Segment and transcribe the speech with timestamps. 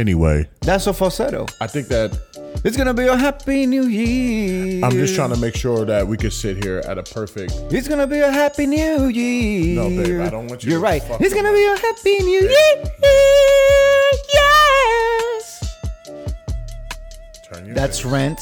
[0.00, 1.46] Anyway, That's a falsetto.
[1.60, 2.12] I think that
[2.64, 4.84] It's gonna be a happy new year.
[4.84, 7.52] I'm just trying to make sure that we could sit here at a perfect.
[7.70, 9.76] It's gonna be a happy new year.
[9.82, 11.02] No, babe, I don't want you You're to right.
[11.02, 12.84] fuck It's with gonna my- be a happy new year.
[14.34, 15.78] Yes.
[17.50, 18.12] Turn your That's face.
[18.12, 18.40] Rent.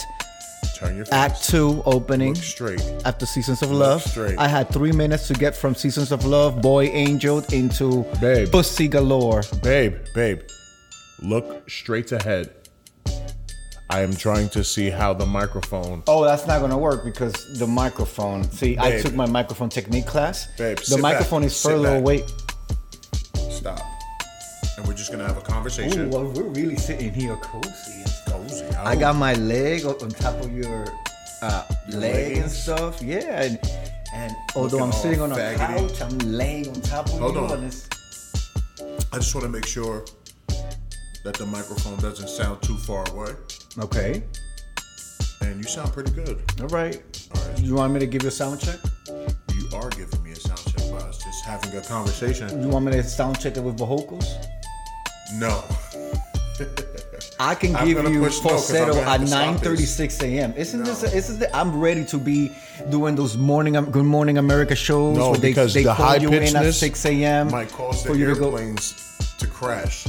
[0.76, 1.14] Turn your face.
[1.14, 2.34] Act two opening.
[2.34, 2.82] Look straight.
[3.04, 4.38] After Seasons of Love, straight.
[4.38, 8.50] I had three minutes to get from Seasons of Love, Boy Angel, into Babe.
[8.50, 9.42] Pussy Galore.
[9.62, 10.40] Babe, babe,
[11.20, 12.54] look straight ahead.
[13.90, 16.02] I am trying to see how the microphone.
[16.08, 18.44] Oh, that's not gonna work because the microphone.
[18.50, 20.48] See, I took my microphone technique class.
[20.56, 21.46] Babe, the microphone back.
[21.46, 22.24] is further away.
[23.50, 23.80] Stop.
[24.76, 26.10] And we're just gonna have a Ooh, conversation.
[26.10, 28.04] well, we're really sitting here cozy.
[28.26, 28.64] Cozy.
[28.76, 30.86] I got my leg on top of your
[31.42, 33.00] uh, leg and stuff.
[33.02, 33.58] Yeah, and,
[34.14, 35.56] and although I'm sitting on a faggoty.
[35.56, 37.40] couch, I'm laying on top of Hold you.
[37.40, 37.64] on.
[39.12, 40.04] I just want to make sure
[41.24, 43.32] that the microphone doesn't sound too far away.
[43.78, 44.22] okay,
[45.40, 46.42] And you sound pretty good.
[46.60, 47.00] all right.
[47.34, 47.60] All right.
[47.60, 48.78] You want me to give you a sound check?
[49.08, 52.62] You are giving me a sound check by us just having a conversation.
[52.62, 54.26] You want me to sound check it with vocals?
[55.34, 55.64] No.
[57.40, 60.54] I can I'm give you push no, 'cause I'm falsetto at to stop 9:36 a.m.
[60.56, 60.86] Isn't No.
[60.86, 61.02] this?
[61.14, 61.50] Isn't this?
[61.52, 62.52] I'm ready to be
[62.90, 66.06] doing those morning um, Good Morning America shows No, where they, because they the call
[66.06, 67.50] high you in at 6 a.m.
[67.50, 68.44] might cause the for you to go.
[68.56, 68.94] airplanes
[69.38, 70.06] to crash.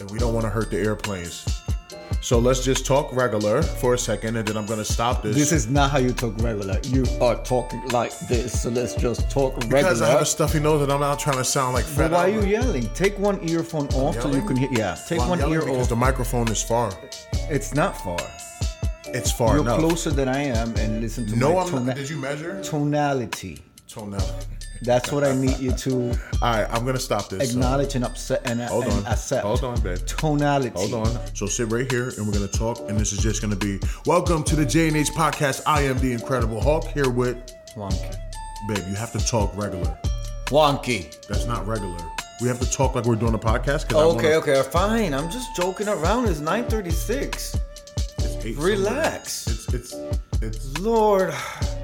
[0.00, 1.62] And we don't want to hurt the airplanes.
[2.20, 5.36] So let's just talk regular for a second and then I'm going to stop this.
[5.36, 6.80] This is not how you talk regular.
[6.84, 9.78] You are talking like this, so let's just talk regular.
[9.82, 12.10] because I have a stuffy nose and I'm not trying to sound like but fat.
[12.10, 12.88] why are you yelling?
[12.94, 14.68] Take one earphone off so you can hear.
[14.72, 15.88] Yeah, take Well, one ear because off.
[15.90, 16.92] the microphone is far.
[17.48, 18.18] It's not far.
[19.06, 19.78] It's far You're enough.
[19.78, 21.94] closer than I am, and listen to No, my I'm tona-.
[21.94, 22.60] Did you measure?
[22.62, 23.62] tonality.
[23.88, 24.46] Tonality.
[24.82, 27.50] That's what I need you to All right, I'm going to stop this.
[27.50, 29.06] So, acknowledge and upset and, hold and on.
[29.06, 29.42] accept.
[29.44, 29.98] Hold on, babe.
[30.06, 30.70] Tonality.
[30.70, 31.34] Hold on.
[31.34, 32.78] So sit right here and we're gonna talk.
[32.88, 35.62] And this is just gonna be welcome to the J and H podcast.
[35.66, 37.36] I am the Incredible Hulk here with
[37.76, 38.16] Wonky.
[38.68, 38.84] babe.
[38.88, 39.96] You have to talk regular.
[40.46, 41.14] Wonky.
[41.26, 41.96] That's not regular.
[42.40, 43.84] We have to talk like we're doing a podcast.
[43.86, 45.12] Okay, wanna- okay, fine.
[45.12, 46.28] I'm just joking around.
[46.28, 47.56] It's 9:36.
[48.18, 49.32] It's eight Relax.
[49.32, 49.80] somewhere.
[49.80, 50.78] It's it's it's.
[50.78, 51.34] Lord,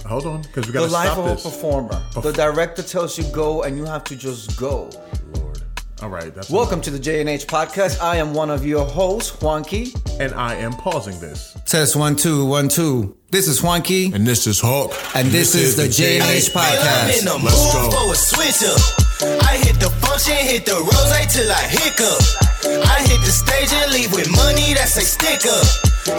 [0.07, 1.45] Hold on, because we gotta life stop of this.
[1.47, 2.03] a performer.
[2.21, 4.91] The director tells you go, and you have to just go.
[5.35, 5.63] Lord.
[6.03, 6.35] All right.
[6.35, 8.03] That's Welcome to the J and H podcast.
[8.03, 9.95] I am one of your hosts, Juanqui.
[10.21, 11.57] And I am pausing this.
[11.65, 13.17] Test one two one two.
[13.31, 14.13] This is Juanqui.
[14.15, 14.93] And this is Hulk.
[15.15, 17.05] And this is the J&H podcast.
[17.05, 18.07] I'm in the Let's mood go.
[18.07, 19.43] for a switch up.
[19.49, 22.21] I hit the function, hit the rose till I hiccup.
[22.87, 25.65] I hit the stage and leave with money that's a stick up.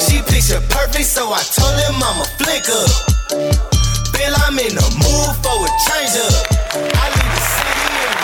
[0.02, 2.66] She picture perfect, so I told him I'm a flick
[4.26, 4.32] up.
[4.32, 6.46] Bill, I'm in the mood for a change up.
[6.76, 8.16] I leave the city and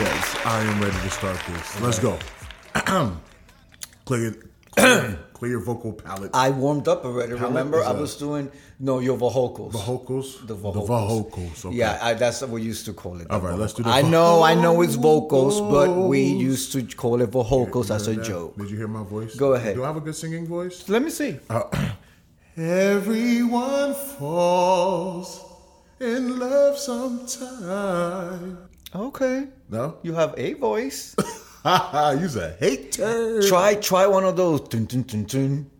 [0.00, 1.80] Yes, I am ready to start this.
[1.80, 2.18] Let's go.
[4.04, 4.34] clear,
[4.76, 6.30] clear, clear your vocal palate.
[6.34, 7.36] I warmed up already.
[7.36, 9.72] How Remember, I was doing no your vocals.
[9.74, 10.40] vocals.
[10.46, 10.88] The vocals.
[10.88, 11.64] The vocals.
[11.66, 11.76] Okay.
[11.76, 13.28] Yeah, I, that's what we used to call it.
[13.28, 13.90] the All right, let's do the.
[13.90, 18.06] I vo- know, I know it's vocals, but we used to call it vocals as
[18.06, 18.26] a Heard that?
[18.26, 18.56] joke.
[18.58, 19.34] Did you hear my voice?
[19.36, 19.74] Go ahead.
[19.74, 20.88] Do I have a good singing voice?
[20.88, 21.38] Let me see.
[21.48, 21.62] Uh,
[22.56, 25.44] Everyone falls
[26.00, 28.58] in love sometime.
[28.94, 29.96] Okay, No?
[30.02, 31.14] you have a voice.
[31.64, 33.42] You's a hater.
[33.42, 34.62] try, try one of those.
[34.62, 35.70] Dun, dun, dun, dun,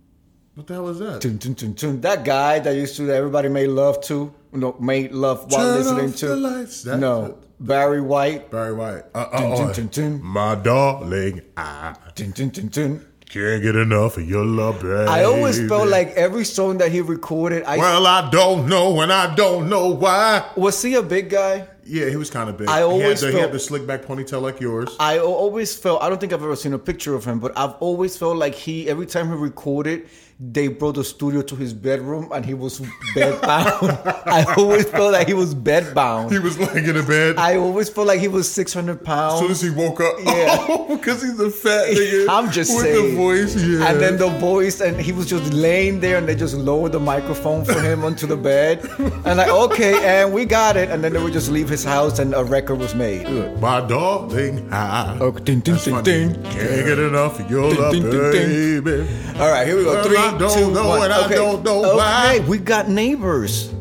[0.54, 1.20] What the hell is that?
[1.22, 2.00] dun, dun, dun, dun.
[2.02, 5.78] That guy that used to that everybody made love to, no, made love while Turn
[5.78, 6.26] listening off to.
[6.28, 6.82] the lights.
[6.84, 8.50] That- no, Barry White.
[8.50, 9.04] Barry White.
[9.14, 10.22] Uh, uh, Dun, dun, uh, dun, dun.
[10.22, 13.06] My darling, I Dun, dun, dun, dun.
[13.30, 15.08] Can't get enough of your love, baby.
[15.08, 17.62] I always felt like every song that he recorded.
[17.62, 20.50] I Well, I don't know, and I don't know why.
[20.56, 21.68] was he a big guy?
[21.84, 22.68] Yeah, he was kind of big.
[22.68, 24.88] I he, always had the, he had the slick back ponytail like yours.
[24.98, 27.74] I always felt I don't think I've ever seen a picture of him, but I've
[27.74, 30.08] always felt like he every time he recorded,
[30.42, 32.80] they brought the studio to his bedroom and he was
[33.14, 33.68] bed bound.
[34.26, 36.32] I always felt like he was bed bound.
[36.32, 37.36] He was laying in a bed.
[37.36, 39.34] I always felt like he was six hundred pounds.
[39.34, 40.86] as soon as he woke up, Yeah.
[40.96, 42.26] because he's a fat nigga.
[42.30, 43.10] I'm just with saying.
[43.10, 43.90] the voice, yeah.
[43.90, 47.00] And then the voice, and he was just laying there, and they just lowered the
[47.00, 48.82] microphone for him onto the bed.
[49.26, 50.88] And like, okay, and we got it.
[50.88, 53.26] And then they would just leave his house, and a record was made.
[53.60, 56.34] my darling, I Oh, ding, ding, That's ding, ding.
[56.44, 58.84] Can't get enough of your Ding, love, ding, ding, ding.
[58.84, 59.38] baby.
[59.38, 60.02] All right, here we go.
[60.02, 61.02] Three, I don't two, know, one.
[61.02, 61.34] and I okay.
[61.34, 62.44] don't know okay, why.
[62.46, 63.74] we got neighbors.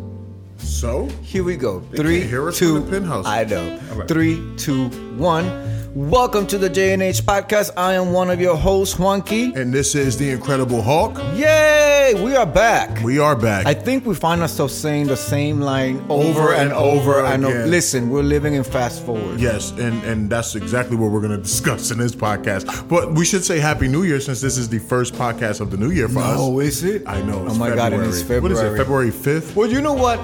[0.57, 1.81] So Here we go.
[1.95, 2.83] Three, hear us two.
[2.89, 3.25] penthouse.
[3.25, 3.79] I know.
[3.93, 4.07] Right.
[4.07, 4.87] Three, two,
[5.17, 5.45] one.
[5.95, 7.71] Welcome to the J&H podcast.
[7.75, 9.55] I am one of your hosts, Juanqui.
[9.55, 11.17] And this is the Incredible Hulk.
[11.33, 12.13] Yay!
[12.23, 13.01] We are back.
[13.03, 13.65] We are back.
[13.65, 17.25] I think we find ourselves saying the same line over, and over.
[17.25, 19.39] and o- listen, we're living in fast forward.
[19.39, 22.87] yes, and and that's exactly what we're going to discuss in this podcast.
[22.87, 25.77] But we should say Happy New Year since this is the first podcast of the
[25.77, 26.37] new year for us.
[26.39, 27.03] Oh, is it?
[27.07, 27.45] I know.
[27.47, 28.41] It's oh my god, it's February.
[28.41, 28.77] What is it?
[28.77, 29.55] February fifth.
[29.55, 30.19] Well, you know what?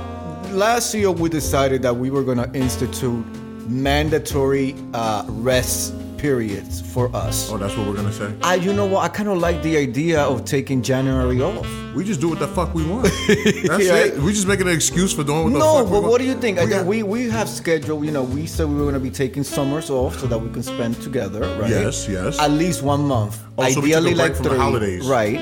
[0.52, 3.26] Last year we decided that we were going to institute
[3.68, 7.52] mandatory uh, rest periods for us.
[7.52, 8.34] Oh, that's what we're gonna say.
[8.42, 9.04] I, you know what?
[9.04, 11.68] I kind of like the idea of taking January off.
[11.94, 13.04] We just do what the fuck we want.
[13.28, 13.96] That's Yeah.
[14.06, 14.18] it.
[14.18, 16.26] We just making an excuse for doing what the No, fuck we but what do
[16.28, 16.58] you think?
[16.58, 18.06] I We think got- we we have scheduled.
[18.06, 20.50] You know, we said we were going to be taking summers off so that we
[20.50, 21.70] can spend together, right?
[21.70, 22.40] Yes, yes.
[22.40, 23.42] At least one month.
[23.58, 25.06] Oh, so we a Ideally, break like from the holidays.
[25.08, 25.40] Right.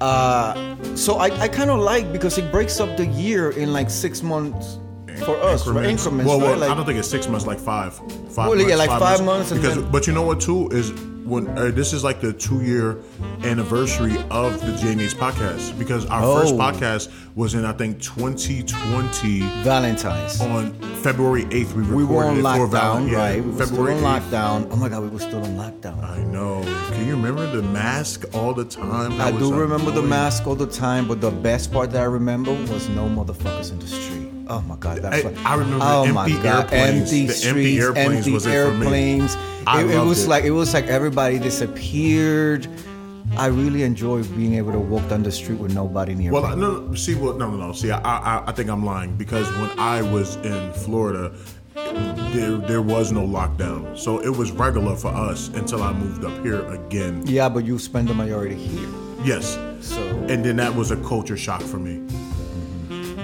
[0.00, 3.88] Uh, so I, I kind of like because it breaks up the year in like
[3.90, 4.78] six months
[5.24, 6.58] for us, for Increments, Well, well right?
[6.60, 7.94] Like, I don't think it's six months, like five.
[7.94, 10.68] Five Well, months, yeah, like five months and Because, then- but you know what, too,
[10.70, 10.92] is
[11.24, 12.98] when uh, this is like the two year
[13.42, 15.76] anniversary of the Jamie's podcast.
[15.76, 16.58] Because our first Oh.
[16.58, 20.40] podcast was in, I think, 2020 Valentine's.
[20.40, 20.72] on
[21.02, 21.72] February 8th.
[21.74, 23.44] We we were on it for Val- lockdown, yeah, right?
[23.44, 24.30] We were February still on 8th.
[24.30, 24.68] lockdown.
[24.70, 26.02] Oh my god, we were still on lockdown.
[26.04, 26.62] I know.
[26.92, 29.12] Can you remember the mask all the time?
[29.20, 32.02] I That do was remember the mask all the time, but the best part that
[32.02, 34.30] I remember was no motherfuckers in the street.
[34.48, 37.12] Oh my god, that's I- I remember oh empty my god, airplanes.
[37.12, 38.86] empty The empty airplanes empty was it for me.
[38.86, 39.34] airplanes.
[39.34, 40.28] It, it was it.
[40.28, 42.68] like it was like everybody disappeared.
[43.36, 46.60] I really enjoy being able to walk down the street with nobody near Well, me.
[46.62, 47.72] No, no, see, well, no, no, no.
[47.72, 51.32] See, I, I, I think I'm lying because when I was in Florida,
[51.74, 56.40] there, there was no lockdown, so it was regular for us until I moved up
[56.44, 57.22] here again.
[57.26, 58.88] yeah, but you spend the majority here,
[59.24, 62.06] Yes, so and then that was a culture shock for me.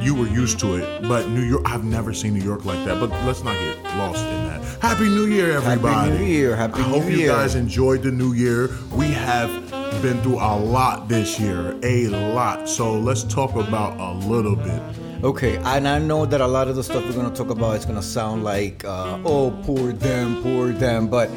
[0.03, 2.99] You were used to it, but New York, I've never seen New York like that.
[2.99, 4.61] But let's not get lost in that.
[4.81, 6.11] Happy New Year, everybody!
[6.11, 6.97] Happy New Year, Happy new year.
[6.97, 8.71] I hope you guys enjoyed the New Year.
[8.91, 9.71] We have
[10.03, 12.69] been through a lot this year, a lot.
[12.69, 14.83] So let's talk about a little bit.
[15.23, 17.85] Okay, and I know that a lot of the stuff we're gonna talk about is
[17.85, 21.31] gonna sound like, uh, oh, poor them, poor them, but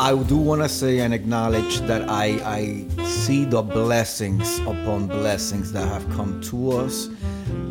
[0.00, 5.72] I do want to say and acknowledge that I, I see the blessings upon blessings
[5.72, 7.08] that have come to us.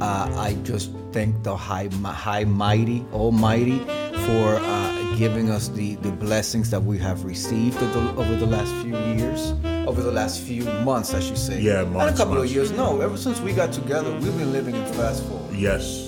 [0.02, 3.80] Uh, I just thank the High, High Mighty, Almighty,
[4.26, 8.98] for uh, giving us the, the blessings that we have received over the, last few
[9.16, 9.54] years,
[9.88, 11.62] over the last few months, I should say.
[11.62, 11.94] Yeah, months.
[11.94, 12.52] Not a couple months.
[12.52, 12.72] of years.
[12.72, 15.56] No, ever since we got together, we've been living in fast forward.
[15.56, 16.07] Yes.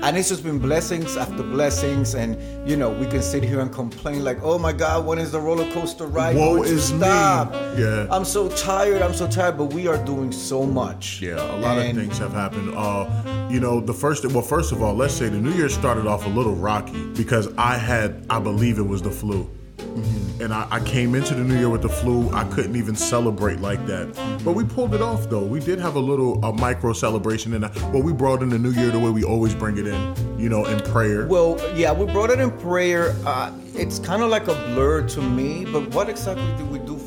[0.00, 3.72] And it's just been blessings after blessings, and you know, we can sit here and
[3.72, 7.52] complain like, "Oh my God, when is the roller coaster ride Woe is me." stop?"
[7.76, 8.06] Yeah.
[8.10, 9.02] I'm so tired.
[9.02, 11.20] I'm so tired, but we are doing so much.
[11.20, 12.74] Yeah, a lot And of things have happened.
[12.76, 13.10] Uh,
[13.50, 16.26] you know, the first well, first of all, let's say the New Year started off
[16.26, 19.50] a little rocky because I had, I believe it was the flu.
[20.40, 22.30] And I, I came into the new year with the flu.
[22.30, 24.14] I couldn't even celebrate like that.
[24.44, 25.44] But we pulled it off though.
[25.44, 28.70] We did have a little a micro celebration and well we brought in the new
[28.70, 31.26] year the way we always bring it in, you know, in prayer.
[31.26, 33.16] Well, yeah, we brought it in prayer.
[33.26, 36.97] Uh, it's kind of like a blur to me, but what exactly did we do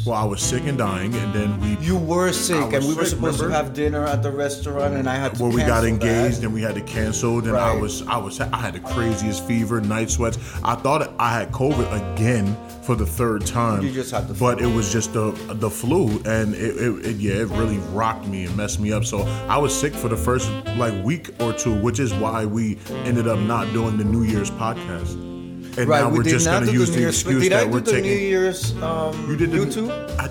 [0.00, 0.06] Year's?
[0.06, 3.04] well, I was sick and dying and then we You were sick, and we were
[3.04, 3.48] supposed remember?
[3.48, 5.42] to have dinner at the restaurant, and I had to.
[5.42, 6.44] where we got engaged that.
[6.44, 9.80] and we had to cancel and I was I was I had the craziest fever,
[9.80, 10.38] night sweats.
[10.64, 13.82] I thought I had COVID again for the third time.
[13.82, 17.16] You just had the But it was just the the flu and it, it, it
[17.16, 19.04] yeah, it really rocked me and messed me up.
[19.04, 22.78] So I was sick for the first like week or two, which is why we
[23.04, 25.29] ended up not doing the New Year's podcast.
[25.78, 27.14] And Right, now we we're did just not gonna do the New the Year's.
[27.20, 30.18] excuse Did I do we're the taking New Year's um, you did the YouTube?
[30.18, 30.28] I,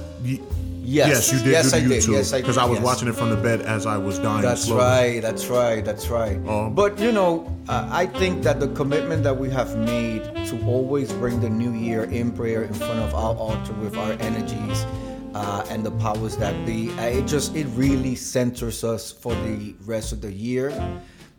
[0.91, 1.07] Yes.
[1.07, 2.03] Yes, you did Yes, do I the did.
[2.03, 2.57] YouTube Yes, I because.
[2.57, 2.85] I was Yes.
[2.85, 4.41] watching it from the bed as I was dying.
[4.41, 4.81] That's slowly.
[4.81, 5.21] right.
[5.21, 5.85] That's right.
[5.85, 6.37] That's right.
[6.47, 10.59] Um, but you know, uh, I think that the commitment that we have made to
[10.65, 14.83] always bring the new year in prayer in front of our altar with our energies
[15.35, 19.75] uh, and the powers that be, uh, it just it really centers us for the
[19.85, 20.71] rest of the year.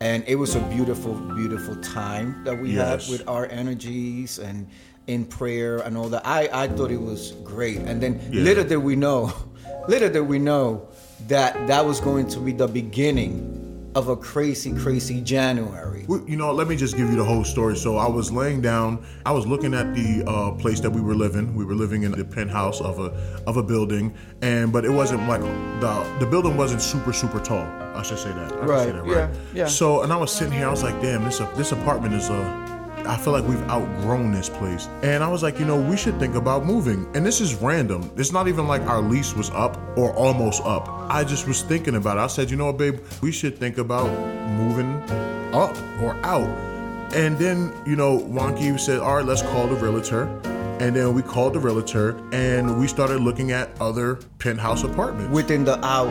[0.01, 3.05] And it was a beautiful, beautiful time that we Yes.
[3.05, 4.67] had with our energies and
[5.05, 6.25] in prayer and all that.
[6.25, 7.77] I, I thought it was great.
[7.77, 8.41] And then Yeah.
[8.41, 9.31] little did we know,
[9.87, 10.87] little did we know
[11.27, 13.60] that that was going to be the beginning
[13.95, 16.05] of a crazy, crazy January.
[16.07, 17.75] You know, let me just give you the whole story.
[17.75, 19.05] So I was laying down.
[19.25, 21.55] I was looking at the uh, place that we were living.
[21.55, 23.11] We were living in the penthouse of a
[23.47, 27.67] of a building, and but it wasn't like the the building wasn't super super tall.
[27.95, 28.53] I should say that.
[28.53, 29.67] I Right, Say that, yeah, yeah.
[29.67, 30.67] So and I was sitting here.
[30.67, 32.70] I was like, damn, this this apartment is Uh,
[33.05, 34.87] I feel like we've outgrown this place.
[35.03, 37.09] And I was like, you know, we should think about moving.
[37.15, 38.11] And this is random.
[38.15, 40.87] It's not even like our lease was up or almost up.
[41.09, 42.21] I just was thinking about it.
[42.21, 44.09] I said, you know what, babe, we should think about
[44.51, 45.01] moving
[45.53, 46.47] up or out.
[47.13, 50.27] And then, you know, Wonky said, all right, let's call the realtor.
[50.81, 55.31] And then we called the realtor and we started looking at other penthouse apartments.
[55.31, 56.09] Within the hour.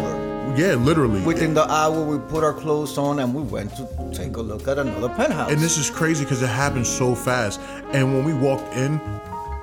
[0.57, 1.21] yeah, literally.
[1.23, 3.85] Within the hour, we put our clothes on and we went to
[4.15, 5.50] take a look at another penthouse.
[5.50, 7.59] and this is crazy because it happened so fast.
[7.93, 9.00] And when we walked in,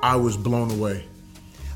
[0.03, 1.05] I was blown away.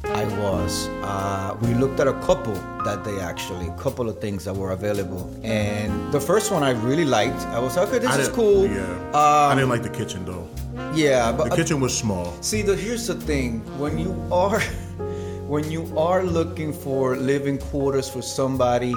[0.03, 0.89] I was.
[1.01, 4.71] Uh, we looked at a couple that day actually, a couple of things that were
[4.71, 5.33] available.
[5.41, 7.39] And the first one I really liked.
[7.47, 8.67] I was like, okay, this I is cool.
[8.67, 9.11] Yeah.
[9.13, 10.49] I didn't like the kitchen though.
[10.93, 12.33] Yeah, but The uh, kitchen was small.
[12.41, 14.59] See, the, here's the thing: when you are,
[15.47, 18.93] when you are looking for living quarters for somebody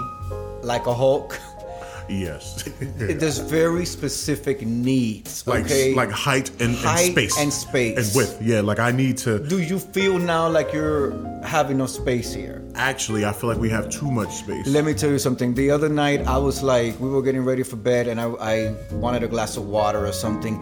[0.63, 1.39] like a Hulk,
[2.09, 2.63] Yes.
[2.81, 5.47] there's very specific needs.
[5.47, 7.97] like okay, like height and, Height and space and space.
[7.97, 8.43] and width.
[8.43, 9.39] Yeah, like I need to.
[9.39, 11.13] do you feel now like you're
[11.43, 12.63] having no space here?
[12.75, 14.67] Actually, I feel like we have too much space.
[14.67, 15.55] Let me tell you something.
[15.55, 18.75] The other night, I was like, we were getting ready for bed, and I, I
[18.93, 20.59] wanted a glass of water or something.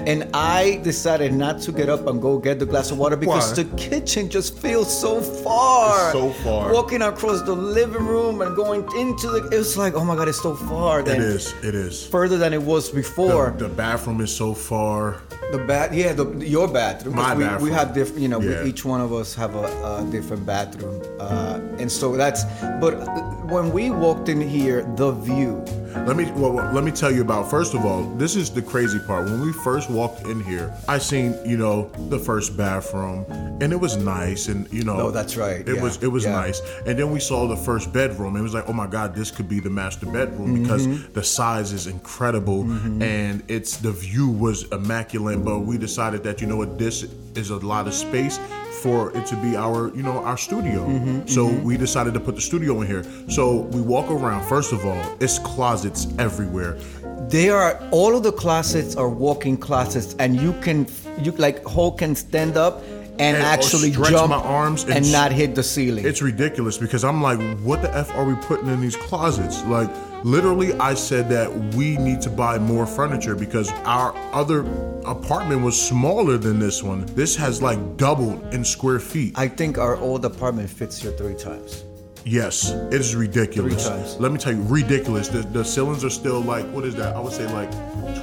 [0.00, 3.56] And I decided not to get up and go get the glass of water because
[3.56, 3.62] Why?
[3.62, 6.10] the kitchen just feels so far.
[6.10, 6.72] It's so far.
[6.72, 10.28] Walking across the living room and going into the, it was like, oh my god,
[10.28, 11.00] it's so far.
[11.00, 11.54] it Then is.
[11.62, 12.06] It is.
[12.06, 13.54] further than it was before.
[13.56, 15.22] The, the bathroom is so far.
[15.52, 17.14] The bath, yeah, the, your bathroom.
[17.16, 17.62] My we, bathroom.
[17.62, 18.64] We have different, you know, Yeah.
[18.64, 22.44] we, each one of us have a, a different bathroom, uh, and so that's.
[22.80, 22.94] But
[23.50, 25.64] when we walked in here, the view.
[26.04, 27.50] Let me well, well, let me tell you about.
[27.50, 29.24] First of all, this is the crazy part.
[29.24, 33.24] When we first walked in here, I seen you know the first bathroom,
[33.60, 34.96] and it was nice, and you know.
[35.00, 36.32] Oh, that's right, It yeah, was it was yeah.
[36.32, 38.36] nice, and then we saw the first bedroom.
[38.36, 41.12] and It was like, oh my god, this could be the master bedroom because Mm-hmm.
[41.14, 42.62] the size is incredible,
[43.02, 45.44] and it's the view was immaculate.
[45.44, 47.02] But we decided that you know what, this
[47.34, 48.38] is a lot of space
[48.86, 50.80] for it to be our you know our studio.
[50.86, 53.04] Mm-hmm, so we decided to put the studio in here.
[53.28, 53.42] So
[53.76, 54.40] we walk around.
[54.54, 56.72] First of all, it's closets everywhere.
[57.28, 60.86] They are all of the closets are walk-in closets, and you can
[61.24, 62.74] you like Hulk can stand up
[63.18, 66.04] and, And- actually stretch jump my arms and and, not hit the ceiling.
[66.06, 69.64] It's ridiculous because I'm like, what the f are we putting in these closets?
[69.64, 69.90] Like,
[70.24, 74.60] literally, I said that we need to buy more furniture because our other
[75.04, 77.06] apartment was smaller than this one.
[77.14, 79.34] This has like doubled in square feet.
[79.36, 81.84] I think our old apartment fits here three times.
[82.28, 83.86] Yes, it is ridiculous.
[83.86, 84.16] Three times.
[84.18, 85.28] Let me tell you, ridiculous.
[85.28, 87.14] The, the ceilings are still like, what is that?
[87.14, 87.70] I would say like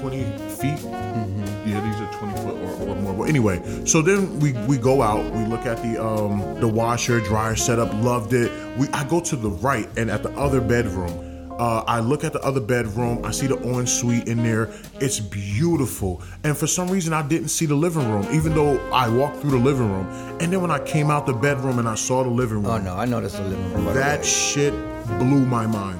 [0.01, 0.77] 20 feet.
[0.79, 1.69] Mm-hmm.
[1.69, 3.13] Yeah, these are 20 foot or, or more.
[3.13, 7.21] But anyway, so then we, we go out, we look at the um the washer
[7.21, 8.51] dryer setup, loved it.
[8.77, 11.32] We I go to the right and at the other bedroom.
[11.59, 13.23] Uh, I look at the other bedroom.
[13.23, 14.69] I see the ensuite in there.
[14.99, 16.21] It's beautiful.
[16.43, 19.51] And for some reason, I didn't see the living room, even though I walked through
[19.51, 20.07] the living room.
[20.39, 22.77] And then when I came out the bedroom and I saw the living room, Oh
[22.79, 23.93] no, I noticed the living room.
[23.93, 24.73] that shit
[25.19, 25.99] blew my mind.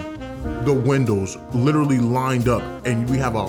[0.65, 3.45] The windows literally lined up, and we have a.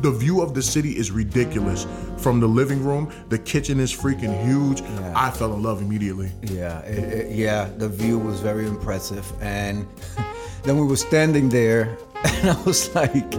[0.00, 1.86] The view of the city is ridiculous.
[2.18, 4.80] From the living room, the kitchen is freaking huge.
[4.80, 5.12] Yeah.
[5.16, 6.30] I fell in love immediately.
[6.42, 7.68] Yeah, it, it- yeah.
[7.78, 9.86] The view was very impressive, and
[10.64, 13.30] then we were standing there, and I was like,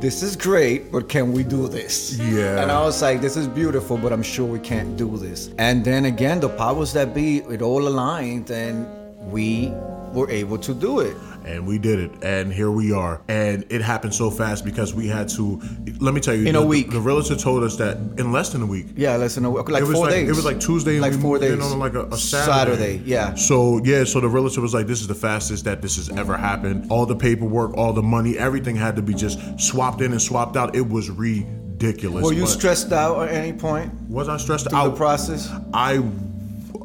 [0.00, 2.62] "This is great, but can we do this?" Yeah.
[2.62, 5.84] And I was like, "This is beautiful, but I'm sure we can't do this." And
[5.84, 8.86] then again, the powers that be, it all aligned, and
[9.32, 9.72] we
[10.12, 11.16] were able to do it.
[11.44, 13.20] And we did it, and here we are.
[13.28, 15.60] And it happened so fast because we had to.
[16.00, 16.90] Let me tell you, In a week.
[16.90, 18.86] the realtor told us that in less than a week.
[18.96, 20.28] Yeah, less than a week, like it was four like days.
[20.28, 22.96] it was like Tuesday, like four days on like a, a Saturday.
[22.96, 23.34] Saturday, yeah.
[23.34, 26.36] So yeah, so the realtor was like, "This is the fastest that this has ever
[26.36, 26.90] happened.
[26.90, 30.56] All the paperwork, all the money, everything had to be just swapped in and swapped
[30.56, 30.74] out.
[30.76, 32.24] It was ridiculous.
[32.24, 34.90] Were you stressed out at any point Was I stressed out?
[34.90, 35.50] the process?
[35.74, 35.98] I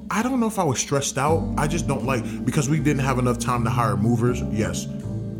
[0.09, 1.53] I don't know if I was stressed out.
[1.57, 4.41] I just don't like because we didn't have enough time to hire movers.
[4.51, 4.87] Yes.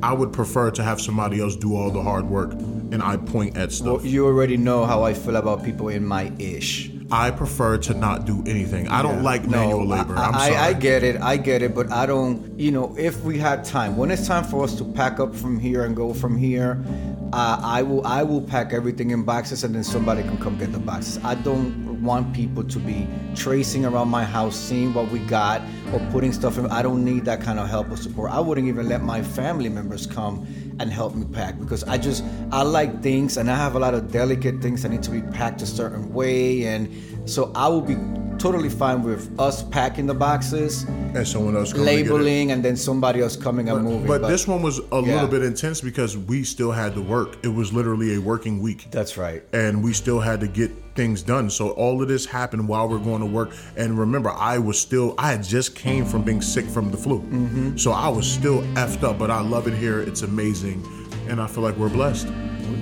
[0.04, 2.52] I would prefer to have somebody else do all the hard work
[2.92, 4.02] and I point at stuff.
[4.02, 6.92] Well, you already know how I feel about people in my ish.
[7.10, 8.90] I prefer to not do anything.
[8.90, 10.18] I don't like manual labor.
[10.18, 10.56] I, I'm I, sorry.
[10.58, 12.60] I get it, I get it, but I don't.
[12.60, 15.58] You know, if we had time, when it's time for us to pack up from
[15.58, 16.84] here and go from here,
[17.32, 18.06] uh, I will.
[18.06, 21.24] I will pack everything in boxes, and then somebody can come get the boxes.
[21.24, 25.62] I don't want people to be tracing around my house, seeing what we got,
[25.94, 26.68] or putting stuff in.
[26.68, 28.32] I don't need that kind of help or support.
[28.32, 30.48] I wouldn't even let my family members come
[30.80, 33.94] and help me pack because I just I like things and I have a lot
[33.94, 36.88] of delicate things that need to be packed a certain way and
[37.28, 37.98] so I will be
[38.40, 42.12] totally fine with us packing the boxes, and someone else coming to get it.
[42.12, 44.06] labeling, and then somebody else coming and moving.
[44.06, 45.14] But, this one was a Yeah.
[45.14, 47.38] little bit intense because we still had to work.
[47.44, 48.88] It was literally a working week.
[48.92, 49.42] That's right.
[49.54, 51.50] and we still had to get things done.
[51.50, 53.52] So all of this happened while we're going to work.
[53.76, 57.20] And remember, I was still, I had just came from being sick from the flu.
[57.22, 57.78] Mm-hmm.
[57.78, 60.02] So I was still effed up, but I love it here.
[60.02, 60.84] It's amazing.
[61.28, 62.28] And I feel like we're blessed.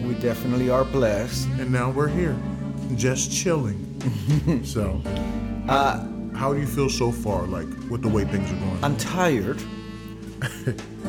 [0.05, 1.47] We definitely are blessed.
[1.59, 2.35] And now we're here,
[2.95, 3.84] just chilling.
[4.63, 5.01] so,
[5.67, 8.83] uh, how do you feel so far, like with the way things are going?
[8.83, 9.61] I'm tired.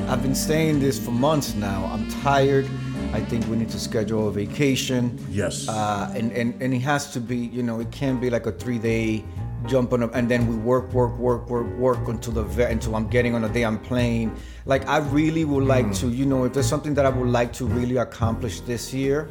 [0.09, 1.85] I've been saying this for months now.
[1.87, 2.69] I'm tired.
[3.12, 5.19] I think we need to schedule a vacation.
[5.31, 5.69] Yes.
[5.69, 8.53] Uh, and, and, and it has to be, you know, it can't be like a
[8.53, 9.25] three day
[9.67, 12.95] jump on up and then we work, work, work, work, work until the vet until
[12.95, 14.37] I'm getting on the day I'm playing.
[14.65, 17.53] Like I really would like to, you know, if there's something that I would like
[17.55, 19.29] to really accomplish this year,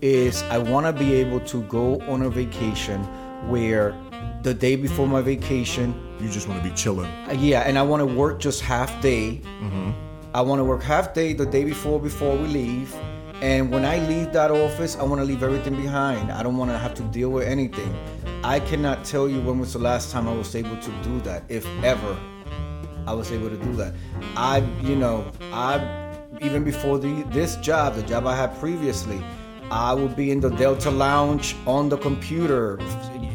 [0.00, 3.02] is I want to be able to go on a vacation
[3.48, 3.94] where
[4.42, 7.10] the day before my vacation, you just want to be chilling.
[7.28, 9.40] uh, yeah, and I want to work just half day.
[10.34, 12.94] I want to work half day the day before before we leave.
[13.40, 16.32] And when I leave that office, I want to leave everything behind.
[16.32, 17.94] I don't want to have to deal with anything.
[18.42, 21.44] I cannot tell you when was the last time I was able to do that,
[21.48, 22.18] if ever
[23.06, 23.94] I was able to do that.
[24.36, 29.22] I, you know, I even before the this job, the job I had previously,
[29.70, 32.78] I would be in the Delta Lounge on the computer,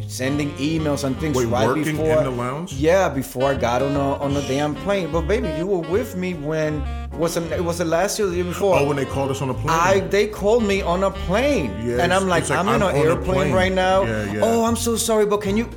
[0.07, 2.17] sending emails and things Wait, right working before.
[2.17, 2.73] in the lounge?
[2.73, 5.11] Yeah, before I got on a on a damn plane.
[5.11, 6.83] But baby, you were with me when
[7.17, 8.77] was it, it was the last year, the year before.
[8.79, 9.69] Oh, when they called us on the plane.
[9.69, 12.89] I they called me on a plane, Yeah, and I'm like, like, I'm, in I'm
[12.89, 14.03] an airplane right now.
[14.03, 14.39] Yeah, yeah.
[14.43, 15.69] Oh, I'm so sorry, but can you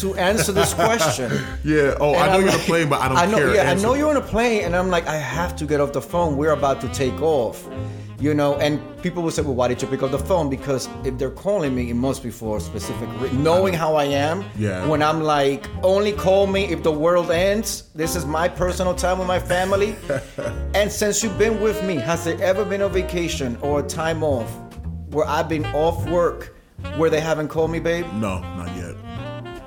[0.00, 1.30] to answer this question?
[1.64, 1.94] yeah.
[2.00, 3.54] Oh, And I know I'm you're on a plane, but I don't I know, care.
[3.54, 3.86] Yeah, Answer.
[3.86, 6.02] I know you're on a plane, and I'm like, I have to get off the
[6.02, 6.36] phone.
[6.36, 7.66] We're about to take off.
[8.18, 10.88] You know, and people will say, "Well, why did you pick up the phone?" Because
[11.04, 13.42] if they're calling me, it must be for a specific reason.
[13.42, 14.86] Knowing how I am, Yeah.
[14.86, 17.84] When I'm like, only call me if the world ends.
[17.94, 19.96] This is my personal time with my family.
[20.74, 24.22] and since you've been with me, has there ever been a vacation or a time
[24.22, 24.50] off
[25.10, 26.54] where I've been off work
[26.96, 28.06] where they haven't called me, babe?
[28.14, 28.85] No, not yet.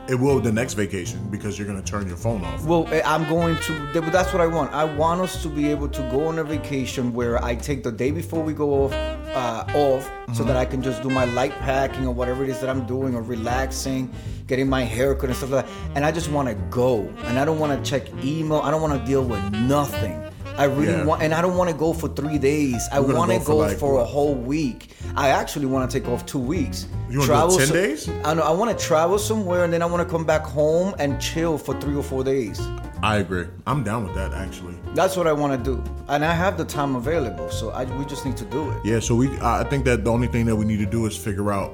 [0.10, 2.66] It will the next vacation because you're gonna turn your phone off.
[2.66, 4.02] Well, eh, I'm going to.
[4.10, 4.74] That's what I want.
[4.74, 7.92] I want us to be able to go on a vacation where I take the
[7.92, 11.54] day before we go off, uh, off, so that I can just do my light
[11.60, 14.12] packing or whatever it is that I'm doing, or relaxing,
[14.48, 15.72] getting my haircut and stuff like that.
[15.94, 18.62] And I just want to go, and I don't want to check email.
[18.62, 20.29] I don't want to deal with nothing.
[20.58, 21.06] I really Yeah.
[21.06, 22.88] want, and I don't want to go for three days.
[22.92, 24.90] I want to go for like for a whole week.
[25.16, 26.88] I actually want to take off two weeks.
[27.10, 28.10] You do 10 some- days?
[28.26, 28.44] I know.
[28.44, 31.58] I want to travel somewhere, and then I want to come back home and chill
[31.58, 32.60] for three or four days.
[33.02, 33.46] I agree.
[33.66, 34.76] I'm down with that actually.
[34.94, 38.04] That's what I want to do, and I have the time available, so I, we
[38.06, 38.78] just need to do it.
[38.84, 39.00] Yeah.
[39.00, 41.52] So we, I think that the only thing that we need to do is figure
[41.52, 41.72] out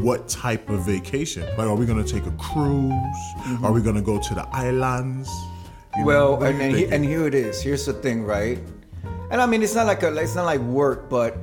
[0.00, 1.44] what type of vacation.
[1.56, 2.92] Like, are we gonna take a cruise?
[2.92, 3.64] Mm-hmm.
[3.64, 5.28] Are we gonna go to the islands?
[5.98, 7.60] You Well, and and, he, and here it is.
[7.60, 8.58] Here's the thing, right?
[9.30, 11.36] And I mean, it's not like a, it's not like work, but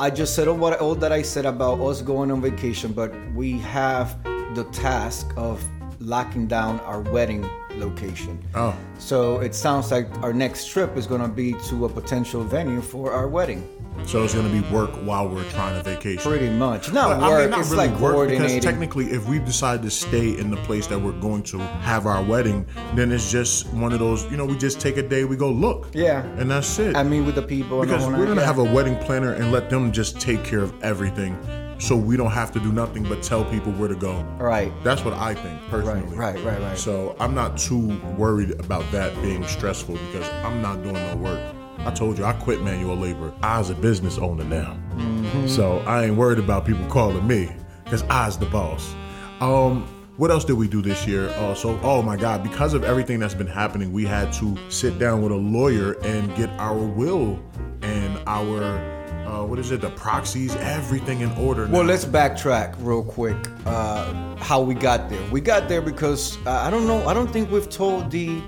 [0.00, 3.12] I just said all what all that I said about us going on vacation, but
[3.34, 4.22] we have
[4.54, 5.62] the task of
[6.00, 8.42] locking down our wedding location.
[8.54, 8.76] Oh.
[8.98, 12.80] So it sounds like our next trip is going to be to a potential venue
[12.80, 13.68] for our wedding.
[14.04, 16.30] So it's gonna be work while we're trying to vacation.
[16.30, 16.92] Pretty much.
[16.92, 17.58] Not But, work.
[17.58, 21.18] it's like work, because technically, if we decide to stay in the place that we're
[21.18, 24.30] going to have our wedding, then it's just one of those.
[24.30, 25.88] You know, we just take a day, we go look.
[25.94, 26.22] Yeah.
[26.36, 26.94] and that's it.
[26.94, 27.80] I mean, with the people.
[27.80, 28.46] because we're gonna yeah.
[28.46, 31.36] have a wedding planner and let them just take care of everything,
[31.78, 34.22] so we don't have to do nothing but tell people where to go.
[34.38, 34.72] Right.
[34.82, 36.16] That's what I think personally.
[36.16, 36.60] right, right, right.
[36.62, 36.78] right.
[36.78, 41.54] So I'm not too worried about that being stressful because I'm not doing no work.
[41.80, 43.32] I told you I quit manual labor.
[43.42, 45.46] I's a business owner now, Mm-hmm.
[45.46, 47.50] so I ain't worried about people calling me
[47.84, 48.94] because I's the boss.
[49.40, 49.86] Um,
[50.16, 51.28] what else did we do this year?
[51.28, 54.98] Uh, so, oh my God, because of everything that's been happening, we had to sit
[54.98, 57.38] down with a lawyer and get our will
[57.82, 58.95] and our
[59.36, 61.66] uh, what is it, the proxies, everything in order.
[61.66, 61.88] Well, now.
[61.88, 63.36] let's backtrack real quick.
[63.64, 65.30] Uh, how we got there?
[65.30, 67.06] We got there because uh, I don't know.
[67.06, 68.40] I don't think we've told the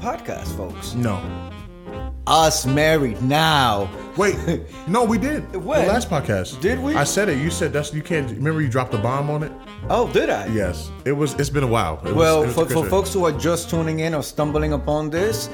[0.00, 0.94] podcast folks.
[0.94, 1.20] no.
[2.28, 3.88] Us married now.
[4.16, 4.36] Wait,
[4.88, 5.54] no, we did.
[5.54, 5.86] When?
[5.86, 6.60] The last podcast.
[6.60, 6.96] Did we?
[6.96, 7.38] I said it.
[7.38, 8.28] You said that's you can't.
[8.32, 9.52] Remember you dropped the bomb on it.
[9.88, 10.46] Oh, did I?
[10.46, 11.34] Yes, it was.
[11.34, 12.02] It's been a while.
[12.04, 15.48] It Well, was for, for folks who are just tuning in or stumbling upon this,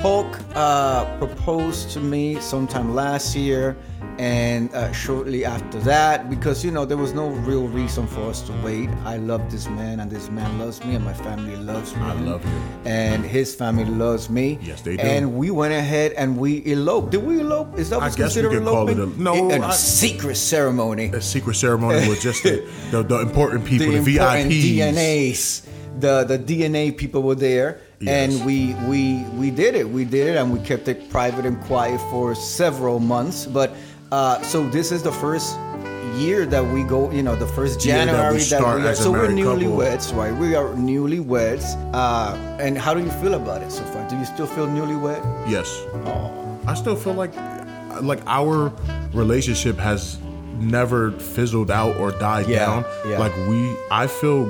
[0.00, 3.74] Hulk uh, proposed to me sometime last year,
[4.18, 8.42] and uh, shortly after that, because you know there was no real reason for us
[8.42, 8.88] to wait.
[9.04, 12.02] I love this man, and this man loves me, and my family loves me.
[12.02, 12.60] I love you.
[12.84, 14.58] and his family loves me.
[14.60, 15.02] Yes, they do.
[15.02, 17.10] And we went ahead and we eloped.
[17.12, 17.78] Did we elope?
[17.78, 19.20] Is that I what's guess we considered could call it eloping?
[19.20, 21.06] a- no, a I- secret ceremony.
[21.06, 24.92] a secret ceremony with just the, the, the important people, the, important VIPs.
[24.92, 25.64] DNAs.
[26.00, 28.30] The the DNA people were there, Yes.
[28.38, 29.88] and we we we did it.
[29.88, 33.46] We did it, and we kept it private and quiet for several months.
[33.46, 33.74] But
[34.12, 35.56] uh, so this is the first
[36.16, 37.10] year that we go.
[37.10, 38.94] You know, the first Year that we January that we are.
[38.94, 40.34] So we're newlyweds, right?
[40.34, 41.64] We are newlyweds.
[41.94, 44.08] Uh, and how do you feel about it so far?
[44.08, 45.22] Do you still feel newlywed?
[45.48, 45.68] Yes.
[46.06, 46.58] Oh.
[46.66, 47.34] I still feel like
[48.02, 48.72] like our
[49.12, 50.18] relationship has
[50.58, 52.84] never fizzled out or died Yeah, down.
[53.06, 53.18] yeah.
[53.18, 54.44] Like we, I feel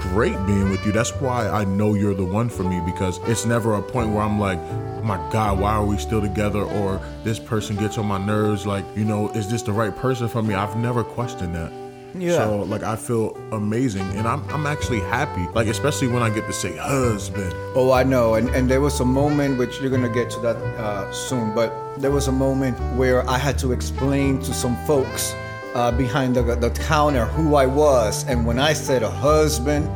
[0.00, 0.92] great being with you.
[0.92, 4.22] That's why I know you're the one for me because it's never a point where
[4.22, 4.58] I'm like,
[5.04, 6.62] my God, why are we still together?
[6.62, 8.66] Or this person gets on my nerves.
[8.66, 10.54] Like, you know, is this the right person for me?
[10.54, 11.72] I've never questioned that.
[12.16, 12.44] Yeah.
[12.44, 15.46] So like I feel amazing and I'm I'm actually happy.
[15.52, 17.52] Like especially when I get to say husband.
[17.74, 20.56] Oh, I know, and and there was a moment which you're gonna get to that
[20.78, 25.34] uh, soon, but there was a moment where I had to explain to some folks
[25.74, 29.88] uh, behind the the counter who I was, and when I said a husband.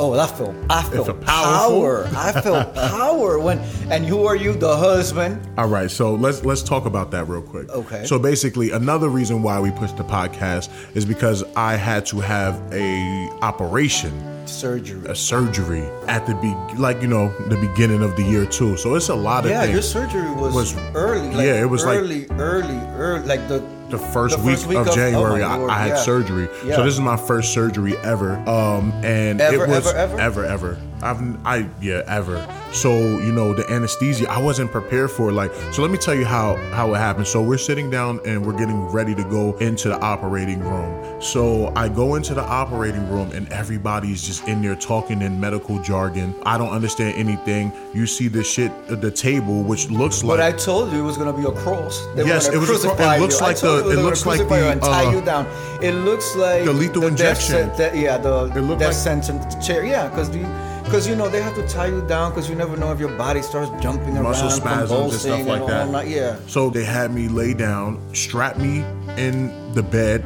[0.00, 2.08] Oh, I felt I felt felt power.
[2.16, 3.58] I felt power when.
[3.90, 5.40] And who are you, the husband?
[5.56, 7.68] All right, so let's let's talk about that real quick.
[7.70, 8.04] Okay.
[8.04, 12.60] So basically, another reason why we pushed the podcast is because I had to have
[12.72, 14.12] a operation,
[14.48, 15.04] Surgery.
[15.08, 18.76] a surgery at the be like you know the beginning of the year too.
[18.76, 19.72] So it's a lot of Yeah, things.
[19.72, 21.28] your surgery was, was- early.
[21.34, 24.66] Like yeah, it was like- early, early, early, like the the first, The week, first
[24.66, 25.96] week of, of- oh January, I, I had yeah.
[25.96, 26.48] surgery.
[26.64, 26.74] Yeah.
[26.76, 28.36] So this is my first surgery ever.
[28.48, 30.20] Um, and Ever, it was ever, ever?
[30.20, 30.78] ever, ever.
[31.02, 32.46] I've, I, yeah, ever.
[32.72, 35.32] So you know the anesthesia, I wasn't prepared for.
[35.32, 37.26] Like, so let me tell you how how it happened.
[37.26, 41.20] So we're sitting down and we're getting ready to go into the operating room.
[41.22, 45.78] So I go into the operating room and everybody's just in there talking in medical
[45.82, 46.34] jargon.
[46.44, 47.72] I don't understand anything.
[47.94, 51.16] You see the shit the table, which looks like But I told you it was
[51.16, 52.04] gonna be a cross.
[52.14, 53.46] They Yes, it was a cro- it looks you.
[53.46, 55.46] Like the- it looks like the, and tie uh, you down.
[55.82, 57.68] It looks like the lethal death injection.
[57.76, 59.84] the- yeah, the It death like- sentence chair.
[59.84, 60.46] Yeah, because you,
[60.86, 63.14] because you know they have to tie you down because you never know if your
[63.16, 66.08] body starts jumping muscle around, spasms and stuff like all that.
[66.08, 66.38] Yeah.
[66.46, 68.84] So they had me lay down, strap me
[69.16, 70.24] in the bed,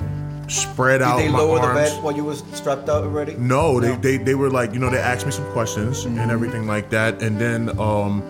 [0.48, 1.16] spread out.
[1.18, 3.34] Did out they my lower the bed while you was strapped out already?
[3.34, 6.18] No, they, they they were like, you know, they asked me some questions Mm-hmm.
[6.18, 8.22] and everything like that, and then um,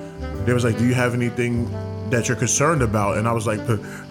[0.47, 1.69] they was like, "Do you have anything
[2.11, 3.61] that you're concerned about?" And I was like,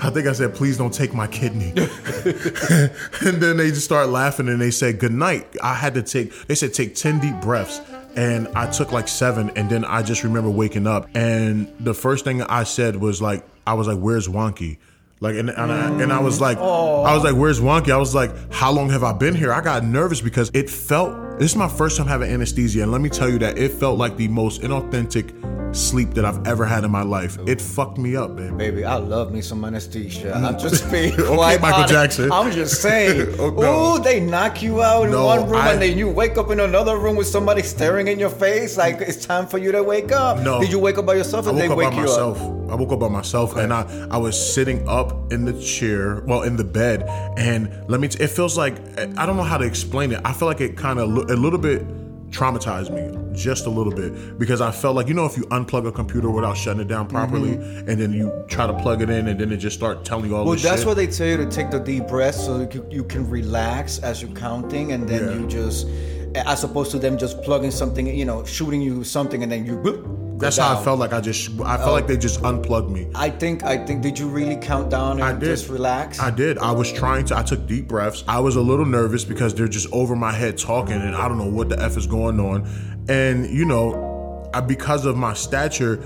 [0.02, 4.50] "I think I said, please don't take my kidney." and then they just start laughing
[4.50, 6.34] and they said, "Good night." I had to take.
[6.48, 7.82] They said take ten deep breaths.
[8.20, 11.08] And I took like seven, and then I just remember waking up.
[11.16, 14.78] And the first thing I said was like, I was like, "Where's Wonky?"
[15.22, 17.92] Like, and, and, I, and I was like, I was like, where's Wonky?
[17.92, 19.52] I was like, how long have I been here?
[19.52, 22.84] I got nervous because it felt, this is my first time having anesthesia.
[22.84, 25.34] And let me tell you that it felt like the most inauthentic
[25.74, 27.38] sleep that I've ever had in my life.
[27.48, 28.56] It fucked me up, baby.
[28.56, 30.34] Baby, I love me some anesthesia.
[30.34, 30.62] I'm mm.
[30.62, 31.86] just being Okay, Michael.
[31.86, 32.32] Jackson.
[32.32, 33.28] I'm just saying.
[33.40, 33.96] Oh, no.
[33.96, 36.50] Ooh, they knock you out in No, one room I- and then you wake up
[36.52, 38.78] in another room with somebody staring in your face.
[38.78, 40.40] Like it's time for you to wake up.
[40.40, 40.60] No.
[40.60, 42.42] Did you wake up by yourself I and they woke up wake by myself.
[42.42, 42.60] up?
[42.70, 46.44] I woke up by myself, and I I was sitting up in the chair, well,
[46.44, 47.04] in the bed,
[47.38, 48.08] and let me.
[48.08, 48.76] T- it feels like
[49.18, 50.22] I don't know how to explain it.
[50.24, 51.86] I feel like it kind of a little bit
[52.32, 55.88] traumatized me, just a little bit, because I felt like you know if you unplug
[55.88, 57.90] a computer without shutting it down properly, mm-hmm.
[57.90, 60.36] and then you try to plug it in, and then it just start telling you
[60.36, 60.88] all Well, that's shit.
[60.88, 64.22] why they tell you to take the deep breath so you, you can relax as
[64.22, 65.40] you're counting, and then Yeah.
[65.40, 65.88] you just,
[66.36, 69.78] as opposed to them just plugging something, you know, shooting you something, and then you.
[69.78, 73.10] boop, that's how I felt like I just I felt like they just unplugged me.
[73.14, 73.64] I think.
[73.64, 74.02] I think.
[74.02, 76.20] Did you really count down and just relax?
[76.20, 76.58] I did.
[76.58, 77.38] I was trying to.
[77.38, 78.24] I took deep breaths.
[78.28, 81.38] I was a little nervous because they're just over my head talking, and I don't
[81.38, 83.06] know what the f is going on.
[83.10, 85.98] And you know, I, because of my stature,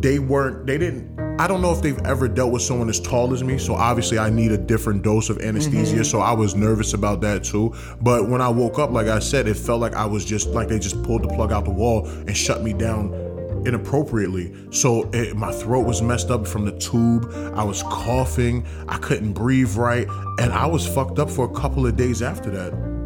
[0.00, 0.66] they weren't.
[0.66, 1.14] They didn't.
[1.36, 3.58] I don't know if they've ever dealt with someone as tall as me.
[3.58, 5.96] So obviously, I need a different dose of anesthesia.
[5.96, 6.04] Mm-hmm.
[6.04, 7.74] So I was nervous about that too.
[8.00, 10.68] But when I woke up, like I said, it felt like I was just like
[10.68, 13.12] they just pulled the plug out the wall and shut me down
[13.66, 14.54] inappropriately.
[14.70, 17.28] So it, my throat was messed up from the tube.
[17.56, 18.64] I was coughing.
[18.88, 20.06] I couldn't breathe right,
[20.38, 23.03] and I was fucked up for a couple of days after that.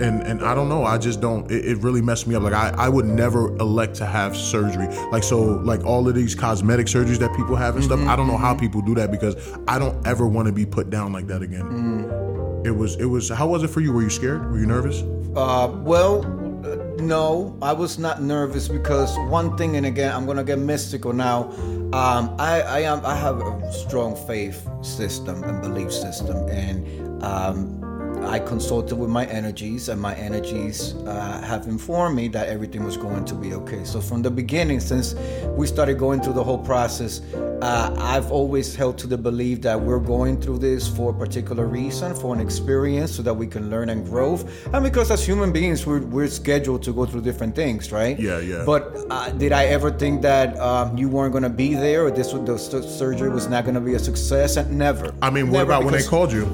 [0.00, 0.84] And and I don't know.
[0.84, 1.50] I just don't.
[1.50, 2.42] It, it really messed me up.
[2.42, 4.86] Like I, I would never elect to have surgery.
[5.10, 8.00] Like so, like all of these cosmetic surgeries that people have and stuff.
[8.08, 9.36] I don't know how people do that because
[9.68, 12.62] I don't ever want to be put down like that again.
[12.64, 13.28] It was it was.
[13.28, 13.92] How was it for you?
[13.92, 14.50] Were you scared?
[14.50, 15.02] Were you nervous?
[15.36, 16.24] Uh, well,
[16.64, 21.12] uh, no, I was not nervous because one thing, and again, I'm gonna get mystical
[21.12, 21.50] now.
[21.92, 27.81] Um, I, I am, I have a strong faith system and belief system, and um,
[28.26, 32.96] I consulted with my energies, and my energies uh, have informed me that everything was
[32.96, 33.84] going to be okay.
[33.84, 35.14] So from the beginning, since
[35.56, 37.20] we started going through the whole process,
[37.60, 41.66] uh, I've always held to the belief that we're going through this for a particular
[41.66, 44.38] reason, for an experience, so that we can learn and grow.
[44.72, 48.18] And because as human beings, we're, we're scheduled to go through different things, right?
[48.18, 48.64] Yeah, yeah.
[48.64, 52.10] But uh, did I ever think that um, you weren't going to be there, or
[52.10, 54.56] this the surgery was not going to be a success?
[54.56, 55.14] And never.
[55.20, 56.46] I mean, what Never, about when they called you?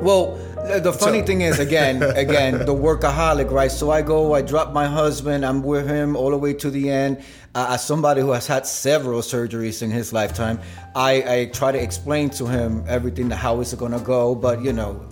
[0.00, 0.38] well,
[0.80, 3.70] the funny So- thing is, again, again, the workaholic, right?
[3.70, 6.90] So I go, I drop my husband, I'm with him all the way to the
[6.90, 7.22] end.
[7.54, 10.60] Uh, as somebody who has had several surgeries in his lifetime,
[10.94, 14.34] I, I try to explain to him everything, how it's gonna go.
[14.34, 15.02] But you know,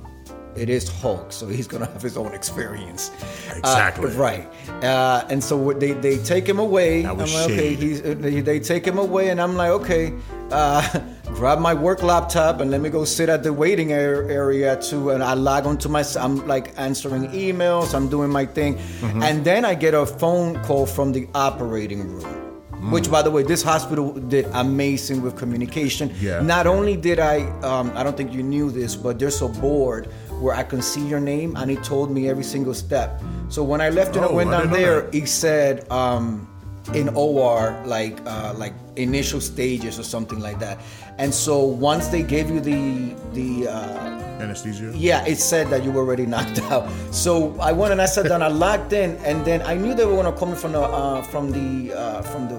[0.55, 3.11] it is Hulk, so he's gonna have his own experience.
[3.51, 4.11] Uh, Exactly.
[4.13, 4.47] right.
[4.83, 7.03] Uh, and so they they take him away.
[7.03, 9.71] That was I'm like, okay, he's, uh, they, they take him away, and I'm like,
[9.71, 10.13] okay,
[10.51, 10.83] uh,
[11.37, 15.11] grab my work laptop and let me go sit at the waiting area too.
[15.11, 19.23] And I log onto my, I'm like answering emails, I'm doing my thing, Mm-hmm.
[19.23, 22.43] and then I get a phone call from the operating room.
[22.73, 22.91] Mm.
[22.93, 26.13] Which, by the way, this hospital did amazing with communication.
[26.21, 26.41] Yeah.
[26.43, 30.07] Not only did I, um, I don't think you knew this, but there's a board
[30.41, 33.23] where I can see your name, and he told me every single step.
[33.49, 36.47] So when I left and I Oh, went down didn't there, he said um,
[36.95, 40.79] in OR like uh, like initial stages or something like that.
[41.19, 44.93] And so once they gave you the the uh, Anesthesia.
[44.95, 46.89] yeah, it said that you were already knocked out.
[47.11, 50.05] So I went and I sat down, I locked in, and then I knew they
[50.05, 52.57] were gonna come from the uh, from the uh, from the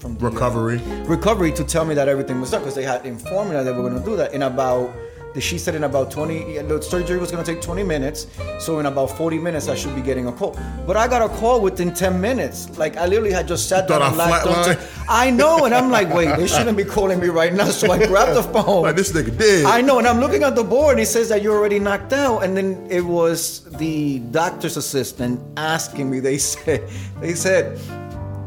[0.00, 0.78] from the, uh, Recovery.
[1.06, 3.72] recovery to tell me that everything was done because they had informed me that they
[3.72, 4.94] were going to do that in about
[5.34, 8.26] the she said in about 20 yeah, the surgery was going to take 20 minutes
[8.58, 11.28] so in about 40 minutes i should be getting a call but i got a
[11.36, 15.74] call within 10 minutes like i literally had just sat down and I know and
[15.74, 18.82] i'm like wait they shouldn't be calling me right now so i grabbed the phone
[18.82, 19.64] Like this nigga did.
[19.64, 22.12] I know, and I'm looking at the board, and it says that you're already knocked
[22.12, 22.40] out.
[22.44, 26.20] And then it was the doctor's assistant asking me.
[26.20, 26.88] They said,
[27.20, 27.78] they said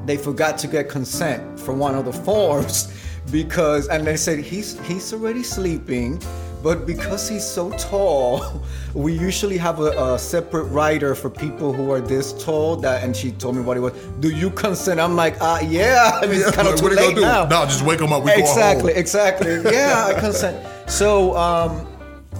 [0.05, 2.93] they forgot to get consent for one of the forms
[3.31, 6.21] because, and they said he's he's already sleeping.
[6.63, 8.61] But because he's so tall,
[8.93, 12.75] we usually have a, a separate rider for people who are this tall.
[12.75, 13.93] That and she told me what it was.
[14.19, 14.99] Do you consent?
[14.99, 16.19] I'm like, uh, yeah.
[16.21, 17.21] I mean, it's kind of too what are you late do?
[17.21, 17.45] now.
[17.45, 18.23] No, just wake him up.
[18.23, 19.61] We exactly, exactly.
[19.63, 20.65] Yeah, I consent.
[20.89, 21.87] So um,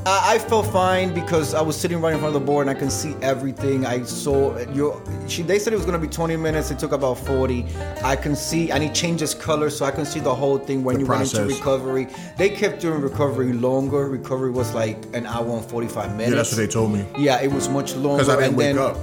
[0.06, 2.76] I, I felt fine because I was sitting right in front of the board and
[2.76, 3.86] I can see everything.
[3.86, 5.00] I saw your.
[5.28, 6.72] She they said it was gonna be 20 minutes.
[6.72, 7.66] It took about 40.
[8.04, 10.96] I can see, and it changes color, so I can see the whole thing when
[10.96, 12.08] The you went into recovery.
[12.38, 14.10] They kept doing recovery longer.
[14.10, 16.30] Recovery was like an hour and 45 minutes.
[16.32, 17.06] Yeah, that's what they told me.
[17.18, 18.24] Yeah, it was much longer.
[18.24, 18.98] Because I didn't and wake then, up.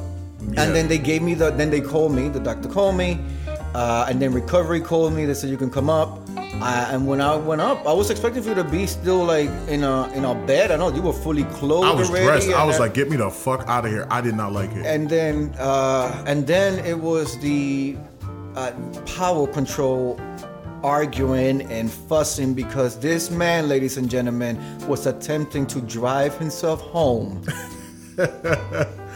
[0.53, 0.63] Yeah.
[0.63, 1.51] And then they gave me the.
[1.51, 2.29] Then they called me.
[2.29, 3.21] The doctor called me,
[3.75, 5.27] uh, and then recovery called me.
[5.27, 6.19] They said you can come up.
[6.61, 9.49] Uh, and when I went up, I was expecting for you to be still like
[9.69, 10.71] in a in a bed.
[10.71, 11.87] I know you were fully clothed.
[11.87, 12.49] I was already, dressed.
[12.51, 14.07] I was I- like, get me the fuck out of here.
[14.11, 14.85] I did not like it.
[14.85, 17.97] and then uh, and then it was the
[18.57, 18.73] uh,
[19.07, 20.19] power control
[20.83, 27.43] arguing and fussing because this man, ladies and gentlemen, was attempting to drive himself home.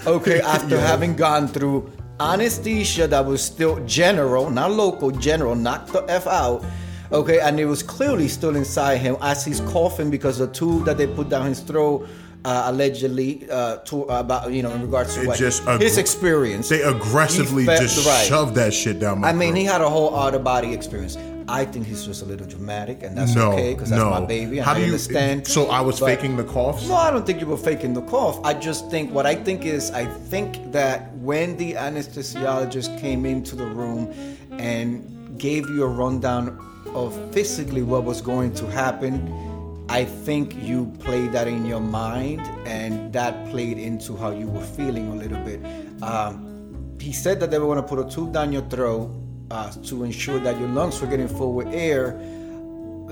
[0.07, 0.87] okay, after Yeah.
[0.87, 6.65] having gone through anesthesia that was still general, not local, general, knocked the f out.
[7.12, 10.96] Okay, and it was clearly still inside him as he's coughing because the tube that
[10.96, 12.09] they put down his throat.
[12.44, 15.98] Uh, allegedly, uh, to about you know in regards to It what just his aggr-
[15.98, 16.68] experience.
[16.68, 18.27] they aggressively fe- just right.
[18.27, 19.37] shoved that shit down my throat.
[19.37, 19.59] I mean, throat.
[19.61, 21.16] he had a whole out of body experience.
[21.46, 24.11] I think he's just a little dramatic, and that's no, okay because that's no.
[24.11, 24.59] my baby.
[24.59, 25.46] And How I do you understand.
[25.46, 26.88] So I was But- faking the coughs.
[26.88, 28.40] No, I don't think you were faking the cough.
[28.42, 33.55] I just think what I think is I think that when the anesthesiologist came into
[33.55, 34.12] the room
[34.59, 36.59] and gave you a rundown
[36.95, 42.41] of physically what was going to happen, I think you played that in your mind
[42.67, 45.61] and that played into how you were feeling a little bit.
[46.03, 49.11] Um, he said that they were going to put a tube down your throat
[49.53, 52.19] uh, to ensure that your lungs were getting full with air.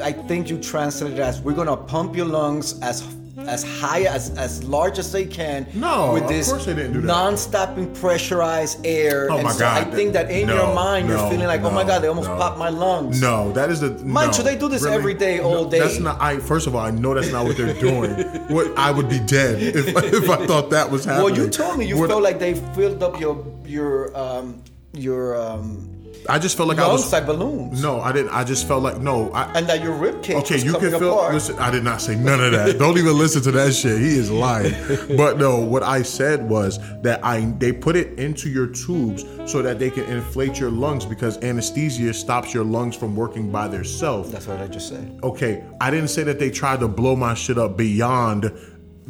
[0.03, 3.03] I think you translated as we're gonna pump your lungs as
[3.49, 5.67] as high as as large as they can.
[5.75, 7.07] No, with of this course they didn't do that.
[7.07, 9.29] non-stopping pressurized air.
[9.31, 11.71] Oh and my so I think that in no, your mind you're feeling like, oh
[11.71, 12.37] my god, they almost no.
[12.37, 13.21] popped my lungs.
[13.21, 13.91] No, that is the.
[14.05, 14.97] Mind no, you, they do this really?
[14.97, 15.81] every day, all No, day.
[15.81, 16.21] That's not.
[16.21, 18.13] I first of all, I know that's not what they're doing.
[18.49, 21.25] what I would be dead if, if I thought that was happening.
[21.25, 25.37] Well, you told me you What- felt like they filled up your your um your
[25.37, 25.97] um
[26.29, 27.11] I just felt like I was.
[27.13, 28.31] like balloons, No, I didn't.
[28.31, 29.31] I just felt like no.
[29.33, 31.13] I, and that your rib cage Okay, you can feel.
[31.15, 31.35] apart.
[31.35, 32.79] Listen, I did not say none of that.
[32.79, 33.99] Don't even listen to that shit.
[33.99, 34.75] He is lying.
[35.17, 39.63] But no, what I said was that I they put it into your tubes so
[39.63, 44.31] that they can inflate your lungs because anesthesia stops your lungs from working by themselves.
[44.31, 45.19] That's what I just said.
[45.23, 48.45] Okay, I didn't say that they tried to blow my shit up beyond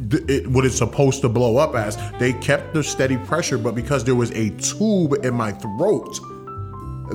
[0.09, 1.97] it, what it's supposed to blow up as.
[2.19, 6.19] They kept the steady pressure, but because there was a tube in my throat,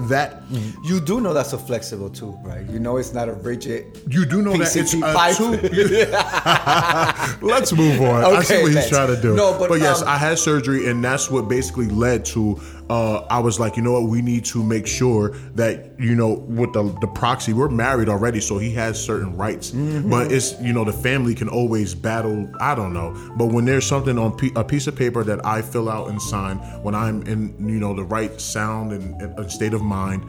[0.08, 0.42] that
[0.82, 2.68] You do know that's a flexible tube, right?
[2.68, 4.00] You know it's not a rigid.
[4.08, 5.62] you do know that it's a tube.
[7.42, 8.24] Let's move on.
[8.24, 9.34] I see what he's trying to do.
[9.34, 13.40] No, but, yes, um, I had surgery, and that's what basically led to uh, I
[13.40, 16.84] was like, you know what, we need to make sure that you know with the
[17.00, 19.70] the proxy, we're married already, so he has certain rights.
[19.70, 22.48] But it's you know the family can always battle.
[22.60, 25.62] I don't know, but when there's something on pe- a piece of paper that I
[25.62, 29.74] fill out and sign, when I'm in you know the right sound and, and state
[29.74, 30.24] of mind,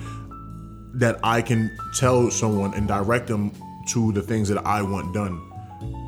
[0.95, 3.51] that I can tell someone and direct them
[3.89, 5.46] to the things that I want done.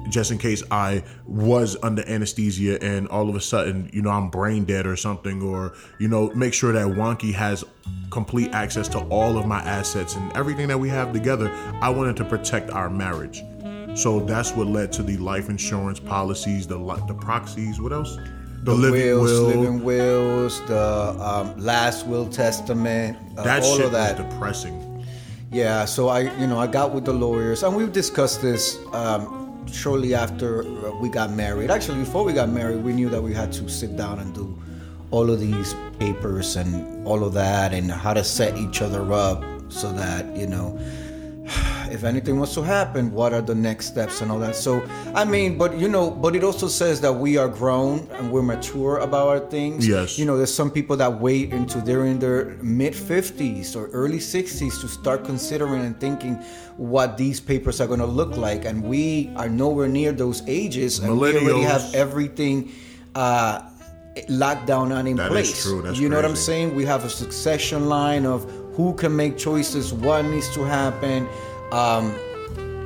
[0.10, 4.30] Just in case I was under anesthesia and all of a sudden, you know, I'm
[4.30, 7.64] brain dead or something, or, you know, make sure that Wonky has
[8.10, 11.52] complete access to all of my assets and everything that we have together.
[11.82, 13.44] I wanted to protect our marriage.
[13.96, 18.18] So that's what led to the life insurance policies, the li- the proxies, what else?
[18.64, 19.48] The, living wills, will.
[19.48, 24.18] living wills, the um, last will testament, uh, that all shit of that.
[24.18, 25.06] depressing.
[25.52, 29.49] Yeah, so I, you know, I got with the lawyers, and we've discussed this um,
[29.72, 31.70] shortly after uh, we got married.
[31.72, 34.58] Actually, before we got married, we knew that we had to sit down and do
[35.12, 39.44] all of these papers and all of that, and how to set each other up
[39.70, 40.78] so that you know,
[41.92, 44.56] if anything was to happen, what are the next steps and all that.
[44.56, 44.82] So,
[45.16, 48.42] I mean, but you know, but it also says that we are grown and we're
[48.44, 49.88] mature about our things.
[49.88, 50.18] Yes.
[50.20, 54.20] You know, there's some people that wait until they're in their mid 50s or early
[54.20, 56.36] 60s to start considering and thinking
[56.78, 58.66] what these papers are going to look like.
[58.66, 61.00] And we are nowhere near those ages.
[61.00, 62.72] And we already have everything
[63.16, 63.62] uh,
[64.28, 65.64] locked down and in That place.
[65.64, 65.82] true.
[65.82, 66.76] That's you know what I'm saying?
[66.76, 68.46] We have a succession line of
[68.80, 71.28] who can make choices, what needs to happen.
[71.74, 72.16] Um,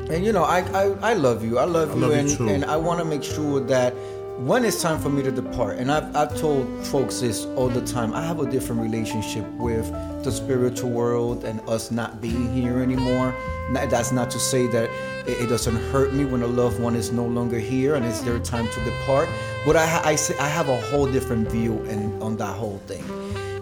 [0.10, 1.60] and you know, I, I I love you.
[1.60, 2.50] I love I you, love and too.
[2.50, 3.94] and I want to make sure that
[4.40, 7.86] when it's time for me to depart, and I've I've told folks this all the
[7.86, 8.12] time.
[8.12, 9.86] I have a different relationship with
[10.24, 13.36] the spiritual world and us not being here anymore.
[13.74, 14.90] That's not to say that
[15.28, 18.22] it, it doesn't hurt me when a loved one is no longer here and it's
[18.22, 19.30] their time to depart.
[19.64, 23.06] But I I say I have a whole different view and on that whole thing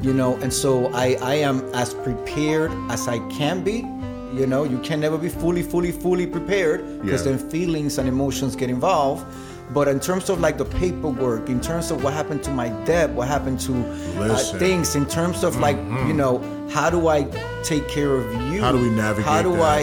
[0.01, 3.85] you know and so i i am as prepared as i can be.
[4.33, 7.33] You know you can never be fully fully fully prepared because Yeah.
[7.35, 9.25] then feelings and emotions get involved.
[9.73, 13.09] But in terms of like the paperwork in terms of what happened to my debt
[13.11, 13.73] what happened to
[14.21, 17.23] uh, things in terms of like you know how do i
[17.63, 18.61] take care of you?
[18.61, 19.79] How do we navigate how do that?
[19.79, 19.81] i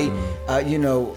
[0.53, 1.15] uh, you know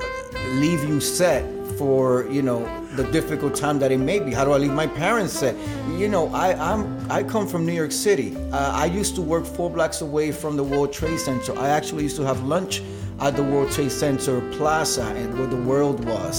[0.63, 1.43] leave you set
[1.81, 2.61] for you know
[2.95, 4.31] the difficult time that it may be.
[4.37, 5.55] How do i leave my parents set
[6.01, 6.81] you know i i'm
[7.17, 8.29] i come from new york city.
[8.51, 11.51] Uh, i used to work four blocks away from the world trade center.
[11.57, 12.73] I actually used to have lunch
[13.19, 16.35] at the world trade center plaza and where the world was.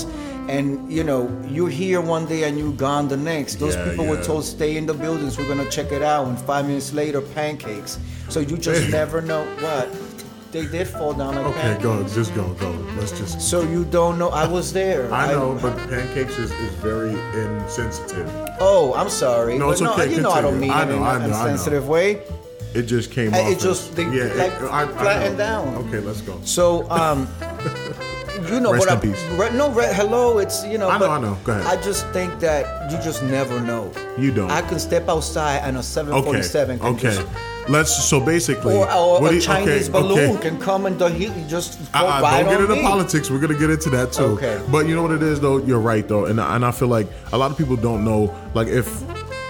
[0.56, 1.22] And you know
[1.54, 3.52] you're here one day and you're gone the next.
[3.64, 5.32] Those Yeah, people were told stay in the buildings.
[5.38, 6.22] We're gonna check it out.
[6.28, 7.92] And five minutes later pancakes.
[8.28, 9.86] So you just never know what
[10.52, 12.06] they did fall down like Okay, go.
[12.08, 12.44] Just go.
[12.54, 12.70] Go.
[12.98, 13.40] Let's just.
[13.40, 15.12] so you don't know I was there.
[15.12, 17.12] I know, but pancakes is, is very
[17.42, 18.28] insensitive.
[18.60, 19.58] oh, I'm sorry.
[19.58, 20.60] No, But it's okay, you know I don't continue.
[20.60, 21.50] mean I it in know, I an know, I know.
[21.52, 22.22] insensitive way.
[22.74, 23.40] It just came off.
[23.50, 25.44] it as- just- they, yeah, like, it, I, I flattened know.
[25.44, 25.74] down.
[25.86, 26.40] Okay, let's go.
[26.44, 27.28] So, um,
[28.50, 29.04] you know Rest what?
[29.04, 29.22] in I, peace.
[29.38, 30.38] Re, no, re, hello.
[30.38, 30.88] It's you know.
[30.88, 31.38] I know, but I know.
[31.44, 31.66] Go ahead.
[31.66, 33.90] I just think that you just never know.
[34.18, 34.50] You don't.
[34.50, 35.86] I can step outside and a Okay.
[35.86, 37.02] 747 can Okay.
[37.16, 37.26] just.
[37.68, 38.04] Let's.
[38.08, 40.48] So basically, Or, or what a you- Chinese okay, balloon okay.
[40.50, 42.82] can come and heat just uh, go Uh-uh, right don't get into me.
[42.82, 43.30] politics.
[43.30, 44.24] We're gonna get into that too.
[44.36, 44.60] Okay.
[44.70, 45.58] But you know what it is though.
[45.58, 48.34] You're right though, and and I feel like a lot of people don't know.
[48.54, 48.88] Like if,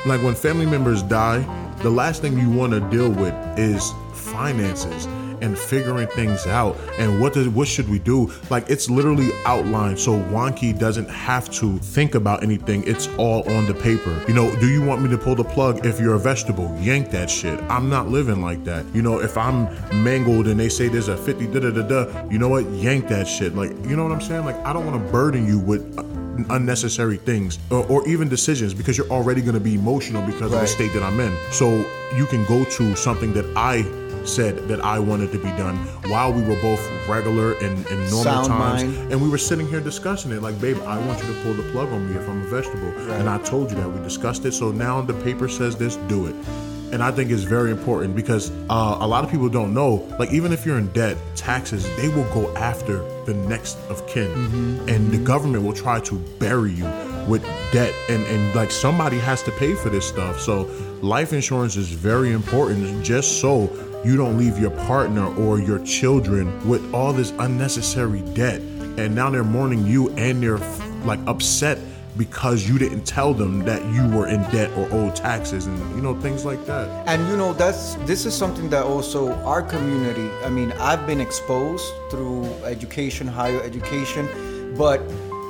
[0.07, 1.45] like when family members die,
[1.83, 5.07] the last thing you want to deal with is finances
[5.43, 8.33] and figuring things out and what does what should we do?
[8.49, 12.85] Like it's literally outlined so wonky doesn't have to think about anything.
[12.87, 14.25] It's all on the paper.
[14.29, 16.75] You know do you want me to pull the plug if you're a vegetable?
[16.81, 17.61] Yank that shit.
[17.63, 18.87] I'm not living like that.
[18.95, 19.69] You know if i'm
[20.03, 22.65] mangled and they say there's a 50 da da da da you know what?
[22.71, 23.55] Yank that shit.
[23.55, 24.45] Like you know what i'm saying?
[24.45, 25.83] Like i don't want to burden you with
[26.51, 30.61] unnecessary things or, or even decisions because you're already going to be emotional because of
[30.61, 31.37] the state that i'm in.
[31.51, 31.85] So
[32.17, 33.83] you can go to something that i
[34.29, 35.77] said that I wanted to be done
[36.11, 38.85] while we were both regular and, and normal Sound times.
[38.85, 39.13] mind.
[39.13, 40.43] And we were sitting here discussing it.
[40.43, 42.89] Like, babe, I want you to pull the plug on me if I'm a vegetable.
[43.13, 43.89] And I told you that.
[43.89, 44.53] We discussed it.
[44.53, 46.35] So now the paper says this, do it.
[46.93, 50.07] And I think it's very important because uh, a lot of people don't know.
[50.19, 54.31] Like, even if you're in debt, taxes, they will go after the next of kin.
[54.91, 56.85] And the government will try to bury you
[57.27, 57.95] with debt.
[58.11, 60.39] And, and like, somebody has to pay for this stuff.
[60.39, 60.69] So,
[61.01, 63.69] life insurance is very important just so
[64.05, 68.61] you don't leave your partner or your children with all this unnecessary debt
[68.99, 70.59] and now they're mourning you and they're
[71.05, 71.79] like upset
[72.17, 76.03] because you didn't tell them that you were in debt or owed taxes and you
[76.03, 80.29] know things like that And you know that's this is something that also our community.
[80.45, 84.29] I mean, I've been exposed through education, higher education,
[84.77, 85.01] but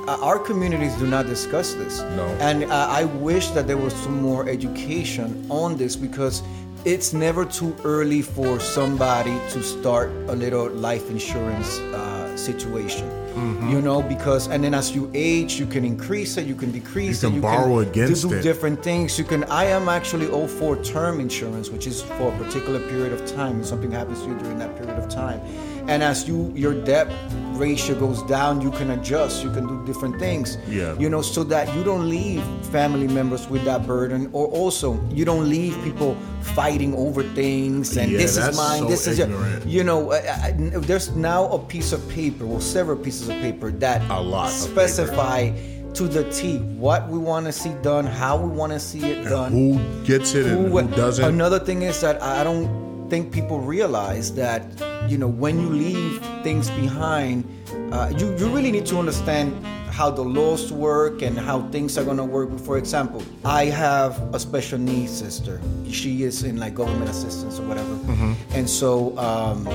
[0.07, 1.99] uh, our communities do not discuss this.
[2.17, 2.25] No.
[2.39, 6.43] And uh, I wish that there was some more education on this because
[6.85, 13.09] it's never too early for somebody to start a little life insurance uh, situation.
[13.33, 13.71] Mm-hmm.
[13.71, 17.23] You know, because and then as you age, you can increase it, you can decrease
[17.23, 18.43] and You it, can borrow against do it.
[18.43, 19.17] different things.
[19.17, 19.43] You can.
[19.45, 23.59] I am actually all for term insurance, which is for a particular period of time.
[23.61, 25.41] If something happens to you during that period of time,
[25.87, 27.07] and as you your debt
[27.53, 29.43] ratio goes down, you can adjust.
[29.43, 30.57] You can do different things.
[30.67, 30.97] Yeah.
[30.97, 35.23] You know, so that you don't leave family members with that burden, or also you
[35.25, 36.17] don't leave people
[36.55, 39.29] fighting over things and Yeah, this is mine, so this is your,
[39.65, 40.11] you know.
[40.11, 43.71] Uh, uh, I, I, there's now a piece of paper, well, several pieces of paper
[43.71, 45.51] that A lot specify
[45.93, 49.23] to the T what we want to see done, how we want to see it
[49.29, 49.51] done.
[49.51, 51.23] Who gets it and who, Who- doesn't?
[51.23, 52.82] Another thing is that I don't
[53.13, 54.63] think people realize that
[55.07, 57.45] you know when you leave things behind,
[57.93, 59.53] uh, you you really need to understand
[59.93, 62.49] how the laws work and how things are gonna work.
[62.67, 65.61] For example, I have a special needs sister.
[65.91, 68.33] She is in like government assistance or whatever, Mm-hmm.
[68.57, 68.91] and so
[69.29, 69.67] um,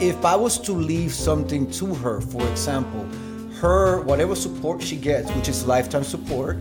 [0.00, 3.02] if I was to leave something to her, for example,
[3.60, 6.58] her whatever support she gets, which is lifetime support,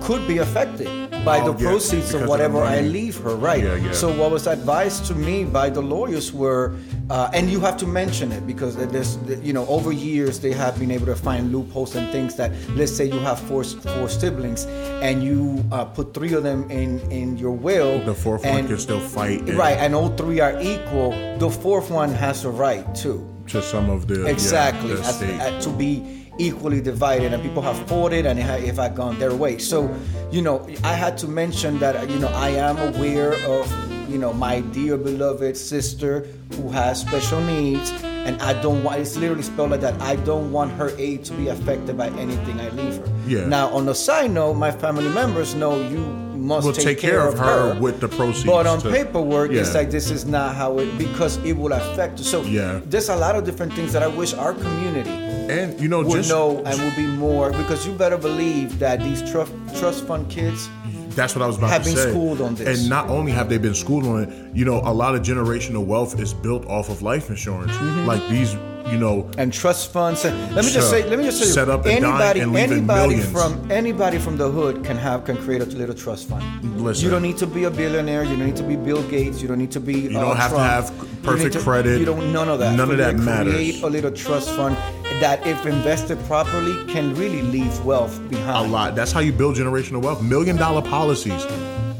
[0.00, 0.88] could be affected
[1.24, 3.62] by Oh, the yeah, proceeds of whatever I leave her, right?
[3.62, 3.92] Yeah, yeah.
[3.92, 6.74] So what was advised to me by the lawyers were,
[7.10, 10.78] uh, and you have to mention it because there's, you know, over years they have
[10.78, 14.64] been able to find loopholes and things that, let's say you have four four siblings,
[15.02, 18.78] and you uh, put three of them in in your will, the fourth one can
[18.78, 19.40] still fight.
[19.40, 21.10] and- right, and all three are equal.
[21.38, 23.26] The fourth one has a right too.
[23.48, 25.40] to some of the yeah, Exactly, the as- state.
[25.40, 27.88] uh, to be equally divided, and people have mm.
[27.88, 29.58] fought it, and it ha- it had gone their way.
[29.58, 29.94] So,
[30.30, 33.64] you know, I had to mention that you know I am aware of
[34.10, 36.26] you know my dear beloved sister
[36.56, 40.00] who has special needs, and I don't want it's literally spelled like that.
[40.00, 43.08] I don't want her aid to be affected by anything I leave her.
[43.26, 43.46] Yeah.
[43.46, 46.00] Now, on the side note, my family members know you
[46.40, 49.90] must We'll take, care, of her, with the proceeds But on to- paperwork, it's like
[49.90, 52.18] this is not how it because it will affect.
[52.18, 52.80] So Yeah.
[52.86, 56.12] there's a lot of different things that I wish our community and you know, would
[56.12, 60.28] just know and would be more because you better believe that these trust trust fund
[60.30, 60.68] kids
[61.16, 62.10] That's what I was about have to been say.
[62.10, 62.80] schooled on this.
[62.80, 65.84] And not only have they been schooled on it, you know, a lot of generational
[65.84, 67.72] wealth is built off of life insurance.
[67.72, 68.06] Mm-hmm.
[68.06, 68.54] Like these,
[68.86, 70.24] you know, and trust funds.
[70.24, 74.18] And let me just say, let me just say, Set up anybody, anybody from anybody
[74.18, 76.44] from the hood can have can create a little trust fund.
[76.80, 77.04] Listen.
[77.04, 78.24] You don't need to be a billionaire.
[78.24, 79.40] You don't need to be Bill Gates.
[79.42, 79.94] You don't need to be.
[80.00, 81.98] You don't uh, have to have perfect need credit.
[82.00, 82.76] You don't none of that.
[82.76, 83.54] None of that to matters.
[83.54, 84.76] Create a little trust fund
[85.20, 88.66] that, if invested properly, can really leave wealth behind.
[88.66, 88.94] a lot.
[88.94, 90.22] That's how you build generational wealth.
[90.22, 91.44] Million dollar policies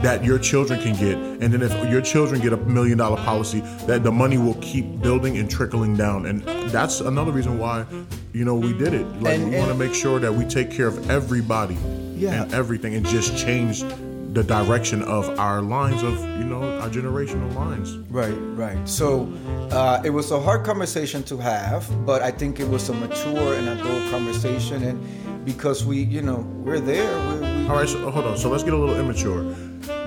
[0.03, 1.17] that your children can get.
[1.43, 5.01] And then if your children get a million dollar policy, that the money will keep
[5.03, 6.27] building and trickling down.
[6.27, 7.85] And that's another reason why,
[8.33, 9.07] you know, we did it.
[9.23, 11.77] Like And- we want to make sure that we take care of everybody
[12.17, 12.43] Yeah.
[12.45, 13.85] and everything and just change
[14.33, 17.99] the direction of our lines of, you know, our generational lines.
[18.11, 18.79] Right, right.
[18.89, 19.29] So
[19.73, 23.55] uh, it was a hard conversation to have, but I think it was a mature
[23.55, 27.11] and adult conversation, and because we, you know, we're there.
[27.29, 28.37] We, we, All right, so hold on.
[28.39, 29.43] So let's get a little immature.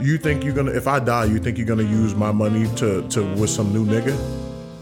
[0.04, 0.72] You think you're gonna?
[0.72, 3.86] If I die, you think you're gonna use my money to to with some new
[3.86, 4.14] nigga?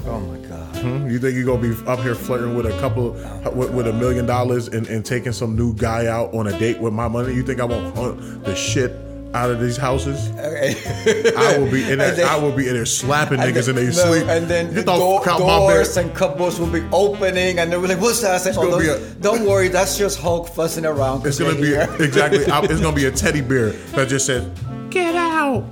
[0.07, 0.75] oh my God.
[0.77, 1.07] Hmm?
[1.07, 3.11] You think you're gonna be up here flirting with a couple
[3.53, 6.79] with, with a million dollars and, and taking some new guy out on a date
[6.79, 7.35] with my money?
[7.35, 8.91] You think I won't hunt the shit
[9.33, 10.29] out of these houses?
[10.37, 12.11] I will be in there.
[12.15, 14.27] Then- I will be in there slapping niggas in their no, sleep.
[14.27, 18.21] and then the door, doors and cupboards will be opening, and they were like, "What's
[18.21, 21.55] that?" I said, "Oh, those- a- don't worry, that's just Hulk fussing around." It's gonna
[21.55, 22.45] be here." exactly.
[22.45, 24.51] I- It's gonna be a teddy bear that just said,
[24.89, 25.65] "Get out."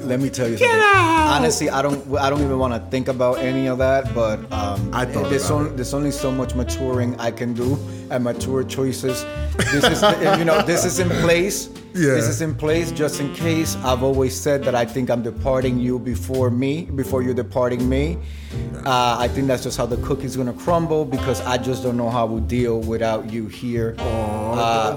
[0.00, 0.88] Let me tell you Get something.
[0.88, 1.36] out!
[1.36, 2.16] Honestly, I don't.
[2.16, 4.14] I don't even want to think about any of that.
[4.14, 5.76] But um, I thought there's it.
[5.76, 7.78] there's only so much maturing I can do
[8.10, 9.26] and mature choices.
[9.70, 10.02] This is
[10.38, 11.68] you know this is in place.
[11.98, 12.14] Yeah.
[12.14, 13.76] This is in place just in case.
[13.84, 18.18] I've always said that I think I'm departing you before me, before you're departing me.
[18.86, 22.08] Uh, I think that's just how the cookie's gonna crumble because I just don't know
[22.08, 23.94] how we deal without you here.
[23.98, 24.96] Uh,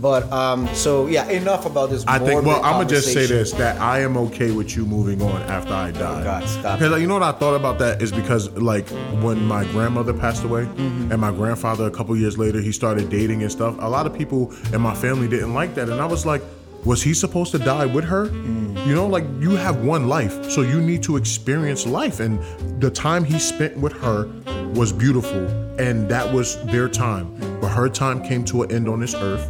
[0.00, 2.04] but um, so yeah, enough about this.
[2.06, 2.44] I think.
[2.44, 5.72] Well, I'm gonna just say this: that I am okay with you moving on after
[5.72, 6.22] I die.
[6.24, 8.88] God, stop like, you know what I thought about that is because like
[9.22, 11.12] when my grandmother passed away Mm-hmm.
[11.12, 13.74] and my grandfather a couple years later he started dating and stuff.
[13.80, 16.42] A lot of people in my family didn't like that, and I was like.
[16.84, 18.26] Was he supposed to die with her?
[18.26, 18.86] Mm.
[18.88, 22.18] You know, like you have one life, so you need to experience life.
[22.18, 22.40] And
[22.82, 24.26] the time he spent with her
[24.74, 25.46] was beautiful,
[25.78, 27.36] and that was their time.
[27.60, 29.48] But her time came to an end on this earth.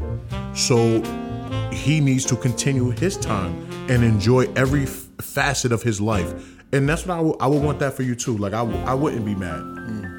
[0.54, 1.00] So
[1.72, 6.34] he needs to continue his time and enjoy every f- facet of his life.
[6.74, 8.36] And that's what I would- would want that for you too.
[8.36, 9.62] Like I, w- I wouldn't be mad.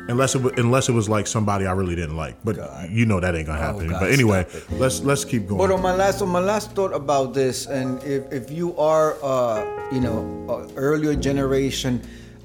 [0.10, 2.58] Unless it was, unless it was like somebody I really didn't like, but
[2.90, 3.88] you know that ain't gonna happen.
[3.88, 5.60] God, but anyway, let's let's keep going.
[5.60, 9.16] But on my last, on my last thought about this, and if, if you are,
[9.24, 12.02] uh, you know, uh, earlier generation,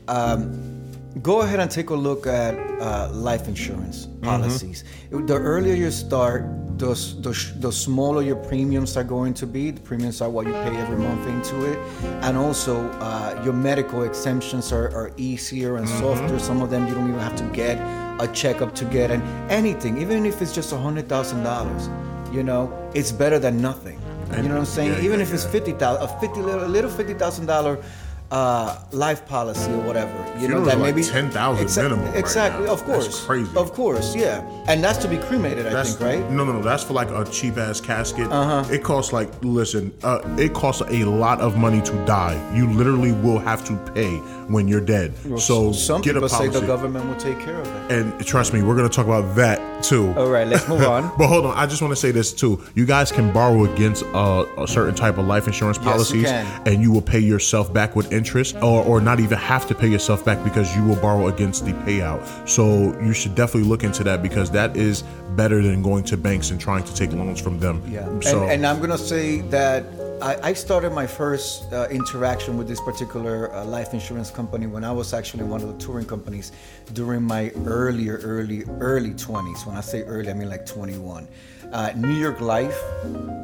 [0.06, 0.77] um,
[1.22, 4.84] go ahead and take a look at uh, life insurance policies.
[5.10, 6.44] The earlier you start,
[6.78, 9.70] the, the, the smaller your premiums are going to be.
[9.72, 11.78] The premiums are what you pay every month into it,
[12.22, 16.38] and also uh, your medical exemptions are, are easier and softer.
[16.38, 17.78] Some of them you don't even have to get
[18.20, 21.88] a checkup to get, and anything, even if it's just a hundred thousand dollars,
[22.32, 24.00] you know, it's better than nothing.
[24.36, 24.92] you know what I'm saying?
[24.92, 25.50] yeah, even yeah, if it's yeah.
[25.50, 27.82] fifty thousand, a fifty little, a little fifty thousand dollar
[28.30, 30.12] uh, life policy or whatever.
[30.38, 32.72] You know that like maybe 10,000 minimum right Exactly, now.
[32.72, 33.50] of course, That's crazy.
[33.56, 36.30] Of course, yeah, and that's to be cremated, I That's think, right?
[36.30, 36.62] No, no, no.
[36.62, 38.30] That's for like a cheap ass casket.
[38.30, 38.64] Uh-huh.
[38.72, 39.92] It costs like listen.
[40.02, 42.36] Uh, it costs a lot of money to die.
[42.54, 44.16] You literally will have to pay
[44.48, 45.14] when you're dead.
[45.38, 47.92] so Some get people say the government will take care of it.
[47.92, 50.12] and trust me, we're gonna talk about that too.
[50.16, 51.12] All right, let's move on.
[51.18, 52.62] But hold on, I just want to say this too.
[52.74, 55.90] You guys can borrow against uh, a certain type of life insurance Yes, you
[56.24, 56.30] policies,
[56.66, 59.88] and you will pay yourself back with interest, or, or not even have to pay
[59.88, 62.20] yourself back because you will borrow against the payout.
[62.46, 62.66] So
[63.00, 65.04] you should definitely look into that because that is
[65.36, 67.82] better than going to banks and trying to take loans from them.
[67.88, 69.84] Yeah, So and, and I'm gonna say that
[70.20, 74.82] I, I started my first uh, interaction with this particular uh, life insurance company when
[74.82, 76.50] I was actually one of the touring companies
[76.92, 79.64] during my earlier, early, early 20s.
[79.64, 81.28] When I say early, I mean like 21.
[81.72, 82.78] Uh, New York Life,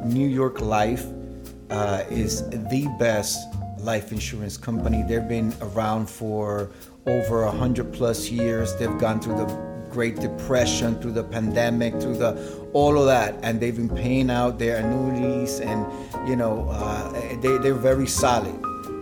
[0.03, 1.05] New York Life
[1.69, 3.47] uh, is the best
[3.85, 5.03] life insurance company.
[5.07, 6.71] They've been around for
[7.05, 8.75] over a hundred plus years.
[8.75, 12.31] They've gone through the Great Depression, through the pandemic, through the
[12.73, 15.85] all of that, and they've been paying out their annuities, and
[16.27, 17.11] you know uh,
[17.41, 18.59] they they're very solid.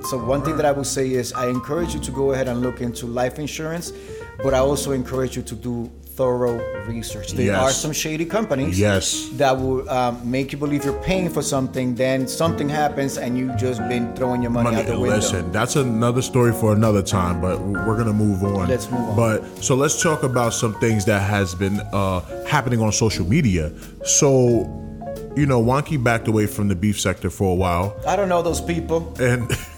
[0.09, 2.61] So one thing that I would say is I encourage you to go ahead and
[2.61, 3.93] look into life insurance,
[4.43, 6.57] but I also encourage you to do thorough
[6.87, 7.31] research.
[7.33, 7.61] There Yes.
[7.61, 9.29] are some shady companies Yes.
[9.37, 13.57] that will um, make you believe you're paying for something, then something happens and you've
[13.57, 15.15] just been throwing your money, Money, out the window.
[15.15, 18.67] listen, that's another story for another time, but we're gonna move on.
[18.67, 19.15] Let's move on.
[19.15, 23.71] But so let's talk about some things that has been uh, happening on social media.
[24.05, 24.69] So,
[25.35, 28.41] you know, Wonky backed away from the beef sector for a while, I don't know
[28.41, 29.13] those people.
[29.19, 29.49] and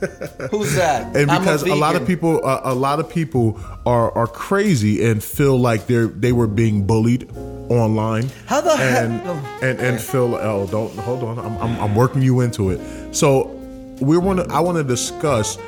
[0.50, 1.16] Who's that?
[1.16, 5.04] and I'm because a, lot of people, uh, a lot of people are are crazy
[5.04, 7.30] and feel like they're they were being bullied
[7.68, 8.30] online.
[8.46, 11.94] How the heck- and oh, and and feel oh don't hold on I'm, I'm I'm
[11.94, 12.80] working you into it.
[13.14, 13.46] So
[14.00, 15.58] we want to I want to discuss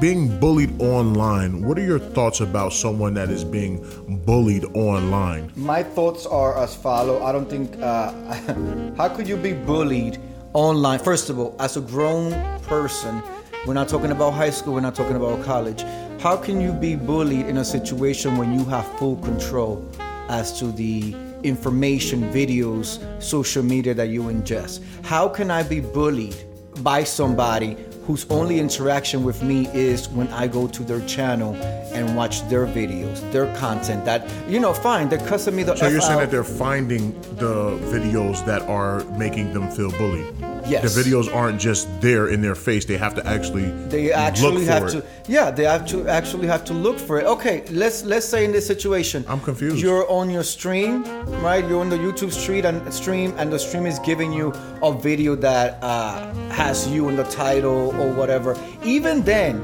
[0.00, 1.64] being bullied online.
[1.64, 3.82] What are your thoughts about someone that is being
[4.26, 5.52] bullied online?
[5.56, 7.22] My thoughts are as follow.
[7.22, 7.80] I don't think.
[7.80, 8.12] Uh,
[8.96, 10.18] how could you be bullied
[10.52, 10.98] online?
[10.98, 13.22] First of all, as a grown person,
[13.66, 14.74] we're not talking about high school.
[14.74, 15.82] We're not talking about college.
[16.20, 19.84] How can you be bullied in a situation when you have full control
[20.28, 24.82] as to the information, videos, social media that you ingest?
[25.04, 26.36] How can I be bullied
[26.82, 32.16] by somebody whose only interaction with me is when I go to their channel and
[32.16, 34.04] watch their videos, their content.
[34.04, 36.20] That you know, fine, they're cussing me the So F you're saying out.
[36.20, 40.55] that they're finding the videos that are making them feel bullied?
[40.68, 40.94] Yes.
[40.94, 42.84] The videos aren't just there in their face.
[42.84, 44.90] They have to actually they actually look for have it.
[44.92, 48.44] to yeah they have to actually have to look for it okay let's let's say
[48.44, 49.78] in this situation I'm confused.
[49.82, 51.04] you're on your stream
[51.42, 54.52] right you're on the youtube street and stream and the stream is giving you
[54.82, 59.54] a video that uh, has you in the title or whatever even then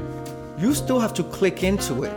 [0.57, 2.13] you still have to click into it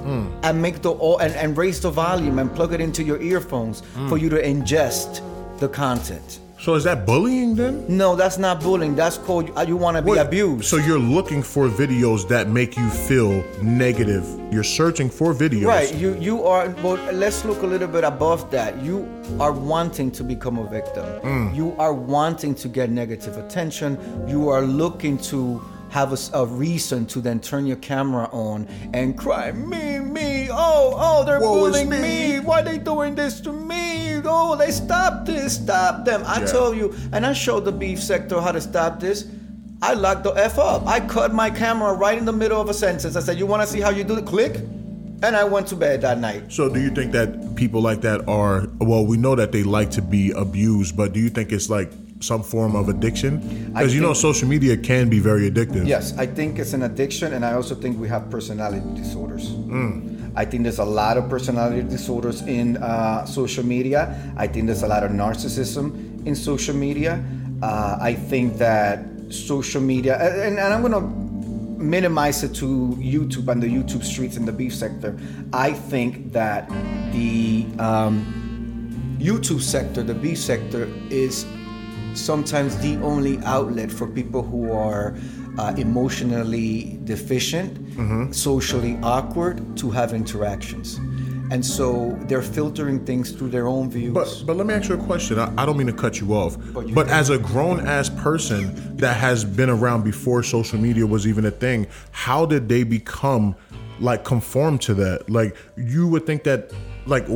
[0.00, 0.26] Hmm.
[0.42, 3.80] and make the all and, and raise the volume and plug it into your earphones
[3.94, 4.08] Hmm.
[4.08, 5.20] for you to ingest
[5.60, 7.86] the content So is that bullying then?
[7.88, 10.98] no that's not bullying that's called uh, you want to be Wait, abused So you're
[10.98, 14.26] looking for videos that make you feel negative.
[14.52, 15.66] You're searching for videos.
[15.66, 16.68] Right, you you are.
[16.82, 18.76] Well, let's look a little bit above that.
[18.82, 19.08] You
[19.38, 21.06] are wanting to become a victim.
[21.20, 21.54] Mm.
[21.54, 23.96] You are wanting to get negative attention.
[24.28, 29.52] You are looking to have a reason to then turn your camera on and cry,
[29.52, 32.40] me, me, oh, oh, they're is bullying me." me.
[32.40, 34.20] Why they doing this to me?
[34.24, 36.22] Oh, they stop this, stop them.
[36.26, 36.46] I Yeah.
[36.46, 39.26] tell you, and I showed the beef sector how to stop this.
[39.82, 40.86] I locked the F up.
[40.86, 43.16] I cut my camera right in the middle of a sentence.
[43.16, 44.56] I said, You want to see how you do the Click.
[45.22, 46.44] And I went to bed that night.
[46.48, 49.90] So do you think that people like that are well, we know that they like
[49.92, 51.90] to be abused, but do you think it's like
[52.20, 53.38] some form of addiction?
[53.72, 55.86] Because you know social media can be very addictive.
[55.86, 59.52] Yes, I think it's an addiction, and I also think we have personality disorders.
[60.36, 64.32] I think there's a lot of personality disorders in uh, social media.
[64.36, 67.24] I think there's a lot of narcissism in social media.
[67.62, 71.00] Uh, I think that social media, and, and I'm gonna
[71.80, 75.18] minimize it to YouTube and the YouTube streets and the beef sector.
[75.52, 76.68] I think that
[77.12, 81.44] the um, YouTube sector, the beef sector, is
[82.14, 85.16] sometimes the only outlet for people who are
[85.58, 90.98] uh, emotionally deficient, socially awkward, to have interactions.
[91.50, 94.14] And so they're filtering things through their own views.
[94.14, 95.38] But but let me ask you a question.
[95.38, 98.08] I, I don't mean to cut you off, But you but as a grown ass
[98.08, 102.84] person that has been around before social media was even a thing, how did they
[102.84, 103.56] become
[103.98, 105.28] like conform to that?
[105.28, 106.70] Like you would think that
[107.06, 107.26] like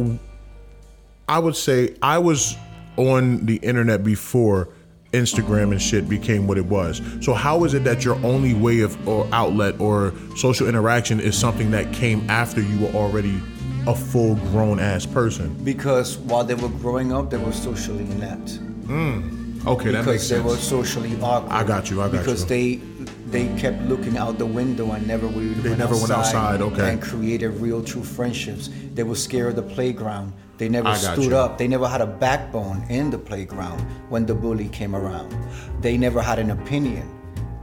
[1.28, 2.56] I would say I was
[2.97, 4.68] on the internet before
[5.12, 7.01] Instagram and shit became what it was.
[7.20, 11.38] So how is it that your only way of or outlet or social interaction is
[11.38, 13.40] something that came after you were already
[13.86, 15.55] a full grown ass person?
[15.62, 18.59] because while they were growing up, they were socially inept.
[18.86, 19.66] Mm.
[19.66, 20.28] Okay, that makes sense.
[20.28, 21.53] because they were socially awkward.
[21.53, 22.47] I got you, I got because you.
[22.47, 22.95] Because they
[23.30, 26.92] they kept looking out the window and never really They went never went outside, okay.
[26.92, 28.68] and created real true friendships.
[28.95, 30.32] They were scared of the playground.
[30.59, 31.36] They never stood you.
[31.36, 31.59] up.
[31.59, 35.34] They never had a backbone in the playground when the bully came around.
[35.80, 37.11] They never had an opinion.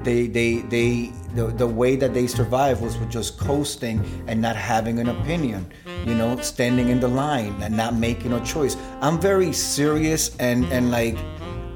[0.03, 4.55] They they they the, the way that they survived was with just coasting and not
[4.55, 5.71] having an opinion.
[6.05, 8.75] You know, standing in the line and not making a choice.
[9.01, 11.17] I'm very serious and and like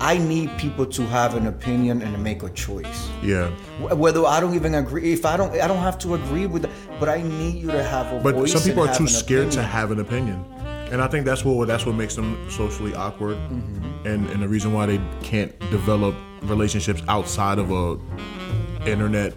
[0.02, 3.08] I need people to have an opinion and to make a choice.
[3.24, 3.50] yeah.
[3.94, 7.08] Whether I don't even agree, if I don't, I don't have to agree with, but
[7.08, 8.52] I need you to have a But voice.
[8.52, 10.44] some people are too scared to have an opinion.
[10.92, 14.08] And I think that's what that's what makes them socially awkward, Mm-hmm.
[14.08, 17.98] and and the reason why they can't develop relationships outside of a
[18.90, 19.34] internet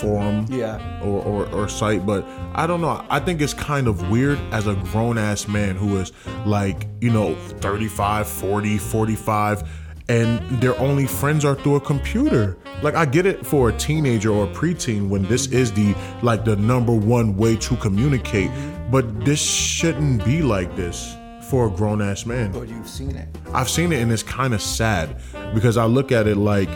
[0.00, 1.00] forum Yeah.
[1.02, 2.04] or, or, or site.
[2.04, 2.24] But
[2.54, 3.04] I don't know.
[3.08, 6.12] I think it's kind of weird as a grown ass man who is
[6.44, 9.68] like, you know, 35, 40, 45,
[10.08, 12.58] and their only friends are through a computer.
[12.82, 16.44] Like I get it for a teenager or a preteen when this is the like
[16.44, 18.50] the number one way to communicate,
[18.90, 21.16] but this shouldn't be like this
[21.48, 22.52] for a grown ass man.
[22.52, 23.28] But you've seen it.
[23.52, 25.16] I've seen it and it's kind of sad
[25.54, 26.68] because I look at it like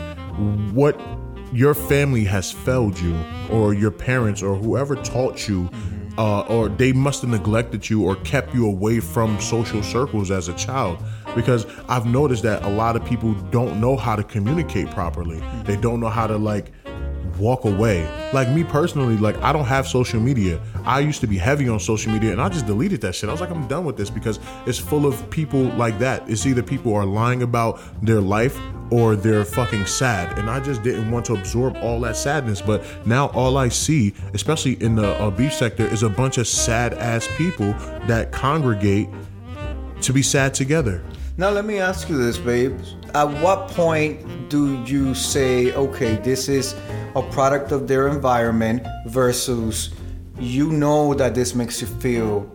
[0.71, 0.99] what
[1.53, 3.17] your family has failed you
[3.49, 5.69] or your parents or whoever taught you
[6.17, 10.47] uh, or they must have neglected you or kept you away from social circles as
[10.47, 10.97] a child
[11.35, 15.41] because I've noticed that a lot of people don't know how to communicate properly.
[15.63, 16.71] They don't know how to like
[17.41, 18.07] walk away.
[18.31, 20.61] Like me personally, like I don't have social media.
[20.85, 23.27] I used to be heavy on social media and I just deleted that shit.
[23.29, 26.29] I was like, I'm done with this because it's full of people like that.
[26.29, 28.57] It's either people are lying about their life
[28.91, 30.37] or they're fucking sad.
[30.37, 32.61] And I just didn't want to absorb all that sadness.
[32.61, 36.47] But now all I see, especially in the uh, beef sector, is a bunch of
[36.47, 37.71] sad ass people
[38.07, 39.09] that congregate
[40.01, 41.03] to be sad together.
[41.41, 42.79] Now let me ask you this, babe.
[43.15, 46.75] At what point do you say, okay, this is
[47.15, 49.89] a product of their environment versus
[50.37, 52.47] you know that this makes you feel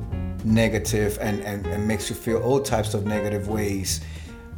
[0.45, 4.03] negative and, and, and makes you feel all types of negative ways,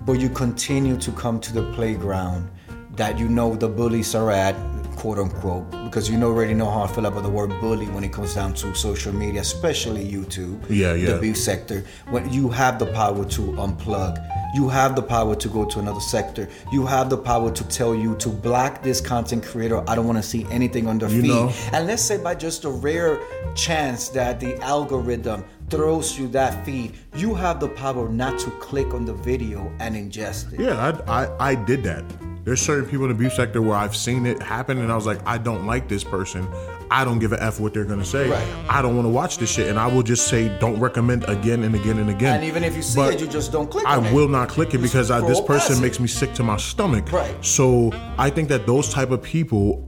[0.04, 2.50] but you continue to come to the playground
[2.96, 4.54] that you know the bullies are at,
[4.98, 8.12] quote unquote, because you already know how I feel about the word bully when it
[8.12, 10.58] comes down to social media, especially YouTube.
[10.68, 11.12] Yeah, yeah.
[11.12, 11.84] The beef sector.
[12.10, 14.18] When you have the power to unplug,
[14.54, 16.48] you have the power to go to another sector.
[16.72, 19.88] You have the power to tell you to block this content creator.
[19.88, 21.28] I don't want to see anything on their You feed.
[21.28, 21.52] know.
[21.72, 23.20] And let's say by just a rare
[23.54, 28.94] chance that the algorithm throws you that feed, you have the power not to click
[28.94, 30.60] on the video and ingest it.
[30.60, 30.76] Yeah,
[31.06, 32.04] I, I, I did that.
[32.48, 35.04] There's certain people in the beef sector where I've seen it happen, and I was
[35.04, 36.48] like, I don't like this person.
[36.90, 38.30] I don't give a f what they're gonna say.
[38.30, 38.48] Right.
[38.70, 41.62] I don't want to watch this shit, and I will just say, don't recommend again
[41.62, 42.36] and again and again.
[42.36, 44.14] And even if you see But it, you just don't click I on it.
[44.14, 45.82] will not click it because I, this person past it.
[45.82, 47.12] makes me sick to my stomach.
[47.12, 47.44] Right.
[47.44, 49.86] So I think that those type of people,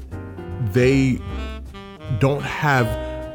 [0.73, 1.19] they
[2.19, 2.87] don't have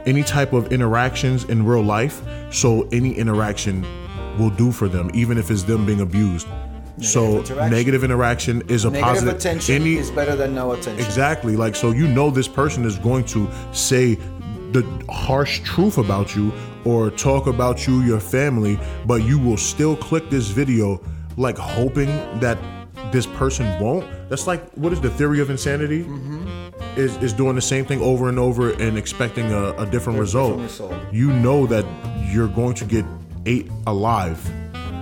[0.07, 2.21] any type of interactions in real life.
[2.51, 3.88] So any interaction
[4.38, 6.47] will do for them, even if it's them being abused.
[7.02, 7.72] So interaction.
[7.72, 9.36] negative interaction is a Negative positive.
[9.36, 11.06] attention any is better than no attention.
[11.06, 11.56] Exactly.
[11.56, 14.16] Like, so you know this person is going to say
[14.72, 16.52] the harsh truth about you
[16.84, 21.02] or talk about you, your family, but you will still click this video,
[21.38, 22.08] like hoping
[22.39, 22.58] that
[23.12, 24.06] this person won't.
[24.30, 26.04] That's like, what is the theory of insanity?
[26.04, 27.00] Mm-hmm.
[27.00, 30.60] Is, is doing the same thing over and over and expecting a, a different result.
[30.60, 30.93] result.
[31.12, 31.86] You know that
[32.32, 33.06] you're going to get
[33.46, 34.39] eight alive,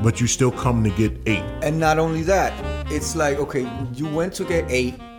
[0.04, 1.43] but you still come to get eight.
[1.64, 2.51] And not only that,
[2.91, 4.95] it's like okay, you went to get eight.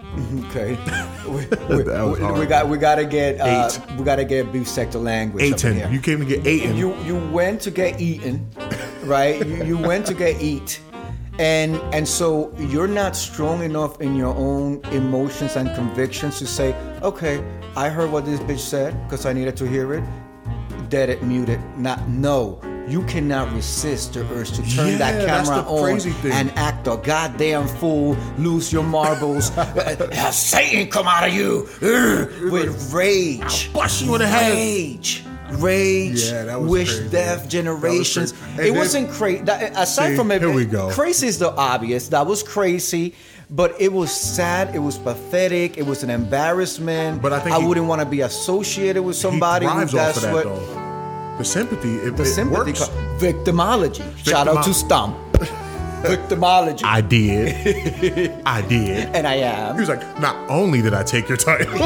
[0.50, 0.78] Okay,
[1.26, 1.32] we,
[1.68, 3.98] we, we- we got we gotta get uh, Eight.
[3.98, 5.42] we gotta get beef sector language.
[5.42, 5.74] Eight up in ten.
[5.76, 5.90] here.
[5.90, 8.46] You came to get eight you you went to get eaten,
[9.02, 9.44] right?
[9.44, 10.80] you, you went to get eat,
[11.40, 16.74] and and so you're not strong enough in your own emotions and convictions to say,
[17.02, 17.42] okay,
[17.74, 20.04] I heard what this bitch said because I needed to hear it.
[20.90, 21.58] Dead it, mute it.
[21.76, 22.60] Not no.
[22.86, 27.66] You cannot resist the urge to turn Yeah, that camera on and act a goddamn
[27.66, 33.72] fool, lose your marbles, have uh, Satan come out of you Urgh, with rage.
[33.72, 34.52] bust you in the head.
[34.54, 35.24] Rage.
[35.52, 37.08] Rage, Yeah, that was wish, crazy.
[37.10, 38.32] death, generations.
[38.32, 38.42] was.
[38.52, 39.42] It then- wasn't crazy.
[39.48, 40.90] Uh, aside See, from it, here we go.
[40.90, 42.08] crazy is the obvious.
[42.08, 43.14] That was crazy,
[43.50, 44.74] but it was sad.
[44.74, 45.78] It was pathetic.
[45.78, 47.22] It was an embarrassment.
[47.22, 50.24] But I think he- wouldn't want to be associated with somebody he thrives that's off
[50.24, 50.83] of that what though.
[51.38, 52.88] The sympathy, it, the it sympathy, works.
[53.18, 54.16] victimology.
[54.18, 55.16] Shout out to Victimo- Stump.
[56.04, 58.42] Victimology, I did.
[58.46, 59.14] I did.
[59.14, 59.74] and I am.
[59.74, 61.74] He was like, not only did I take your title.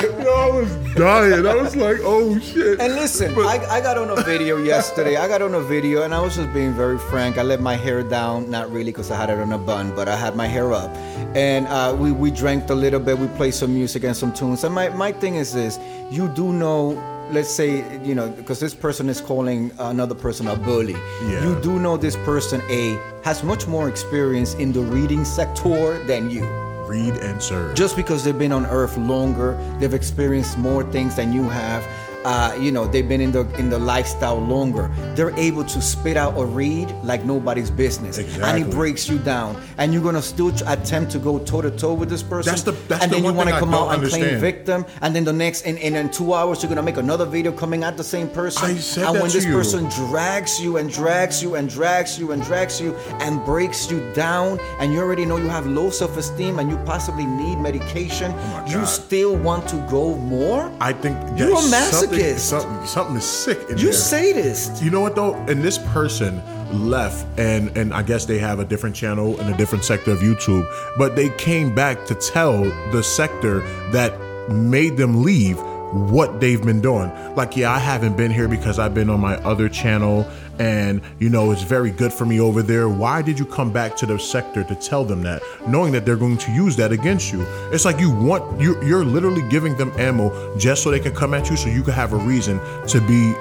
[0.00, 1.46] Yo, I was dying.
[1.46, 2.80] I was like, oh shit.
[2.80, 5.16] And listen, I, I got on a video yesterday.
[5.16, 7.36] I got on a video, and I was just being very frank.
[7.38, 10.08] I let my hair down, not really because I had it on a bun, but
[10.08, 10.90] I had my hair up.
[11.34, 14.64] And uh, we, we drank a little bit, we played some music and some tunes.
[14.64, 15.78] And my, my thing is this
[16.10, 16.96] you do know,
[17.32, 20.92] let's say, you know, because this person is calling another person a bully.
[21.24, 21.44] Yeah.
[21.44, 26.30] You do know this person, A, has much more experience in the reading sector than
[26.30, 26.44] you
[26.88, 27.76] Read and serve.
[27.76, 31.84] just because they've been on earth longer they've experienced more things than you have
[32.24, 34.90] uh, you know they've been in the in the lifestyle longer.
[35.14, 38.18] They're able to spit out a read like nobody's business.
[38.18, 39.60] And it breaks you down.
[39.78, 42.50] And you're gonna still attempt to go toe to toe with this person.
[42.52, 44.84] That's the- that's and the then you wanna come out and claim victim.
[45.00, 47.84] And then the next and, and in two hours you're gonna make another video coming
[47.84, 48.70] at the same person.
[48.70, 49.52] I said and that when to this you.
[49.52, 54.00] person drags you and drags you and drags you and drags you and breaks you
[54.14, 58.64] down and you already know you have low self-esteem and you possibly need medication Oh
[58.66, 60.70] you still want to go more?
[60.80, 62.38] I think You're a that's something- masochist.
[62.38, 63.92] Something, something is sick in you there.
[63.92, 65.34] sadist You know what though?
[65.48, 66.42] And this person
[66.72, 70.18] left, and and I guess they have a different channel in a different sector of
[70.20, 70.66] YouTube,
[70.98, 73.60] but they came back to tell the sector
[73.92, 74.12] that
[74.50, 75.58] made them leave
[75.92, 77.10] what they've been doing.
[77.34, 80.26] Like, yeah, I haven't been here because I've been on my other channel,
[80.58, 82.88] and you know it's very good for me over there.
[82.88, 86.16] Why did you come back to the sector to tell them that, knowing that they're
[86.16, 87.42] going to use that against you?
[87.72, 91.34] It's like you want you you're literally giving them ammo just so they can come
[91.34, 93.34] at you, so you can have a reason to be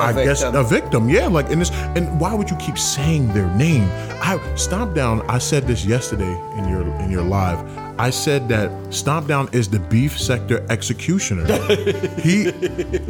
[0.00, 1.28] I guess a victim, yeah.
[1.28, 3.88] Like in this, and why would you keep saying their name?
[4.22, 5.22] I stomp down.
[5.30, 7.81] I said this yesterday in your in your live.
[7.98, 11.46] I said that Stomp Down is the beef sector executioner.
[12.20, 12.52] he,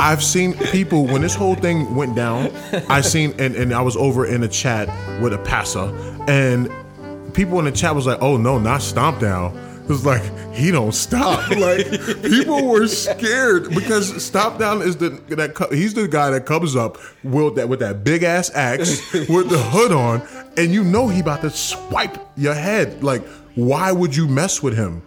[0.01, 2.51] I've seen people when this whole thing went down.
[2.89, 4.89] I seen and and I was over in a chat
[5.23, 5.93] with a passa,
[6.29, 6.71] and
[7.35, 10.23] people in the chat was like, "Oh no, not Stomp Down." It was like
[10.53, 11.51] he don't stop.
[11.63, 11.87] Like
[12.23, 16.99] people were scared because Stomp Down is the that he's the guy that comes up
[17.23, 20.23] with that with that big ass axe with the hood on,
[20.57, 23.03] and you know he about to swipe your head.
[23.03, 23.23] Like
[23.55, 25.03] why would you mess with him?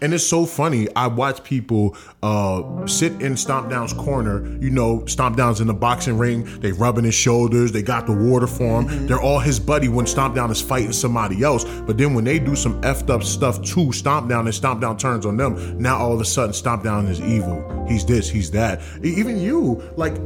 [0.00, 0.86] And it's so funny.
[0.94, 4.46] I watch people uh, sit in Stomp Down's corner.
[4.60, 6.44] You know, Stomp Down's in the boxing ring.
[6.60, 7.72] They rubbing his shoulders.
[7.72, 9.08] They got the water for him.
[9.08, 11.64] They're all his buddy when Stomp Down is fighting somebody else.
[11.64, 14.96] But then when they do some effed up stuff to Stomp Down and Stomp Down
[14.98, 17.84] turns on them, now all of a sudden Stomp Down is evil.
[17.88, 18.80] He's this, he's that.
[19.02, 20.16] Even you, like,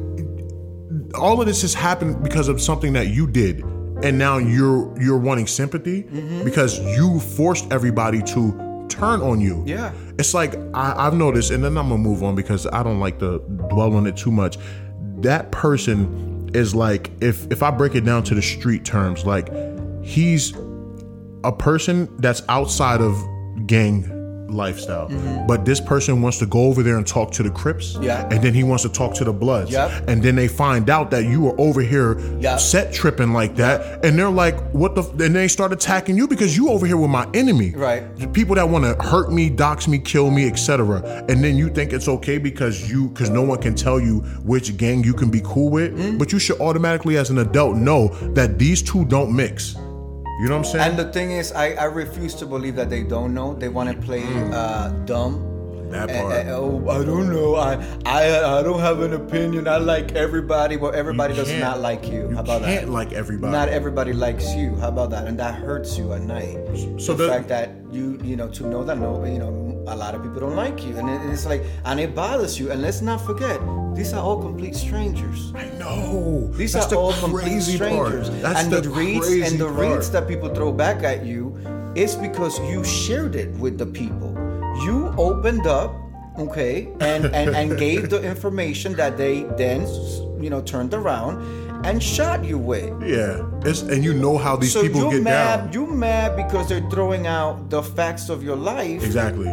[1.14, 3.64] all of this has happened because of something that you did
[4.03, 6.44] and now you're you're wanting sympathy Mm-hmm.
[6.44, 9.92] because you forced everybody to turn on you Yeah.
[10.18, 13.18] it's like I, i've noticed and then i'm gonna move on because i don't like
[13.20, 13.38] to
[13.70, 14.59] dwell on it too much
[15.20, 19.48] that person is like if if i break it down to the street terms like
[20.05, 20.53] he's
[21.44, 23.16] a person that's outside of
[23.66, 24.03] gang
[24.53, 25.09] lifestyle
[25.46, 28.26] but this person wants to go over there and talk to the crips Yeah.
[28.30, 30.09] and then he wants to talk to the bloods Yep.
[30.09, 32.61] and then they find out that you were over here Yep.
[32.61, 35.20] set tripping like that and they're like what the f-?
[35.20, 38.03] and they start attacking you because you over here with my enemy Right.
[38.32, 41.92] People that want to hurt me dox me kill me etc and then you think
[41.92, 45.40] it's okay because you because no one can tell you which gang you can be
[45.44, 46.18] cool with Mm-hmm.
[46.18, 49.76] but you should automatically as an adult know that these two don't mix
[50.43, 52.90] you know what i'm saying and the thing is I, I refuse to believe that
[52.90, 55.49] they don't know they want to play uh, dumb
[55.93, 57.57] that part uh, oh, I don't know.
[57.57, 57.74] I,
[58.07, 59.68] I I don't have an opinion.
[59.68, 62.30] I like everybody, but everybody does not like you.
[62.30, 62.93] you How about can't that?
[62.93, 64.74] like everybody Not everybody likes you.
[64.76, 65.26] How about that?
[65.28, 66.57] And that hurts you at night.
[66.97, 69.53] So the the- fact that you you know to know that no you know
[69.86, 72.70] a lot of people don't like you, and it, it's like and it bothers you.
[72.70, 73.60] And let's not forget,
[73.94, 75.52] these are all complete strangers.
[75.54, 76.48] I know.
[76.54, 78.28] These That's are the all complete strangers.
[78.28, 79.78] And the, the, reads and the part.
[79.78, 81.56] reads that people throw back at you
[81.94, 84.30] is because you shared it with the people.
[84.84, 85.92] You opened up,
[86.38, 89.82] okay, and and, and gave the information that they then
[90.42, 91.42] you know turned around
[91.84, 92.88] and shot you with.
[93.02, 95.56] Yeah, it's and you know how these So people you're get mad.
[95.64, 95.72] down.
[95.72, 99.50] You mad because they're throwing out the facts of your life, exactly.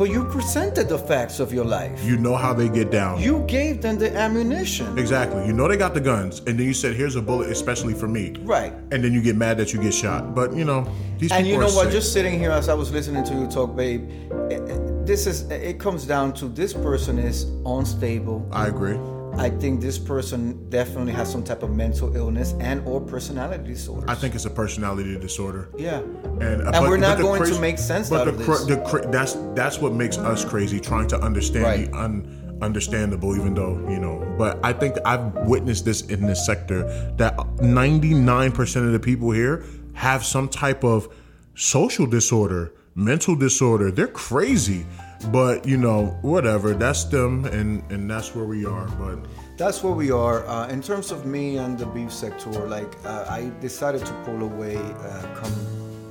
[0.00, 2.02] But you presented the facts of your life.
[2.02, 3.20] You know how they get down.
[3.20, 4.98] You gave them the ammunition.
[4.98, 5.46] Exactly.
[5.46, 8.08] You know they got the guns, and then you said, "Here's a bullet, especially for
[8.08, 8.72] me." Right.
[8.92, 10.34] And then you get mad that you get shot.
[10.34, 10.84] But you know
[11.18, 11.36] these people.
[11.36, 11.84] And people you know are what?
[11.84, 11.92] sick.
[11.92, 14.08] Just sitting here as I was listening to you talk, babe,
[14.50, 18.48] eh, eh, this is it comes down to this person is unstable.
[18.52, 18.96] I agree.
[19.36, 24.04] I think this person definitely has some type of mental illness and or personality disorder.
[24.10, 25.70] I think it's a personality disorder.
[25.78, 26.00] yeah.
[26.40, 28.64] And, And we're not going to make sense but the, of cra- this.
[28.66, 31.90] The, cra- that's that's what makes us crazy, trying to understand Right.
[31.92, 34.34] the un, understandable, even though you know.
[34.36, 36.82] But I think I've witnessed this in this sector
[37.16, 39.64] that 99% of the people here
[39.94, 41.08] have some type of
[41.54, 43.90] social disorder, mental disorder.
[43.90, 44.86] They're crazy,
[45.28, 46.74] but you know, whatever.
[46.74, 48.86] That's them, and and that's where we are.
[48.98, 49.18] But
[49.56, 50.46] That's where we are.
[50.46, 54.42] Uh, in terms of me and the beef sector, like uh, I decided to pull
[54.42, 55.52] away uh, come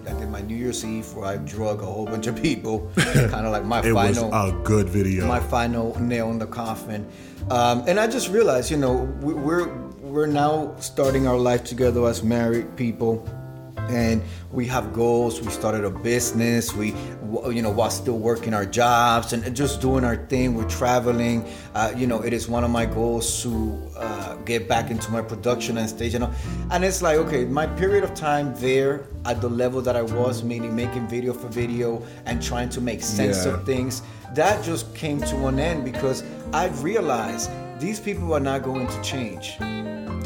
[0.10, 2.92] I did my New Year's Eve where I drug a whole bunch of people.
[2.98, 5.28] kind of like my it was final a good video.
[5.28, 7.08] my final nail in the coffin.
[7.52, 9.68] Um, and I just realized, you know, we, we're
[10.02, 13.28] we're now starting our life together as married people,
[13.90, 14.22] and
[14.52, 15.42] we have goals.
[15.42, 16.74] We started a business.
[16.74, 16.94] We,
[17.52, 20.54] you know, while still working our jobs and just doing our thing.
[20.56, 21.46] We're traveling.
[21.74, 25.22] Uh, you know, it is one of my goals to uh, get back into my
[25.22, 26.14] production and stage.
[26.14, 26.32] You know,
[26.72, 30.44] and it's like, okay, my period of time there at the level that I was,
[30.44, 33.54] meaning making video for video and trying to make sense Yeah.
[33.54, 34.02] of things
[34.36, 36.24] that just came to an end because
[36.54, 39.58] I realized these people are not going to change.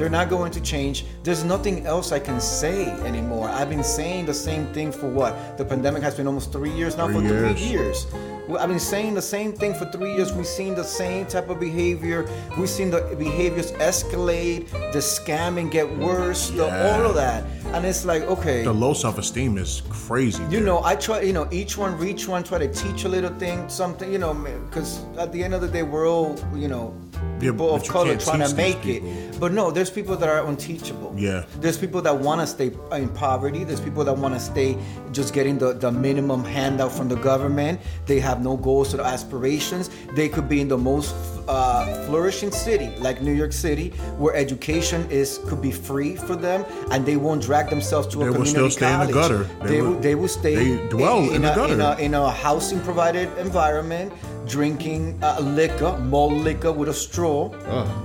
[0.04, 1.06] They're not going to change.
[1.24, 3.48] There's nothing else I can say anymore.
[3.48, 5.58] I've been saying the same thing for what?
[5.58, 7.08] The pandemic has been almost three years now.
[7.08, 7.58] Three for years.
[7.58, 8.06] three years.
[8.50, 10.34] I've been saying the same thing for three years.
[10.34, 12.28] We've seen the same type of behavior.
[12.58, 16.92] We've seen the behaviors escalate, the scamming get worse, the, Yeah.
[16.98, 17.46] all of that.
[17.74, 18.64] And it's like, okay.
[18.64, 20.44] the low self esteem is crazy.
[20.50, 23.34] You know, I try, you know, each one reach one, try to teach a little
[23.40, 24.34] thing, something, you know,
[24.70, 26.94] because at the end of the day, we're all, you know,
[27.40, 29.02] people but of color trying to make it.
[29.40, 31.14] But no, there's people that are unteachable.
[31.18, 31.46] Yeah.
[31.60, 33.64] There's people that want to stay in poverty.
[33.64, 34.78] There's people that want to stay
[35.12, 37.80] just getting the, the minimum handout from the government.
[38.06, 39.90] They have no goals or aspirations.
[40.16, 41.14] They could be in the most
[41.48, 46.66] uh, flourishing city, like New York City, where education is could be free for them,
[46.92, 48.54] and they won't drag themselves to a community college.
[48.54, 49.44] They will still stay in the gutter.
[49.44, 50.56] They, They will, will- they will stay.
[50.56, 51.74] they dwell in the a, gutter.
[51.74, 54.14] In a, in a housing provided environment,
[54.48, 57.50] drinking uh, liquor, malt liquor with a straw,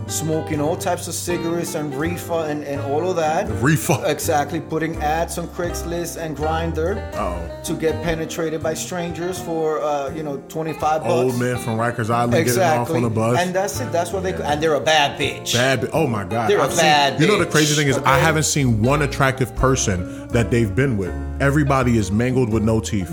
[0.06, 3.48] smoking all types of cigarettes and reefer and, and all of that.
[3.62, 4.02] Reefer.
[4.06, 4.60] Exactly.
[4.60, 7.62] Putting ads on Craigslist and Grindr Uh-oh.
[7.64, 11.12] to get penetrated by strangers for uh, you know twenty five bucks.
[11.12, 12.96] Old man from Rikers Island getting off Exactly.
[12.96, 13.38] on the bus.
[13.38, 13.90] And that's it.
[13.92, 14.34] That's what they.
[14.34, 15.54] And they're a bad bitch.
[15.54, 15.88] Bad.
[15.92, 16.50] Oh my God.
[16.50, 19.02] They're a I've seen- bad You know the crazy thing is, I haven't seen one
[19.02, 21.12] attractive person that they've been with.
[21.40, 23.08] Everybody is mangled with no teeth.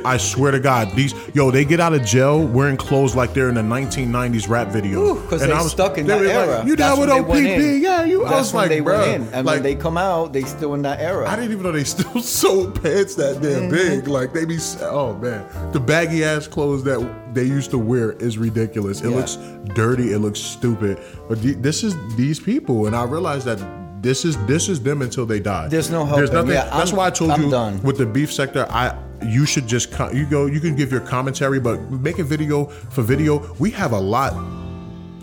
[0.04, 3.48] I swear to God, these yo, they get out of jail wearing clothes like they're
[3.48, 5.14] in a 1990s rap video.
[5.14, 6.64] Because And they I was- stuck in that were like, era.
[6.66, 7.82] you down with when they went OPP?
[7.82, 8.24] Yeah, you.
[8.24, 10.32] I That's was when like, they bro, went in, and like, when they come out,
[10.32, 11.28] they still in that era.
[11.28, 13.70] I didn't even know they still sold pants that damn Mm-hmm.
[13.70, 14.08] big.
[14.08, 17.00] Like they be, oh man, the baggy ass clothes that
[17.34, 19.00] they used to wear is ridiculous.
[19.02, 19.16] It Yeah.
[19.16, 19.36] looks
[19.74, 20.12] dirty.
[20.12, 20.98] It looks stupid.
[21.28, 23.58] But the, this is these people, and I realized that
[24.00, 25.68] this is this is them until they die.
[25.68, 26.50] There's no There's nothing.
[26.52, 27.82] Yeah, that's why I told I'm you done.
[27.82, 28.66] with the beef sector.
[28.70, 30.46] I you should just you go.
[30.46, 33.52] You can give your commentary, but make a video for video.
[33.58, 34.32] We have a lot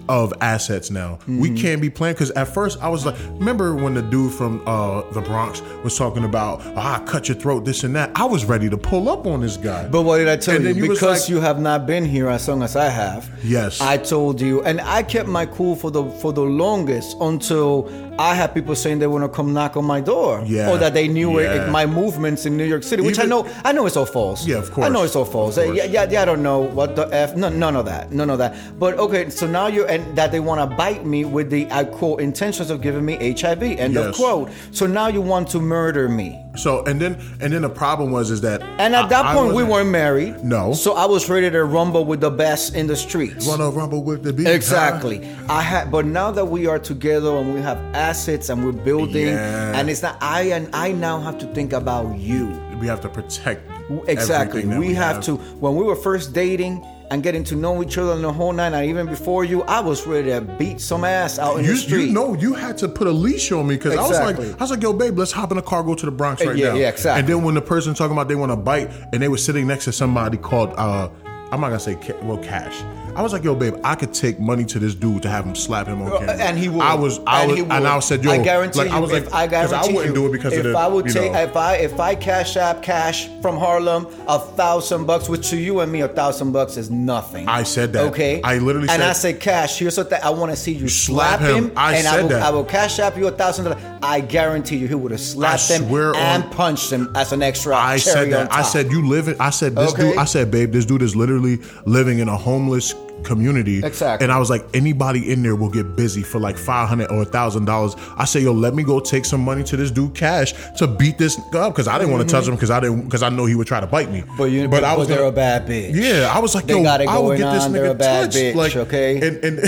[0.07, 1.17] of assets now.
[1.27, 1.55] We Mm-hmm.
[1.57, 5.01] can't be playing because at first I was like, remember when the dude from uh,
[5.13, 8.11] the Bronx was talking about ah cut your throat this and that.
[8.13, 9.87] I was ready to pull up on this guy.
[9.87, 10.73] But what did I tell And you?
[10.75, 13.27] you Because like- you have not been here as long as I have.
[13.43, 13.81] Yes.
[13.81, 18.33] I told you, and I kept my cool for the for the longest until I
[18.33, 20.69] had people saying they want to come knock on my door, Yeah.
[20.71, 21.69] or that they knew it, Yeah.
[21.69, 24.45] my movements in New York City, which I know I know it's all false.
[24.47, 24.85] Yeah, of course.
[24.85, 25.57] I know it's all false.
[25.57, 27.35] Yeah, yeah, yeah, I don't know what the f.
[27.35, 28.11] No, none of that.
[28.13, 28.55] None of that.
[28.79, 31.83] But okay, so now you and that they want to bite me with the I
[31.83, 33.63] quote intentions of giving me HIV.
[33.63, 34.49] End of quote.
[34.71, 36.41] So now you want to murder me.
[36.55, 39.53] so and then and then the problem was is that And at I- that point,
[39.53, 40.41] we weren't married.
[40.41, 40.71] No.
[40.73, 43.45] So I was ready to rumble with the best in the streets.
[43.45, 44.47] Wanna rumble with the beef?
[44.47, 45.17] Exactly.
[45.49, 47.77] I had, but now that we are together and we have
[48.09, 49.77] assets and we're building, Yeah.
[49.77, 52.45] and it's not I and I now have to think about you.
[52.79, 53.61] We have to protect.
[54.07, 54.61] Exactly.
[54.63, 55.35] that We, have, to.
[55.63, 58.73] When we were first dating and getting to know each other in the whole night,
[58.73, 61.77] and even before you, I was ready to beat some ass out in You, the
[61.77, 62.07] street.
[62.07, 64.63] you know you had to put a leash on me because I was like I
[64.63, 66.69] was like yo babe let's hop in a car go to the Bronx right Yeah,
[66.69, 67.19] now yeah, exactly.
[67.19, 69.65] and then when the person talking about they want to bite and they were sitting
[69.67, 71.09] next to somebody called uh
[71.51, 72.75] I'm not gonna say ca- well cash
[73.15, 75.55] I was like, yo, babe, I could take money to this dude to have him
[75.55, 76.35] slap him on camera.
[76.35, 76.81] Uh, and he would.
[76.81, 79.11] I was, I and was, and I said, yo, I guarantee like, you, I was
[79.13, 81.05] like, I because guarantee I wouldn't you, do it because if of the, I would
[81.07, 85.49] take, know, if I if I cash app cash from Harlem a thousand bucks, which
[85.51, 87.47] to you and me a thousand bucks is nothing.
[87.47, 88.03] I said that.
[88.07, 89.79] Okay, I literally and said- I said cash.
[89.79, 91.71] Here's what I want to see you Slap slap, him.
[91.77, 92.41] I and said I will, that.
[92.43, 93.81] I will cash app you a thousand dollars.
[94.05, 97.41] I guarantee you, he would have slapped him swear on- and punched him as an
[97.41, 97.75] extra.
[97.75, 98.53] I said on that.
[98.53, 99.35] I said you live in.
[99.39, 100.09] I said this Okay.
[100.09, 100.17] dude.
[100.17, 102.93] I said, babe, this dude is literally living in a homeless
[103.23, 103.83] community.
[103.83, 104.23] Exactly.
[104.23, 107.23] And I was like, anybody in there will get busy for like five hundred or
[107.23, 107.95] a thousand dollars.
[108.17, 111.17] I said, yo, let me go take some money to this dude cash to beat
[111.17, 112.51] this up because I didn't want to touch mm-hmm.
[112.51, 114.23] him because I didn't because I know he would try to bite me.
[114.37, 115.95] But you, but, I was they're a bad bitch.
[115.95, 117.73] Yeah, I was like, They yo, got it I would get this on.
[117.73, 118.37] nigga a bad touched.
[118.37, 119.27] bitch, like, okay?
[119.27, 119.59] And and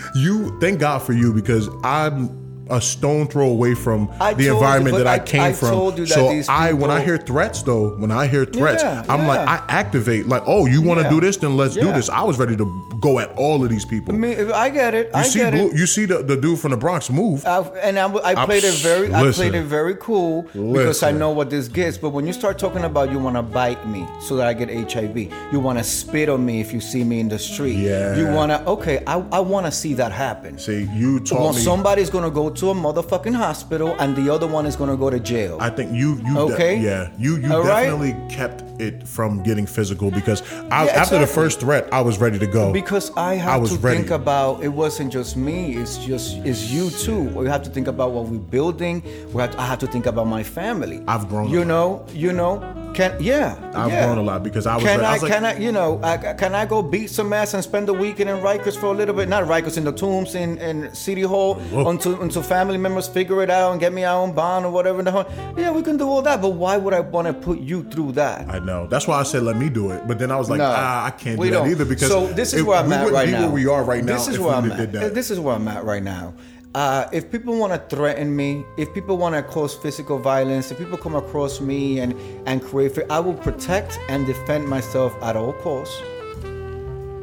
[0.16, 4.40] you, thank God for you because I'm a stone throw away from I the told
[4.46, 5.68] you, environment that I, I- came I from.
[5.70, 8.82] told you that so these I, when I hear threats though, when I hear threats,
[8.82, 9.46] Yeah, I'm like.
[9.46, 10.26] I activate.
[10.26, 11.10] Like, oh, you want to Yeah.
[11.10, 11.36] do this?
[11.36, 12.08] Then let's do this.
[12.08, 14.14] I was ready to go at all of these people.
[14.14, 15.06] I mean, I get it.
[15.06, 15.76] you I see, get Blue, it.
[15.76, 17.44] you see the, the dude from the Bronx move.
[17.46, 21.30] I, and I, I played it very, I played it very cool because I know
[21.30, 21.98] what this gets.
[21.98, 24.68] But when you start talking about you want to bite me so that I get
[24.92, 25.16] HIV,
[25.52, 27.74] you want to spit on me if you see me in the street.
[27.76, 28.16] Yeah.
[28.16, 30.58] You want to, okay, I, I want to see that happen.
[30.58, 31.60] See, you taught Well, me.
[31.60, 35.20] somebody's gonna go to a motherfucking hospital, and the other one is gonna go to
[35.20, 35.58] jail.
[35.60, 36.78] I think you you de- Okay.
[36.78, 37.84] yeah you you All right.
[37.84, 42.18] definitely kept it from getting physical because I, Yeah, after the first threat I was
[42.18, 43.98] ready to go Because I have was to ready.
[43.98, 47.22] think about it wasn't just me, it's just it's you too.
[47.38, 49.02] We have to think about what we're building.
[49.32, 51.02] We have to, I have to think about my family.
[51.08, 52.52] I've grown You know, you know,
[52.96, 53.54] can yeah.
[53.74, 54.06] I've yeah.
[54.06, 55.00] grown a lot because I was Can.
[55.00, 57.52] I I, was like- can I you know I, can I go beat some ass
[57.54, 59.28] and spend the weekend in Rikers for a little bit?
[59.28, 61.90] Not Rikers in the Tombs in, in City Hall Whoa.
[61.90, 64.98] until until family members figure it out and get me our own bond or whatever.
[65.00, 65.30] in the hell.
[65.56, 68.12] Yeah, we can do all that, but why would I want to put you through
[68.12, 68.48] that?
[68.48, 68.86] I know.
[68.86, 70.08] That's why I said let me do it.
[70.08, 71.70] But then I was like, No, ah, I can't do that don't.
[71.70, 73.42] either because so this is where I'm we at right be now.
[73.42, 74.14] where we are right now.
[74.14, 75.14] This is if where we I'm at.
[75.14, 76.34] This is where I'm at right now.
[76.76, 80.76] Uh, if people want to threaten me, if people want to cause physical violence, if
[80.76, 82.12] people come across me and
[82.48, 85.96] and create fear, I will protect and defend myself at all costs.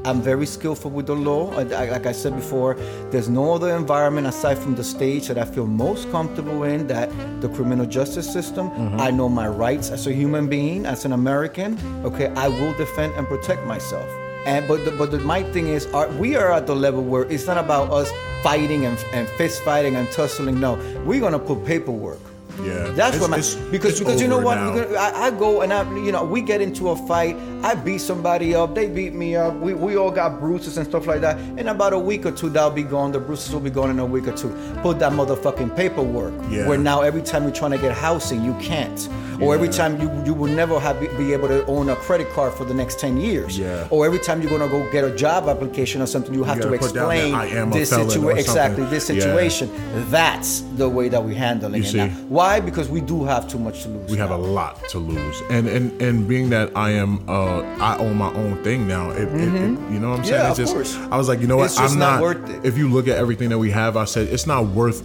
[0.05, 1.43] I'm very skillful with the law.
[1.61, 2.71] I- I- Like I said before,
[3.11, 6.87] there's no other environment aside from the stage that I feel most comfortable in.
[6.87, 7.07] That
[7.43, 8.65] the criminal justice system.
[9.07, 11.77] I know my rights as a human being, as an American.
[12.09, 14.09] Okay, I will defend and protect myself.
[14.45, 17.23] And but the, but the, my thing is, are, we are at the level where
[17.23, 18.11] it's not about us
[18.43, 20.59] fighting and, and fist fighting and tussling.
[20.59, 20.75] No,
[21.05, 22.19] we're gonna put paperwork.
[22.61, 22.91] Yeah.
[22.91, 24.57] That's what my it's- because it's because you know what.
[24.57, 27.35] I, I go and I you know we get into a fight.
[27.63, 28.75] I beat somebody up.
[28.75, 29.55] They beat me up.
[29.55, 31.37] We, we all got bruises and stuff like that.
[31.57, 33.11] In about a week or two, that'll be gone.
[33.13, 34.49] The bruises will be gone in a week or two.
[34.81, 36.33] Put that motherfucking paperwork.
[36.49, 36.67] Yeah.
[36.67, 39.07] Where now every time you're trying to get housing, you can't.
[39.41, 42.53] Or every time you you will never have be able to own a credit card
[42.53, 43.57] for the next ten years.
[43.57, 43.87] Yeah.
[43.89, 46.63] Or every time you're gonna go get a job application or something, you have to
[46.63, 48.37] down that explain I am a this situation.
[48.37, 49.21] Exactly this Yeah.
[49.21, 49.69] situation.
[50.11, 52.11] That's the way that we're handling it.
[52.43, 52.59] Why?
[52.59, 54.11] Because we do have too much to lose.
[54.11, 57.97] we have a lot to lose, and and and being that I am, uh, I
[57.99, 59.11] own my own thing now.
[59.11, 60.25] It, it- it- you know what I'm saying?
[60.25, 60.29] Mm-hmm.
[60.29, 60.95] Yeah, it's of just, course.
[61.09, 61.73] I was like, you know what?
[61.79, 62.65] I'm not not, worth it.
[62.65, 65.01] If you look at everything that we have, I said it's not worth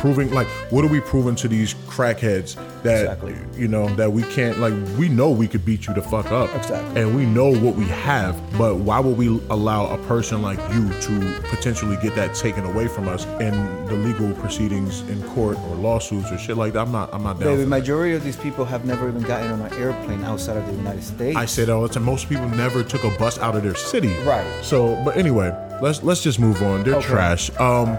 [0.00, 0.30] proving.
[0.32, 3.34] Like, what are we proving to these crackheads that Exactly.
[3.56, 4.58] you know that we can't?
[4.58, 7.00] Like, we know we could beat you the fuck up, Exactly.
[7.00, 8.40] and we know what we have.
[8.58, 12.88] But why would we allow a person like you to potentially get that taken away
[12.88, 13.52] from us in
[13.86, 16.80] the legal proceedings in court or lawsuits or shit like that?
[16.80, 17.12] I'm not.
[17.12, 17.48] I'm not down.
[17.48, 17.66] Baby, for that.
[17.68, 21.02] majority of these people have never even gotten on an airplane outside of the United
[21.02, 21.36] States.
[21.36, 22.04] I say that all the time.
[22.04, 24.14] Most people never took a bus out of their city.
[24.24, 24.46] Right.
[24.62, 25.50] So, but anyway,
[25.82, 26.84] let's let's just move on.
[26.84, 27.06] They're Okay.
[27.06, 27.50] trash.
[27.58, 27.96] Um,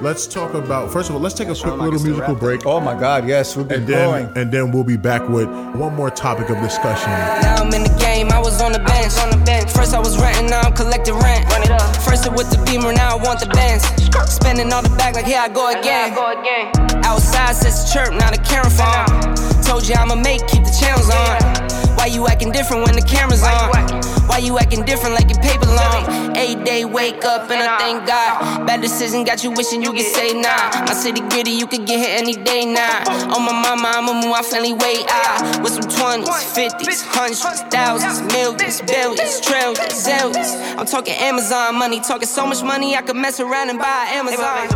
[0.00, 2.98] let's talk about first of all, let's take a quick little musical break, Oh my
[2.98, 4.36] God, yes, we've been and then growing.
[4.36, 7.10] and then we'll be back with one more topic of discussion.
[7.10, 9.12] Now I'm in the game, I was on the bench.
[9.18, 9.70] On the bench.
[9.70, 11.48] First I was renting, now I'm collecting rent.
[11.50, 11.96] Run it up.
[12.02, 13.82] First it with the beamer, now I want the Benz.
[14.30, 16.12] Spending all the bag like here I go again.
[17.04, 19.62] Outside says chirp, now the camera phone.
[19.62, 21.81] Told you I'ma make, keep the channels on.
[22.02, 23.70] Why you acting different when the camera's on?
[24.26, 26.34] Why you acting different like your paper long?
[26.36, 28.66] Eight day wake up and I thank God.
[28.66, 30.82] Bad decision got you wishing you could say nah.
[30.82, 33.06] My city gritty, you could get hit any day now.
[33.30, 35.62] On my mama, I'ma move my family way out.
[35.62, 40.76] With some 20s, 50s, hundreds, thousands, millions, billions, trillions, zillions.
[40.76, 44.74] I'm talking Amazon money, talking so much money I could mess around and buy Amazon.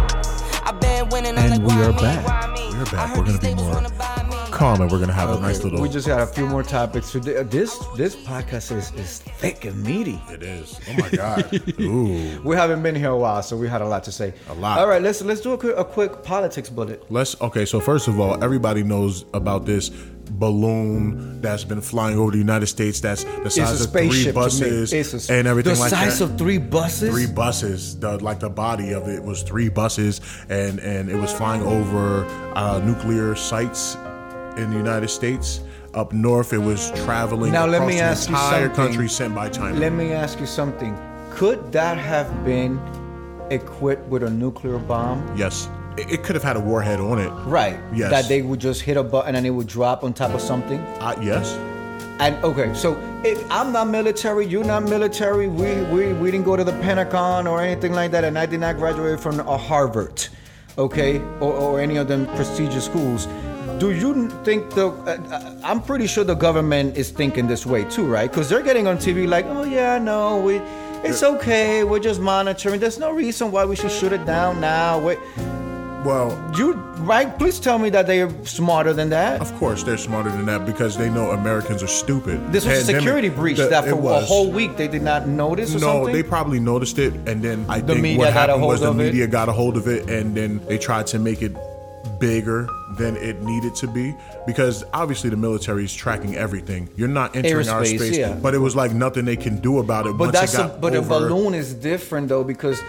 [0.63, 2.55] I've been winning, And like, we are back.
[2.55, 3.17] We are back.
[3.17, 3.96] We're gonna be more wanna buy me.
[4.57, 5.81] Calm and we're gonna have a nice little.
[5.81, 7.09] We just got a few more topics.
[7.09, 10.21] So This this podcast is, is thick and meaty.
[10.31, 10.81] it is.
[10.89, 11.61] Oh my god.
[11.81, 12.41] Ooh.
[12.43, 14.33] We haven't been here a while, so we had a lot to say.
[14.49, 14.79] A lot.
[14.79, 17.05] All right, let's let's do a quick, a quick politics bullet.
[17.11, 17.67] Let's okay.
[17.67, 19.91] So first of all, everybody knows about this
[20.31, 23.01] balloon that's been flying over the United States.
[23.01, 25.31] That's the size of three buses.
[25.31, 26.05] A, and everything the like that.
[26.05, 27.11] The size of three buses.
[27.11, 27.99] three buses.
[27.99, 32.25] The like the body of it was three buses, and and it was flying over
[32.55, 33.97] uh, nuclear sites
[34.57, 35.61] in the United States.
[35.95, 38.75] Up north, it was traveling Now, let me the ask you entire something.
[38.77, 39.79] country sent by China.
[39.79, 40.97] Let me ask you something.
[41.31, 42.79] Could that have been
[43.51, 45.35] equipped with a nuclear bomb?
[45.37, 47.31] yes, it, it could have had a warhead on it.
[47.49, 47.79] Right.
[47.95, 48.11] Yes.
[48.11, 50.81] That they would just hit a button and it would drop on top of something.
[51.01, 51.57] Uh, yes.
[52.19, 55.49] And okay, so if I'm not military, you're not military.
[55.49, 58.61] We we we didn't go to the Pentagon or anything like that, and I did
[58.61, 60.27] not graduate from a Harvard,
[60.79, 63.27] okay, or, or any of them prestigious schools.
[63.79, 64.89] Do you think the?
[64.89, 68.31] Uh, I'm pretty sure the government is thinking this way too, right?
[68.31, 70.57] Because they're getting on TV like, oh yeah, no, we,
[71.05, 72.81] it's okay, we're just monitoring.
[72.81, 74.99] There's no reason why we should shoot it down now.
[74.99, 75.19] Wait,
[76.07, 76.73] Well, you
[77.05, 77.37] right?
[77.39, 79.41] Please tell me that they are smarter than that.
[79.43, 82.41] of course they're smarter than that because they know Americans are stupid.
[82.53, 85.71] This was a security breach the- that for a whole week they did not notice
[85.75, 86.15] or No, something.
[86.15, 88.99] they probably noticed it, and then I The think media what happened was the of
[89.01, 89.05] it?
[89.05, 91.53] media got a hold of it, and then they tried to make it
[92.07, 94.15] bigger than it needed to be
[94.47, 96.89] because obviously the military is tracking everything.
[96.97, 98.35] You're not entering our space, yeah.
[98.35, 100.17] but it was like nothing they can do about it.
[100.17, 102.81] but that's it a, but a balloon is different though because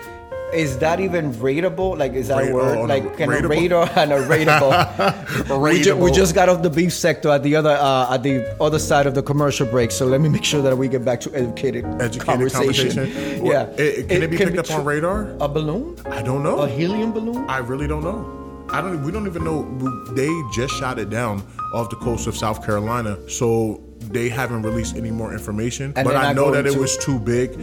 [0.54, 1.98] is that even rateable?
[1.98, 2.78] Like is that a word?
[2.78, 5.62] oh, like can a radar and a rateable?
[5.62, 8.56] we, ju- we just got off the beef sector at the other uh, at the
[8.62, 9.92] other side of the commercial break.
[9.92, 12.90] So let me make sure that we get back to educated, Educated conversation.
[12.96, 13.46] conversation.
[13.46, 15.36] Yeah, it- can it be picked up on radar?
[15.40, 15.98] A balloon?
[16.06, 16.60] I don't know.
[16.60, 17.46] A helium balloon?
[17.50, 18.37] I really don't know.
[18.70, 19.04] I don't.
[19.04, 19.64] We don't even know.
[20.14, 24.96] They just shot it down off the coast of South Carolina, so they haven't released
[24.96, 25.94] any more information.
[25.96, 27.58] And but I know that it was too big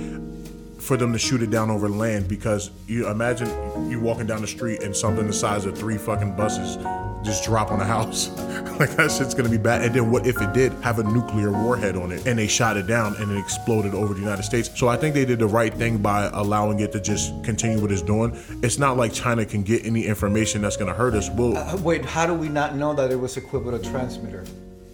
[0.84, 3.48] for them to shoot it down over land because you imagine
[3.90, 6.76] you walking down the street and something the size of three fucking buses
[7.24, 8.28] just drop on a house.
[8.78, 9.80] like that shit's gonna be bad.
[9.80, 12.76] And then what if it did have a nuclear warhead on it and they shot
[12.76, 14.70] it down and it exploded over the United States?
[14.78, 17.90] So I think they did the right thing by allowing it to just continue what
[17.90, 18.36] it's doing.
[18.62, 21.30] It's not like China can get any information that's gonna hurt us.
[21.30, 24.44] Well, Uh, Wait, how do we not know that it was equipped with a transmitter?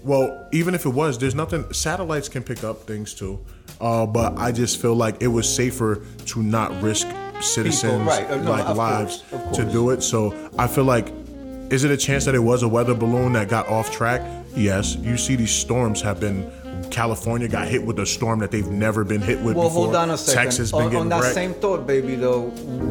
[0.05, 1.65] well, even if it was, there's nothing.
[1.73, 3.39] Satellites can pick up things too,
[3.81, 7.07] uh, but I just feel like it was safer to not risk
[7.41, 8.31] citizens' right.
[8.31, 10.03] Uh, no, like lives course, of to do it.
[10.03, 11.13] So I feel like,
[11.71, 14.21] is it a chance that it was a weather balloon that got off track?
[14.55, 14.97] Yes.
[14.97, 16.51] You see, these storms have been.
[16.91, 19.85] California got hit with a storm that they've never been hit with Well, before.
[19.85, 20.43] hold on a second.
[20.45, 21.35] Texas been on, getting on that wrecked.
[21.35, 22.49] same thought, baby, though,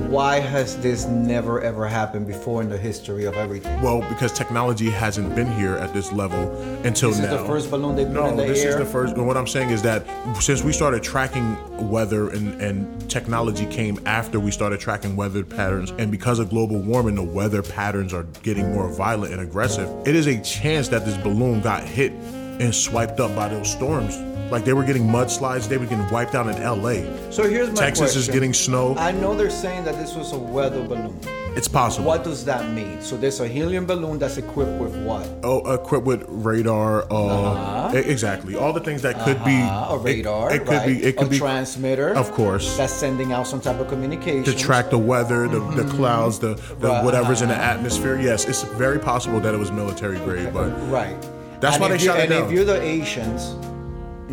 [0.10, 3.82] why has this never ever happened before in the history of everything?
[3.82, 6.40] Well, because technology hasn't been here at this level
[6.84, 7.38] until This is now.
[7.42, 8.70] the first balloon they put no, in the this air?
[8.72, 9.16] is the first.
[9.16, 10.06] and What I'm saying is that
[10.42, 11.58] since we started tracking
[11.90, 16.80] weather and, and technology came after we started tracking weather patterns, and because of global
[16.80, 19.90] warming, the weather patterns are getting more violent and aggressive.
[20.08, 22.12] It is a chance that this balloon got hit
[22.60, 24.18] and swiped up by those storms.
[24.52, 27.04] Like they were getting mudslides, they were getting wiped out in LA.
[27.32, 28.96] So here's my Texas is getting snow.
[28.98, 31.20] I know they're saying that this was a weather balloon.
[31.56, 32.08] It's possible.
[32.08, 33.02] What does that mean?
[33.02, 35.28] So there's a helium balloon that's equipped with what?
[35.44, 37.06] Oh, equipped with radar.
[37.12, 38.56] Uh, e- exactly.
[38.56, 40.88] All the things that could be Uh, a radar, It, could right?
[40.88, 41.04] be.
[41.04, 42.76] It could a be transmitter, Of course.
[42.78, 46.50] that's sending out some type of communication to track the weather, the, the clouds, the,
[46.50, 46.86] the Mm-hmm.
[46.86, 47.04] Right.
[47.04, 48.20] whatever's in the atmosphere.
[48.20, 51.16] Yes, it's very possible that it was military grade, but Right.
[51.60, 52.44] That's and why they you- shot it And down.
[52.46, 53.56] if you're the Asians,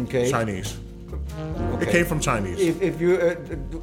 [0.08, 0.76] okay, Chinese.
[1.80, 2.58] It came from Chinese.
[2.60, 3.34] If, if you uh,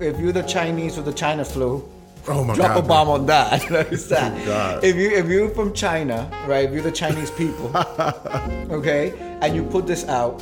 [0.04, 1.88] if you're the Chinese with the China flu,
[2.28, 2.84] oh my drop god.
[2.86, 3.62] a bomb on that.
[4.10, 4.84] That.
[4.84, 6.66] If you if you're from China, right?
[6.68, 7.72] If you're the Chinese people,
[8.72, 10.42] okay, and you put this out,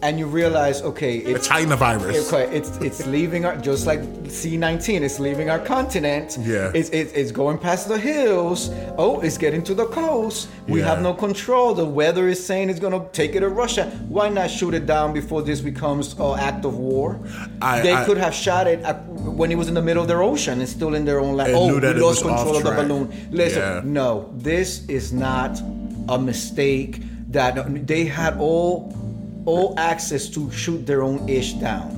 [0.00, 2.32] and you realize, okay, The it's China virus.
[2.32, 5.00] Okay, it's it's leaving our just like C19.
[5.02, 6.38] It's leaving our continent.
[6.40, 6.70] Yeah.
[6.74, 8.70] It's it's, it's going past the hills.
[8.96, 10.48] Oh, it's getting to the coast.
[10.68, 10.86] We Yeah.
[10.86, 11.74] have no control.
[11.74, 13.84] The weather is saying it's gonna take it to Russia.
[14.08, 17.18] Why not shoot it down before this becomes an act of war?
[17.60, 19.04] I- they I- could have shot it at,
[19.40, 20.60] when it was in the middle of their ocean.
[20.60, 21.52] It's still in their own land.
[21.56, 23.10] Oh, we lost control of the balloon.
[23.32, 23.80] Listen, Yeah.
[23.84, 25.60] no, this is not
[26.08, 27.02] a mistake.
[27.30, 28.90] That they had all
[29.48, 31.88] all access to shoot their own ish down.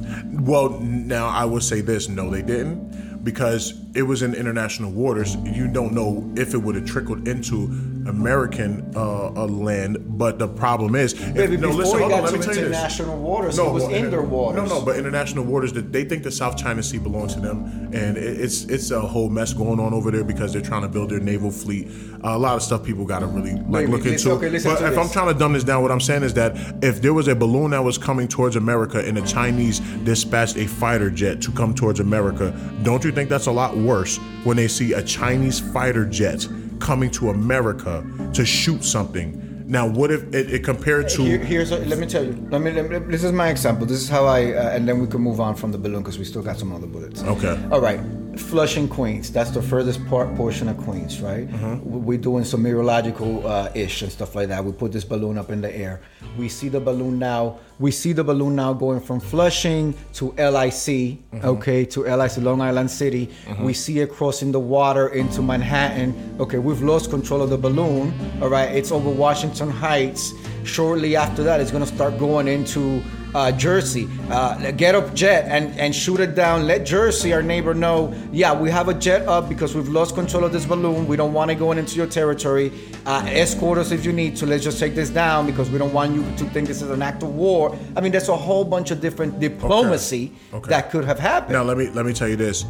[0.47, 5.37] Well, now I will say this: no, they didn't, because it was in international waters,
[5.45, 7.65] you don't know if it would have trickled into
[8.07, 10.19] American uh, uh, land.
[10.19, 12.77] But the problem is, if, no, listen, hold on, let me to tell you this.
[12.77, 14.69] international waters, it was well, indoor waters.
[14.69, 15.73] No, no, but international waters.
[15.73, 19.53] They think the South China Sea belongs to them, and it's it's a whole mess
[19.53, 21.89] going on over there because they're trying to build their naval fleet.
[22.23, 24.31] a lot of stuff people got to really like look into.
[24.33, 26.57] okay, but to if I'm trying to dumb this down, what I'm saying is that
[26.83, 30.67] if there was a balloon that was coming towards America and the Chinese dispatched a
[30.67, 34.69] fighter jet to come towards America, don't you think that's a lot worse when they
[34.69, 36.47] see a Chinese fighter jet
[36.79, 38.05] coming to America
[38.35, 39.47] to shoot something?
[39.67, 41.23] Now, what if it, it compared to?
[41.23, 42.33] Here, here's a, let me tell you.
[42.51, 43.87] Let me, let me- This is my example.
[43.87, 46.19] This is how I, uh, and then we can move on from the balloon because
[46.19, 47.23] we still got some other bullets.
[47.23, 47.57] Okay.
[47.71, 48.01] All right.
[48.41, 49.31] Flushing, Queens.
[49.31, 51.49] That's the furthest part portion of Queens, right?
[51.49, 52.05] Mm-hmm.
[52.05, 54.65] We're doing some meteorological uh, ish and stuff like that.
[54.65, 56.01] We put this balloon up in the air.
[56.37, 57.59] We see the balloon now.
[57.79, 61.45] We see the balloon now going from Flushing to LIC, Mm-hmm.
[61.45, 63.31] okay, to LIC, Long Island City.
[63.61, 66.37] We see it crossing the water into Manhattan.
[66.41, 68.13] Okay, we've lost control of the balloon.
[68.43, 70.33] All right, it's over Washington Heights.
[70.65, 73.03] Shortly after that, it's gonna start going into
[73.35, 74.09] uh, Jersey.
[74.31, 76.67] Uh, get a jet and, and shoot it down.
[76.67, 78.13] Let Jersey, our neighbor, know.
[78.33, 81.07] Yeah, we have a jet up because we've lost control of this balloon.
[81.07, 82.73] We don't want it going into your territory.
[83.07, 84.47] Uh, escort us if you need to.
[84.47, 87.03] Let's just take this down because we don't want you to think this is an
[87.03, 87.77] act of war.
[87.97, 90.69] I mean, there's a whole bunch of different diplomacy Okay.
[90.71, 91.53] that could have happened.
[91.53, 92.65] Now let me let me tell you this.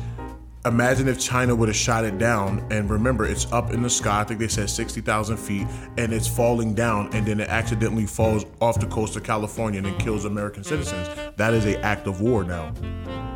[0.66, 4.20] Imagine if China would have shot it down, and remember, it's up in the sky.
[4.20, 5.66] I think they said sixty thousand feet,
[5.96, 9.86] and it's falling down, and then it accidentally falls off the coast of California and
[9.86, 10.00] then mm.
[10.00, 11.08] kills American citizens.
[11.36, 12.74] That is a act of war now,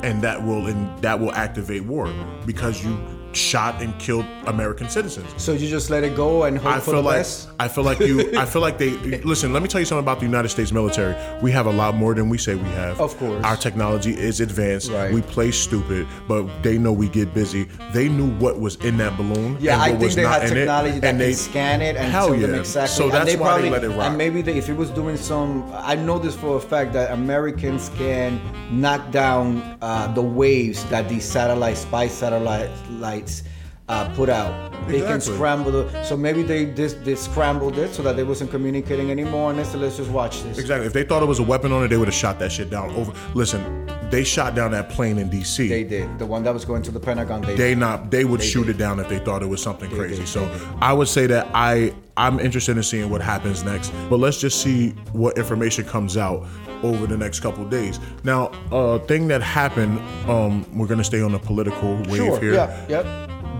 [0.02, 2.12] and that will and that will activate war
[2.44, 2.94] because you
[3.34, 5.28] shot and killed American citizens.
[5.36, 7.48] so you just let it go and hope I for feel the like best.
[7.58, 8.36] I feel like you.
[8.38, 8.90] I feel like they
[9.24, 9.52] listen.
[9.52, 11.14] Let me tell you something about the United States military.
[11.40, 13.00] We have a lot more than we say we have.
[13.00, 13.44] Of course.
[13.44, 14.90] our technology is advanced.
[14.90, 15.12] Right.
[15.12, 17.64] We play stupid, but they know we get busy.
[17.92, 19.56] They knew what was in that balloon.
[19.60, 21.96] Yeah, and I think they not had in it, technology that and they scan it
[21.96, 22.46] and tell yeah.
[22.46, 22.96] them exactly.
[22.96, 24.08] So and that's they why probably, they let it rock.
[24.08, 27.12] And maybe they, if it was doing some, I know this for a fact that
[27.12, 28.40] Americans can
[28.70, 33.42] knock down uh, the waves that these satellite spy satellites
[33.90, 34.72] uh, put out.
[34.88, 36.04] They can scramble the.
[36.04, 39.64] So maybe they this they scrambled it so that they wasn't communicating anymore, and they
[39.64, 40.56] said, let's just watch this.
[40.58, 40.86] Exactly.
[40.86, 42.70] If they thought it was a weapon on it, they would have shot that shit
[42.70, 42.92] down.
[42.92, 43.12] Over.
[43.34, 45.68] Listen, they shot down that plane in D.C.
[45.68, 47.42] They did the one that was going to the Pentagon.
[47.42, 48.76] They, they not they would They shoot did.
[48.76, 50.16] it down if they thought it was something crazy.
[50.22, 50.44] did, so.
[50.80, 53.92] I would say that I I'm interested in seeing what happens next.
[54.08, 56.46] But let's just see what information comes out
[56.82, 58.00] over the next couple days.
[58.24, 59.98] Now, a thing that happened,
[60.28, 62.40] um, we're gonna stay on the political wave Sure.
[62.40, 62.54] here.
[62.54, 62.86] Yeah.
[62.88, 63.06] Yep.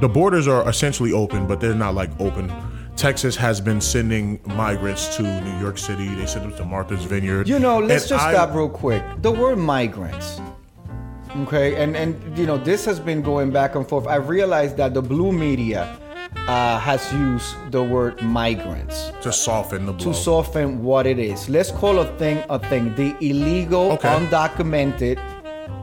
[0.00, 2.52] The borders are essentially open, but they're not like open.
[2.96, 6.14] Texas has been sending migrants to New York City.
[6.14, 7.48] They sent them to Martha's Vineyard.
[7.48, 9.02] You know, let's And just I- stop real quick.
[9.22, 10.40] The word migrants.
[11.42, 14.06] Okay, and and you know this has been going back and forth.
[14.06, 15.96] I realized that the blue media
[16.48, 20.12] uh, has used the word migrants to soften the blow.
[20.12, 21.48] to soften what it is.
[21.48, 22.94] Let's call a thing a thing.
[22.94, 24.08] The illegal, Okay.
[24.08, 25.18] undocumented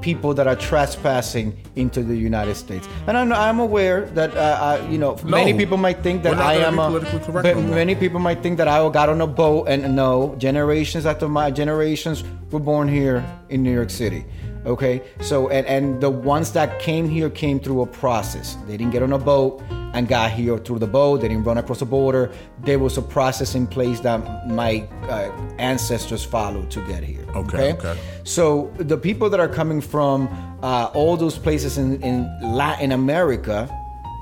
[0.02, 2.88] people that are trespassing into the United States.
[3.06, 6.40] And I'm, I'm aware that uh, uh, you know No, many people might think that
[6.40, 7.00] I am a.
[7.00, 10.36] but no many people might think that I got on a boat and no.
[10.38, 14.26] Generations after my generations were born here in New York City.
[14.66, 18.58] Okay, so and and the ones that came here came through a process.
[18.68, 19.62] They didn't get on a boat
[19.94, 21.22] and got here through the boat.
[21.22, 22.32] They didn't run across the border.
[22.60, 27.26] There was a process in place that my uh, ancestors followed to get here.
[27.36, 27.98] Okay, okay.
[28.24, 30.28] So the people that are coming from
[30.62, 33.68] uh, all those places in, in Latin America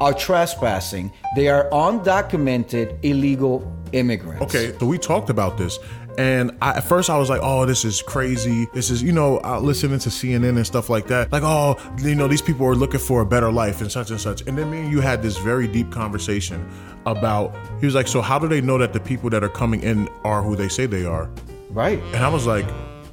[0.01, 1.11] are trespassing.
[1.35, 4.41] They are undocumented illegal immigrants.
[4.43, 5.79] Okay, so we talked about this,
[6.19, 8.67] and I, at first I was like, "Oh, this is crazy.
[8.73, 11.31] This is, you know, uh, listening to CNN and stuff like that.
[11.31, 14.19] Like, oh, you know, these people are looking for a better life and such and
[14.19, 16.69] such." And then me and you had this very deep conversation
[17.05, 17.55] about.
[17.79, 20.09] He was like, "So how do they know that the people that are coming in
[20.25, 21.29] are who they say they are?"
[21.69, 22.03] Right.
[22.13, 22.65] And I was like,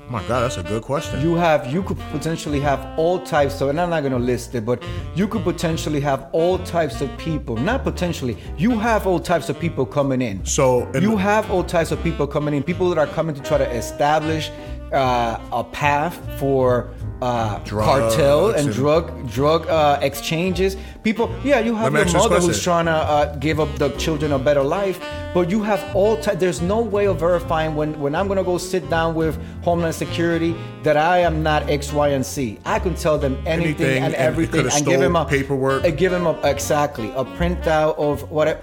[0.08, 3.68] "My God, that's a good question." You have you could potentially have all types of
[3.70, 4.82] and I'm not gonna list it, but
[5.14, 7.56] you could potentially have all types of people.
[7.56, 10.44] Not potentially, you have all types of people coming in.
[10.44, 13.58] So, you have all types of people coming in, people that are coming to try
[13.58, 14.50] to establish
[14.92, 16.90] uh, a path for
[17.22, 20.76] uh, Drugs cartel and, and- drug drug uh, exchanges.
[21.02, 23.72] People, yeah, you have your ask you this mother who's trying to uh, give up
[23.76, 24.98] the children a better life,
[25.32, 26.38] but you have all types.
[26.38, 30.54] There's no way of verifying when when I'm gonna go sit down with Homeland Security
[30.82, 32.58] that I am not X, Y, and Z.
[32.64, 35.84] I can tell them anything, Anything, and and everything and give them a paperwork.
[35.84, 38.60] uh, give them a exactly a printout of whatever.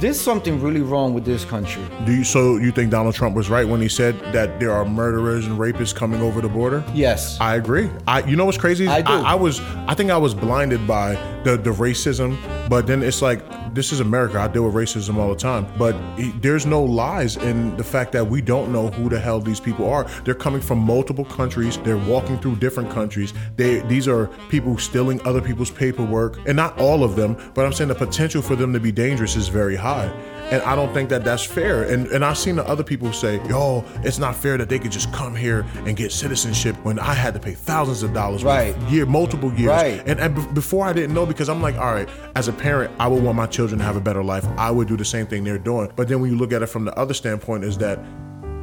[0.00, 1.84] There's something really wrong with this country.
[2.04, 4.84] Do you so you think Donald Trump was right when he said that there are
[4.84, 6.84] murderers and rapists coming over the border?
[6.94, 7.38] Yes.
[7.40, 7.90] I agree.
[8.06, 8.86] I you know what's crazy?
[8.86, 9.12] I do.
[9.12, 12.38] I, was I think I was blinded by the the racism,
[12.68, 13.40] but then it's like
[13.78, 14.40] this is America.
[14.40, 18.10] I deal with racism all the time, but he- there's no lies in the fact
[18.10, 20.04] that we don't know who the hell these people are.
[20.24, 21.78] They're coming from multiple countries.
[21.84, 23.32] They're walking through different countries.
[23.56, 27.72] They these are people stealing other people's paperwork, and not all of them, but I'm
[27.72, 30.10] saying the potential for them to be dangerous is very high.
[30.50, 31.82] And I don't think that that's fair.
[31.82, 34.90] And and I've seen the other people say, "Yo, it's not fair that they could
[34.92, 38.74] just come here and get citizenship when I had to pay thousands of dollars, Right.
[38.88, 40.02] year, multiple years." Right.
[40.06, 42.90] And, and be- before I didn't know because I'm like, all right, as a parent,
[42.98, 44.46] I would want my children to have a better life.
[44.56, 45.92] I would do the same thing they're doing.
[45.96, 47.98] But then when you look at it from the other standpoint, is that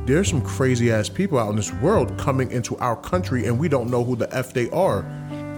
[0.07, 3.69] there's some crazy ass people out in this world coming into our country, and we
[3.69, 5.03] don't know who the f they are.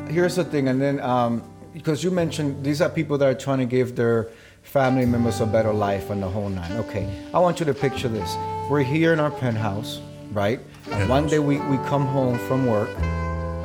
[0.09, 1.41] Here's the thing, and then um,
[1.73, 4.27] because you mentioned these are people that are trying to give their
[4.67, 6.71] family members a better life and the whole nine.
[6.73, 8.35] Okay, I want you to picture this.
[8.69, 10.01] We're here in our penthouse,
[10.33, 10.59] right?
[10.91, 12.89] And one day we, we come home from work,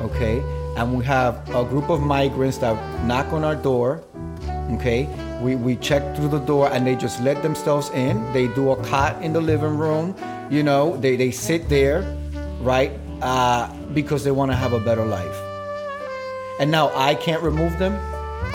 [0.01, 0.39] okay,
[0.77, 2.75] and we have a group of migrants that
[3.05, 4.01] knock on our door,
[4.71, 5.09] okay?
[5.41, 8.31] We, we check through the door and they just let themselves in.
[8.31, 10.15] They do a cot in the living room,
[10.49, 12.01] you know, they, they sit there,
[12.61, 12.93] right?
[13.21, 15.37] Uh, because they want to have a better life.
[16.61, 17.99] And now I can't remove them.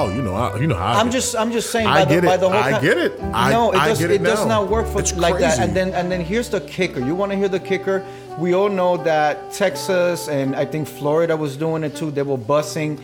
[0.01, 1.13] Oh, you know, I, you know how I I'm get.
[1.15, 2.39] just I'm just saying I by the, get by it.
[2.39, 3.13] the whole I con- get it.
[3.33, 5.59] I- no, it I does get it, it does not work for It's like that.
[5.59, 7.01] And then and then here's the kicker.
[7.01, 8.05] You want to hear the kicker?
[8.39, 12.11] We all know that Texas and I think Florida was doing it too.
[12.13, 13.01] They were busing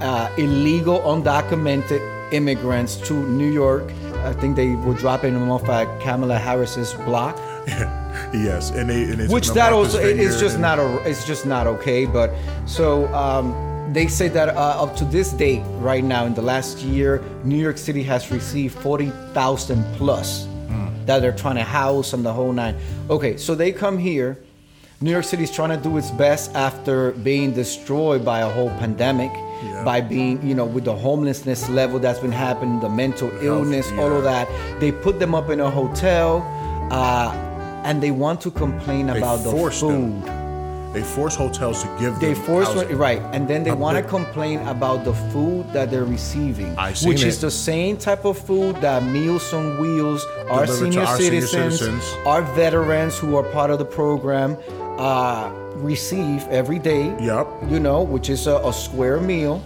[0.00, 2.00] uh, illegal undocumented
[2.32, 3.92] immigrants to New York.
[4.24, 7.36] I think they were dropping them off at Kamala Harris's block.
[8.34, 11.46] yes, and they and it's which that also it's just and- not a it's just
[11.46, 12.30] not okay but
[12.66, 13.52] so um,
[13.92, 17.56] they say that uh, up to this date right now in the last year new
[17.56, 20.86] york city has received 40000 plus Hmm.
[21.06, 22.76] that they're trying to house and the whole nine
[23.10, 24.38] okay so they come here
[25.02, 28.70] new york City is trying to do its best after being destroyed by a whole
[28.82, 29.30] pandemic
[29.62, 29.84] Yeah.
[29.84, 34.12] by being you know with the homelessness level that's been happening the mental illness all
[34.18, 34.46] of that
[34.80, 36.28] they put them up in a hotel
[36.90, 37.30] uh,
[37.86, 39.92] and they want to complain They about the food.
[39.92, 40.41] them.
[40.92, 42.98] They force hotels to give They them force housing.
[42.98, 47.28] right, and then they want to complain about the food that they're receiving, which it.
[47.28, 51.78] is the same type of food that Meals on Wheels, our senior, our senior citizens,
[51.78, 52.04] citizens.
[52.26, 54.56] our veterans who are part of the program,
[54.98, 57.06] uh, receive every day.
[57.20, 57.46] Yep.
[57.70, 59.64] You know, which is a, a square meal.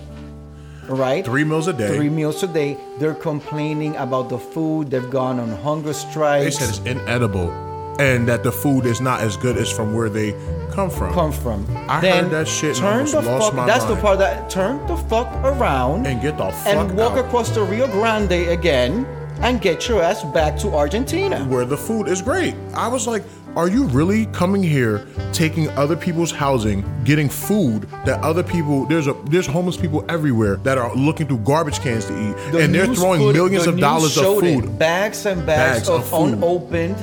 [0.89, 1.97] Right, Three meals a day.
[1.97, 2.77] Three meals a day.
[3.01, 4.89] They're complaining about the food.
[4.89, 6.45] They've gone on hunger strikes.
[6.45, 7.49] They said it's inedible,
[7.99, 10.33] and that the food is not as good as from where they
[10.73, 11.13] come from.
[11.15, 11.67] come from.
[11.89, 13.55] I then heard that shit Turn the fuck.
[13.67, 17.25] that's the part that turn the fuck around and get the fuck and walk out.
[17.27, 19.07] across the Rio Grande again
[19.41, 21.45] and get your ass back to Argentina.
[21.45, 22.55] where the food is great.
[22.75, 23.23] I was like,
[23.55, 28.85] are you really coming here, taking other people's housing, getting food that other people?
[28.85, 32.59] There's a there's homeless people everywhere that are looking through garbage cans to eat, The
[32.61, 34.61] and they're throwing put- millions the of dollars of showed it.
[34.61, 36.35] food bags and bags, Bags of, of food.
[36.35, 36.97] unopened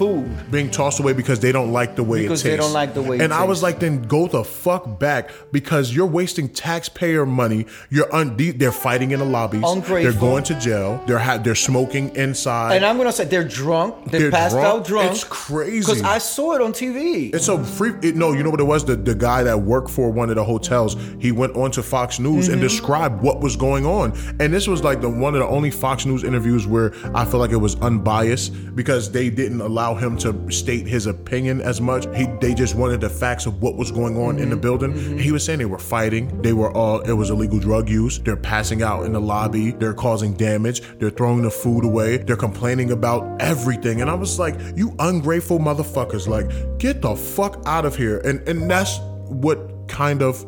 [0.00, 0.26] food.
[0.50, 3.02] being tossed away because they don't like the way Because it they don't like the
[3.08, 7.24] way it And I was like, then go the fuck back because you're wasting taxpayer
[7.26, 7.66] money.
[7.90, 9.62] You're un- they're fighting in the lobbies.
[9.64, 10.02] Ungrateful.
[10.12, 10.90] They're going to jail.
[11.06, 12.76] They're ha- they're smoking inside.
[12.76, 14.10] And I'm gonna say they're drunk.
[14.10, 14.66] They're, They're passed drunk?
[14.66, 15.10] out drunk.
[15.12, 15.80] It's crazy.
[15.80, 17.34] Because I saw it on TV.
[17.34, 17.92] It's a free.
[18.02, 18.84] It, no, you know what it was?
[18.84, 20.96] The the guy that worked for one of the hotels.
[21.18, 22.52] He went on to Fox News Mm-hmm.
[22.54, 24.12] and described what was going on.
[24.40, 27.40] And this was like the one of the only Fox News interviews where I feel
[27.40, 32.06] like it was unbiased because they didn't allow him to state his opinion as much.
[32.16, 34.60] He they just wanted the facts of what was going on in the Mm-hmm.
[34.60, 35.18] building.
[35.18, 36.42] He was saying they were fighting.
[36.42, 37.00] They were all.
[37.00, 38.18] It was illegal drug use.
[38.18, 39.70] They're passing out in the lobby.
[39.72, 40.82] They're causing damage.
[40.98, 42.18] They're throwing the food away.
[42.18, 44.00] They're complaining about everything.
[44.00, 46.28] And I was like, you ungrateful motherfuckers!
[46.28, 48.18] Like, get the fuck out of here.
[48.18, 48.98] And and that's
[49.28, 50.44] what kind of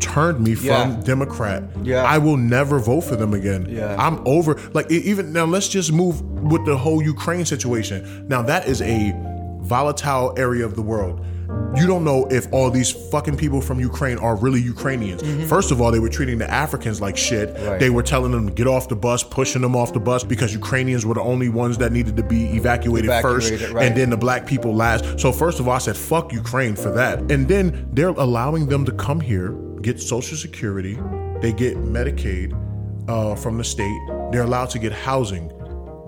[0.00, 1.00] turned me from Yeah.
[1.04, 1.62] Democrat.
[1.82, 2.02] Yeah.
[2.02, 3.66] I will never vote for them again.
[3.68, 3.96] Yeah.
[3.98, 8.26] I'm over like even now let's just move with the whole Ukraine situation.
[8.28, 9.12] Now that is a
[9.60, 11.24] volatile area of the world.
[11.76, 15.22] You don't know if all these fucking people from Ukraine are really Ukrainians.
[15.48, 17.54] First of all, they were treating the Africans like shit.
[17.54, 17.66] Mm-hmm.
[17.66, 17.80] Right.
[17.80, 20.52] They were telling them to get off the bus, pushing them off the bus because
[20.52, 23.86] Ukrainians were the only ones that needed to be evacuated, first, right.
[23.86, 25.20] and then the black people last.
[25.20, 28.84] So first of all, I said fuck Ukraine for that, and then they're allowing them
[28.86, 29.52] to come here,
[29.86, 30.98] get Social Security,
[31.40, 32.50] they get Medicaid
[33.08, 34.00] uh, from the state.
[34.32, 35.52] They're allowed to get housing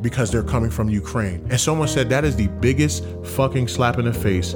[0.00, 1.46] because they're coming from Ukraine.
[1.48, 3.04] And someone said that is the biggest
[3.36, 4.54] fucking slap in the face.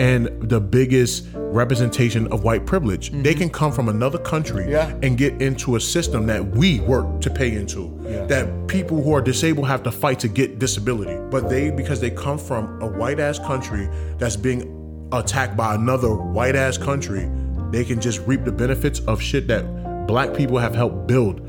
[0.00, 3.12] and the biggest representation of white privilege.
[3.22, 4.92] They can come from another country Yeah.
[5.04, 7.96] and get into a system that we work to pay into.
[8.02, 8.26] Yeah.
[8.26, 11.16] That people who are disabled have to fight to get disability.
[11.30, 13.88] But they, because they come from a white ass country
[14.18, 14.60] that's being
[15.12, 17.30] attacked by another white ass country,
[17.74, 21.40] they can just reap the benefits of shit that black people have helped build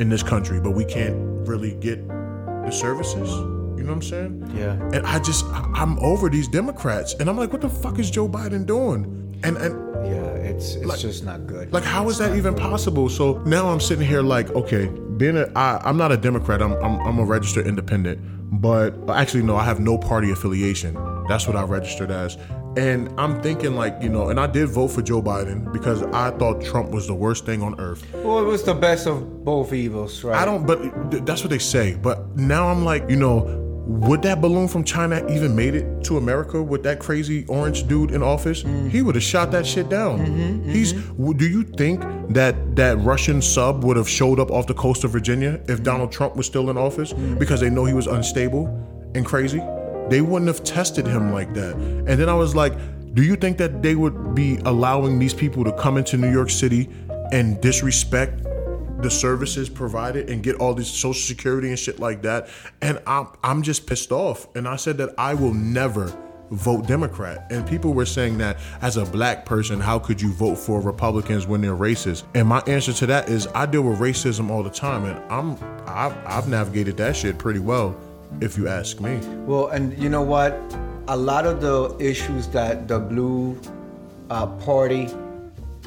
[0.00, 1.14] in this country, but we can't
[1.48, 3.28] really get the services.
[3.30, 4.52] You know what I'm saying?
[4.56, 4.72] Yeah.
[4.94, 8.28] And I just, I'm over these Democrats, and I'm like, what the fuck is Joe
[8.28, 9.38] Biden doing?
[9.44, 9.74] And and
[10.06, 11.72] Yeah, it's it's Like- just not good.
[11.72, 13.08] like, how is that even possible?
[13.10, 14.86] So now I'm sitting here like, okay,
[15.18, 16.62] being a, I, I'm not a Democrat.
[16.62, 18.18] I'm, I'm, I'm a registered independent.
[18.60, 20.94] But actually, no, I have no party affiliation.
[21.28, 22.38] That's what I registered as.
[22.76, 26.30] And I'm thinking like, you know, and I did vote for Joe Biden because I
[26.32, 28.04] thought Trump was the worst thing on earth.
[28.12, 30.36] well, it was the best of both evils, right?
[30.40, 31.94] I don't, but th- that's what they say.
[31.94, 36.18] But now I'm like, you know, would that balloon from China even made it to
[36.18, 38.62] America with that crazy orange dude in office?
[38.62, 38.88] Mm-hmm.
[38.88, 40.18] He would have shot that shit down.
[40.18, 40.70] Mm-hmm, mm-hmm.
[40.70, 40.92] He's.
[40.92, 45.12] Do you think that that Russian sub would have showed up off the coast of
[45.12, 48.66] Virginia if Donald Trump was still in office because they know he was unstable
[49.14, 49.62] and crazy?
[50.08, 51.74] They wouldn't have tested him like that.
[51.74, 52.74] And then I was like,
[53.14, 56.50] do you think that they would be allowing these people to come into New York
[56.50, 56.88] City
[57.32, 58.42] and disrespect
[59.02, 62.48] the services provided and get all this social security and shit like that?
[62.82, 64.54] And I'm I'm just pissed off.
[64.54, 66.14] And I said that I will never
[66.50, 67.46] vote Democrat.
[67.50, 71.46] And people were saying that as a black person how could you vote for Republicans
[71.46, 72.24] when they're racist?
[72.34, 75.04] And my answer to that is I deal with racism all the time.
[75.06, 75.52] And I'm
[75.86, 77.98] I've, I've navigated that shit pretty well
[78.40, 80.52] if you ask me Well, and you know what?
[81.08, 83.58] A lot of the issues that the blue
[84.30, 85.08] uh, party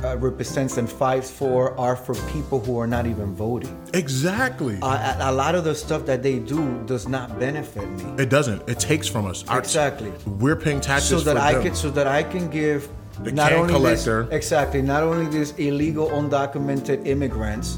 [0.03, 3.75] uh, represents and fights for are for people who are not even voting.
[3.93, 4.87] exactly Uh,
[5.19, 8.05] a, a lot of the stuff that they do does not benefit me.
[8.23, 10.11] it doesn't it takes from us Our- Exactly.
[10.25, 11.63] we're paying taxes so that I them.
[11.63, 12.87] can so that I can give
[13.23, 14.23] The not only collector.
[14.23, 17.77] this exactly not only these illegal undocumented immigrants,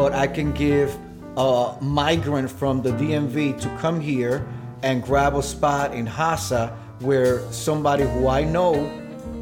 [0.00, 0.88] but I can give
[1.38, 4.44] a migrant from the DMV to come here
[4.82, 8.74] and grab a spot in HASA where somebody who I know,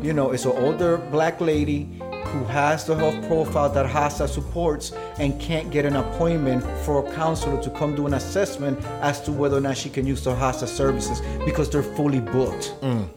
[0.03, 1.89] you know, is an older black lady
[2.27, 7.13] who has the health profile that HASA supports and can't get an appointment for a
[7.15, 10.35] counselor to come do an assessment as to whether or not she can use the
[10.35, 12.75] HASA services because they're fully booked.
[12.83, 13.09] Mm.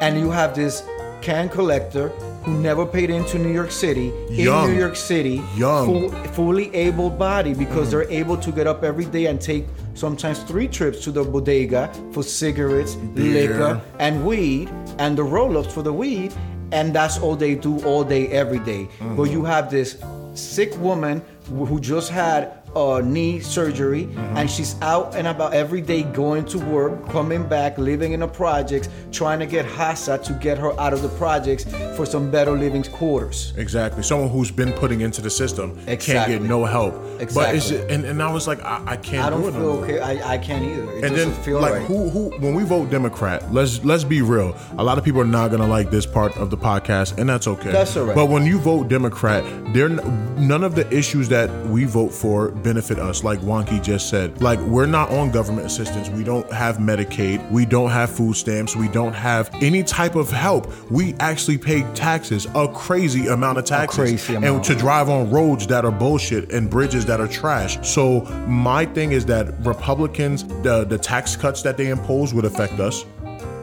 [0.00, 0.82] And you have this
[1.22, 2.10] can collector
[2.46, 4.68] who never paid into New York City Young.
[4.68, 5.86] in New York City, Young.
[5.86, 8.08] full, fully able body because mm-hmm.
[8.08, 11.92] they're able to get up every day and take sometimes three trips to the bodega
[12.12, 13.48] for cigarettes, Beer.
[13.48, 14.70] liquor, and weed,
[15.00, 16.32] and the roll-ups for the weed,
[16.70, 18.88] and that's all they do all day, every day.
[19.00, 19.32] But mm-hmm.
[19.32, 19.98] you have this
[20.34, 24.34] sick woman who just had a knee surgery, uh-huh.
[24.36, 28.28] and she's out and about every day going to work, coming back, living in the
[28.28, 31.64] projects, trying to get HASA to get her out of the projects
[31.96, 33.52] for some better living quarters.
[33.56, 34.02] Exactly.
[34.02, 36.94] Someone who's been putting into the system can't get no help.
[37.20, 37.34] Exactly.
[37.34, 37.94] But it's Exactly.
[37.94, 40.00] and, and I was like, I, I can't I do don't it feel okay.
[40.00, 40.82] I, I can't either.
[40.92, 41.82] It And doesn't then, feel like, right.
[41.82, 44.54] who who when we vote Democrat, let's let's be real.
[44.78, 47.46] A lot of people are not gonna like this part of the podcast, and that's
[47.46, 47.72] okay.
[47.72, 48.14] That's all right.
[48.14, 49.42] But when you vote Democrat,
[49.72, 53.22] there none of the issues that we vote for benefit us.
[53.22, 56.08] Like Wonky just said, like we're not on government assistance.
[56.08, 57.48] We don't have Medicaid.
[57.52, 58.74] We don't have food stamps.
[58.74, 60.72] We don't have any type of help.
[60.90, 65.68] We actually pay taxes, a crazy amount of taxes, crazy and to drive on roads
[65.68, 67.78] that are bullshit and bridges that are trash.
[67.86, 72.80] So my thing is that Republicans, the the tax cuts that they impose would affect
[72.80, 73.04] us.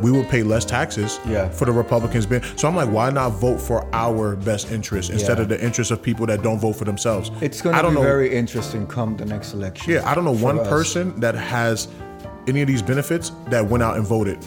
[0.04, 1.50] We would pay less taxes Yeah.
[1.50, 2.26] for the Republicans.
[2.28, 5.44] Being, so I'm like, why not vote for our best interest instead Yeah.
[5.44, 7.32] of the interest of people that don't vote for themselves?
[7.42, 8.06] it's going I to don't be know.
[8.06, 9.94] very interesting come the next election.
[9.94, 10.68] yeah, I don't know one us.
[10.68, 11.88] person that has
[12.48, 14.38] any of these benefits that went out and voted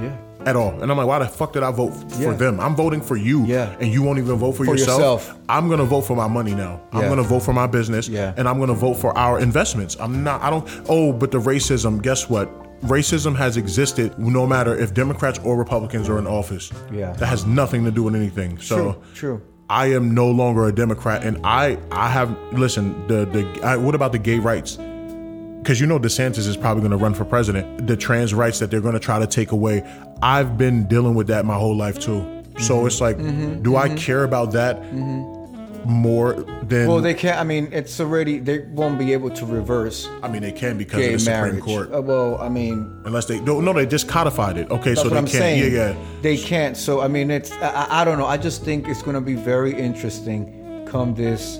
[0.00, 0.12] Yeah.
[0.46, 0.80] at all.
[0.80, 2.32] And I'm like, why the fuck did I vote for Yeah.
[2.34, 2.60] them?
[2.60, 3.44] I'm voting for you.
[3.44, 3.74] Yeah.
[3.80, 4.98] And you won't even vote for, For yourself.
[5.00, 5.34] yourself.
[5.48, 6.80] I'm gonna vote for my money now.
[6.92, 8.08] I'm gonna vote for my business.
[8.08, 8.32] Yeah.
[8.36, 9.96] And I'm gonna vote for our investments.
[9.98, 12.48] I'm not I don't oh, but the racism, guess what?
[12.82, 16.72] Racism has existed no matter if Democrats or Republicans are in office.
[16.92, 17.12] Yeah.
[17.12, 18.58] That has nothing to do with anything.
[18.58, 19.42] So True, true.
[19.68, 23.94] I am no longer a Democrat, and I I have listen the the I, what
[23.94, 24.76] about the gay rights?
[24.76, 27.86] Because you know DeSantis is probably going to run for president.
[27.86, 29.82] The trans rights that they're going to try to take away.
[30.22, 32.20] I've been dealing with that my whole life too.
[32.58, 32.62] Mm-hmm.
[32.62, 33.62] So it's like, mm-hmm.
[33.62, 33.96] do I mm-hmm.
[33.96, 35.37] care about that mm-hmm.
[35.84, 36.88] More than?
[36.88, 37.38] Well, they can't.
[37.38, 38.38] I mean, it's already.
[38.38, 41.56] They won't be able to reverse I mean, they can because of the marriage.
[41.56, 41.92] Supreme Court.
[41.94, 44.70] Uh, well, I mean, Unless they no, no, they just codified it.
[44.70, 45.28] Okay, so they can't.
[45.28, 45.72] saying.
[45.72, 45.96] Yeah, yeah.
[46.22, 46.76] They can't.
[46.76, 47.52] So I mean, it's.
[47.52, 48.26] I, I- don't know.
[48.26, 51.58] I just think it's going to be very interesting come this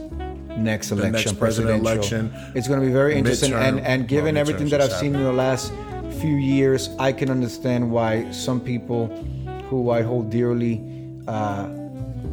[0.56, 4.34] next election, next president election, It's going to be very interesting, and midterm- and given
[4.34, 5.72] well, everything that I've just seen in the last
[6.20, 9.06] few years, I can understand why some people
[9.68, 10.82] who I hold dearly
[11.28, 11.68] uh,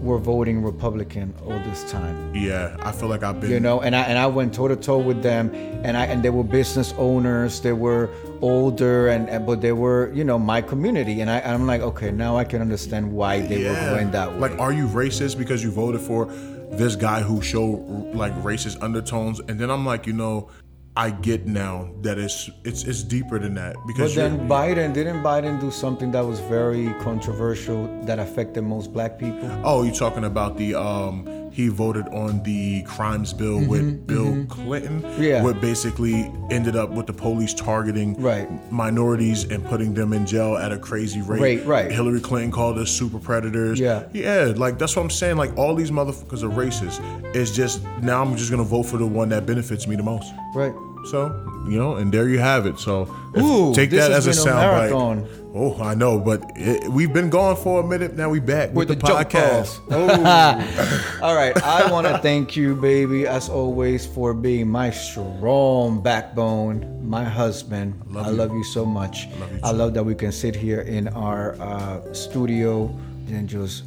[0.06, 2.34] were voting Republican all this time.
[2.34, 3.50] Yeah, I feel like I've been.
[3.50, 5.50] You know, and I and I went toe to toe with them,
[5.84, 7.60] and I and they were business owners.
[7.60, 8.10] They were
[8.42, 11.82] older, and, and but they were you know my community, and I and I'm like,
[11.82, 14.40] okay, now I can understand why they were going that way.
[14.40, 16.28] Like, are you racist because you voted for
[16.72, 17.80] this guy who showed
[18.14, 19.40] like racist undertones?
[19.40, 20.50] And then I'm like, you know,
[20.98, 24.16] I get now that it's it's it's deeper than that because.
[24.16, 29.20] But then Biden didn't Biden do something that was very controversial that affected most black
[29.20, 29.50] people?
[29.66, 35.02] oh, you're talking about the um he voted on the crimes bill with Bill Clinton,
[35.02, 35.42] Mm-hmm, Yeah.
[35.42, 38.46] what basically ended up with the police targeting Right.
[38.74, 41.40] minorities and putting them in jail at a crazy rate.
[41.42, 41.90] Right, right.
[41.92, 43.80] Hillary Clinton called us super predators.
[43.80, 44.04] Yeah.
[44.12, 45.38] yeah, like that's what I'm saying.
[45.38, 47.00] Like all these motherfuckers are racist.
[47.34, 50.34] It's just now I'm just gonna vote for the one that benefits me the most.
[50.54, 50.74] Right.
[51.12, 51.28] So
[51.68, 52.80] you know, and there you have it.
[52.80, 53.04] So
[53.38, 55.46] Ooh, take that as a been a sound bite.
[55.58, 58.14] Oh, I know, but it, we've been gone for a minute.
[58.16, 59.80] Now we back with, With the, the podcast.
[59.88, 61.22] calls.
[61.22, 61.56] All right.
[61.64, 68.02] I want to thank you, baby, as always, for being my strong backbone, my husband.
[68.10, 68.36] Love I you.
[68.36, 69.28] love you so much.
[69.40, 72.88] Love you I love that we can sit here in our uh, studio
[73.30, 73.84] and just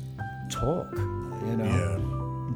[0.49, 1.65] talk, you know.
[1.67, 1.99] Yeah.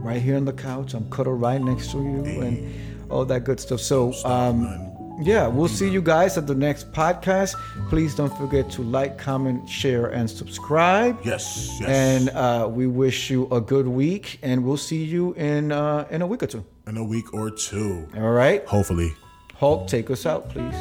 [0.00, 0.94] Right here on the couch.
[0.94, 3.80] I'm cuddled right next to you and all that good stuff.
[3.80, 4.88] So, um,
[5.20, 7.54] yeah, we'll see you guys at the next podcast.
[7.90, 11.18] Please don't forget to like, comment, share, and subscribe.
[11.24, 11.88] Yes, yes.
[11.88, 16.22] And uh, we wish you a good week, and we'll see you in uh, in
[16.22, 16.64] a week or two.
[16.88, 19.12] in a week or two, All right, hopefully.
[19.54, 20.74] Hulk, take us out, please.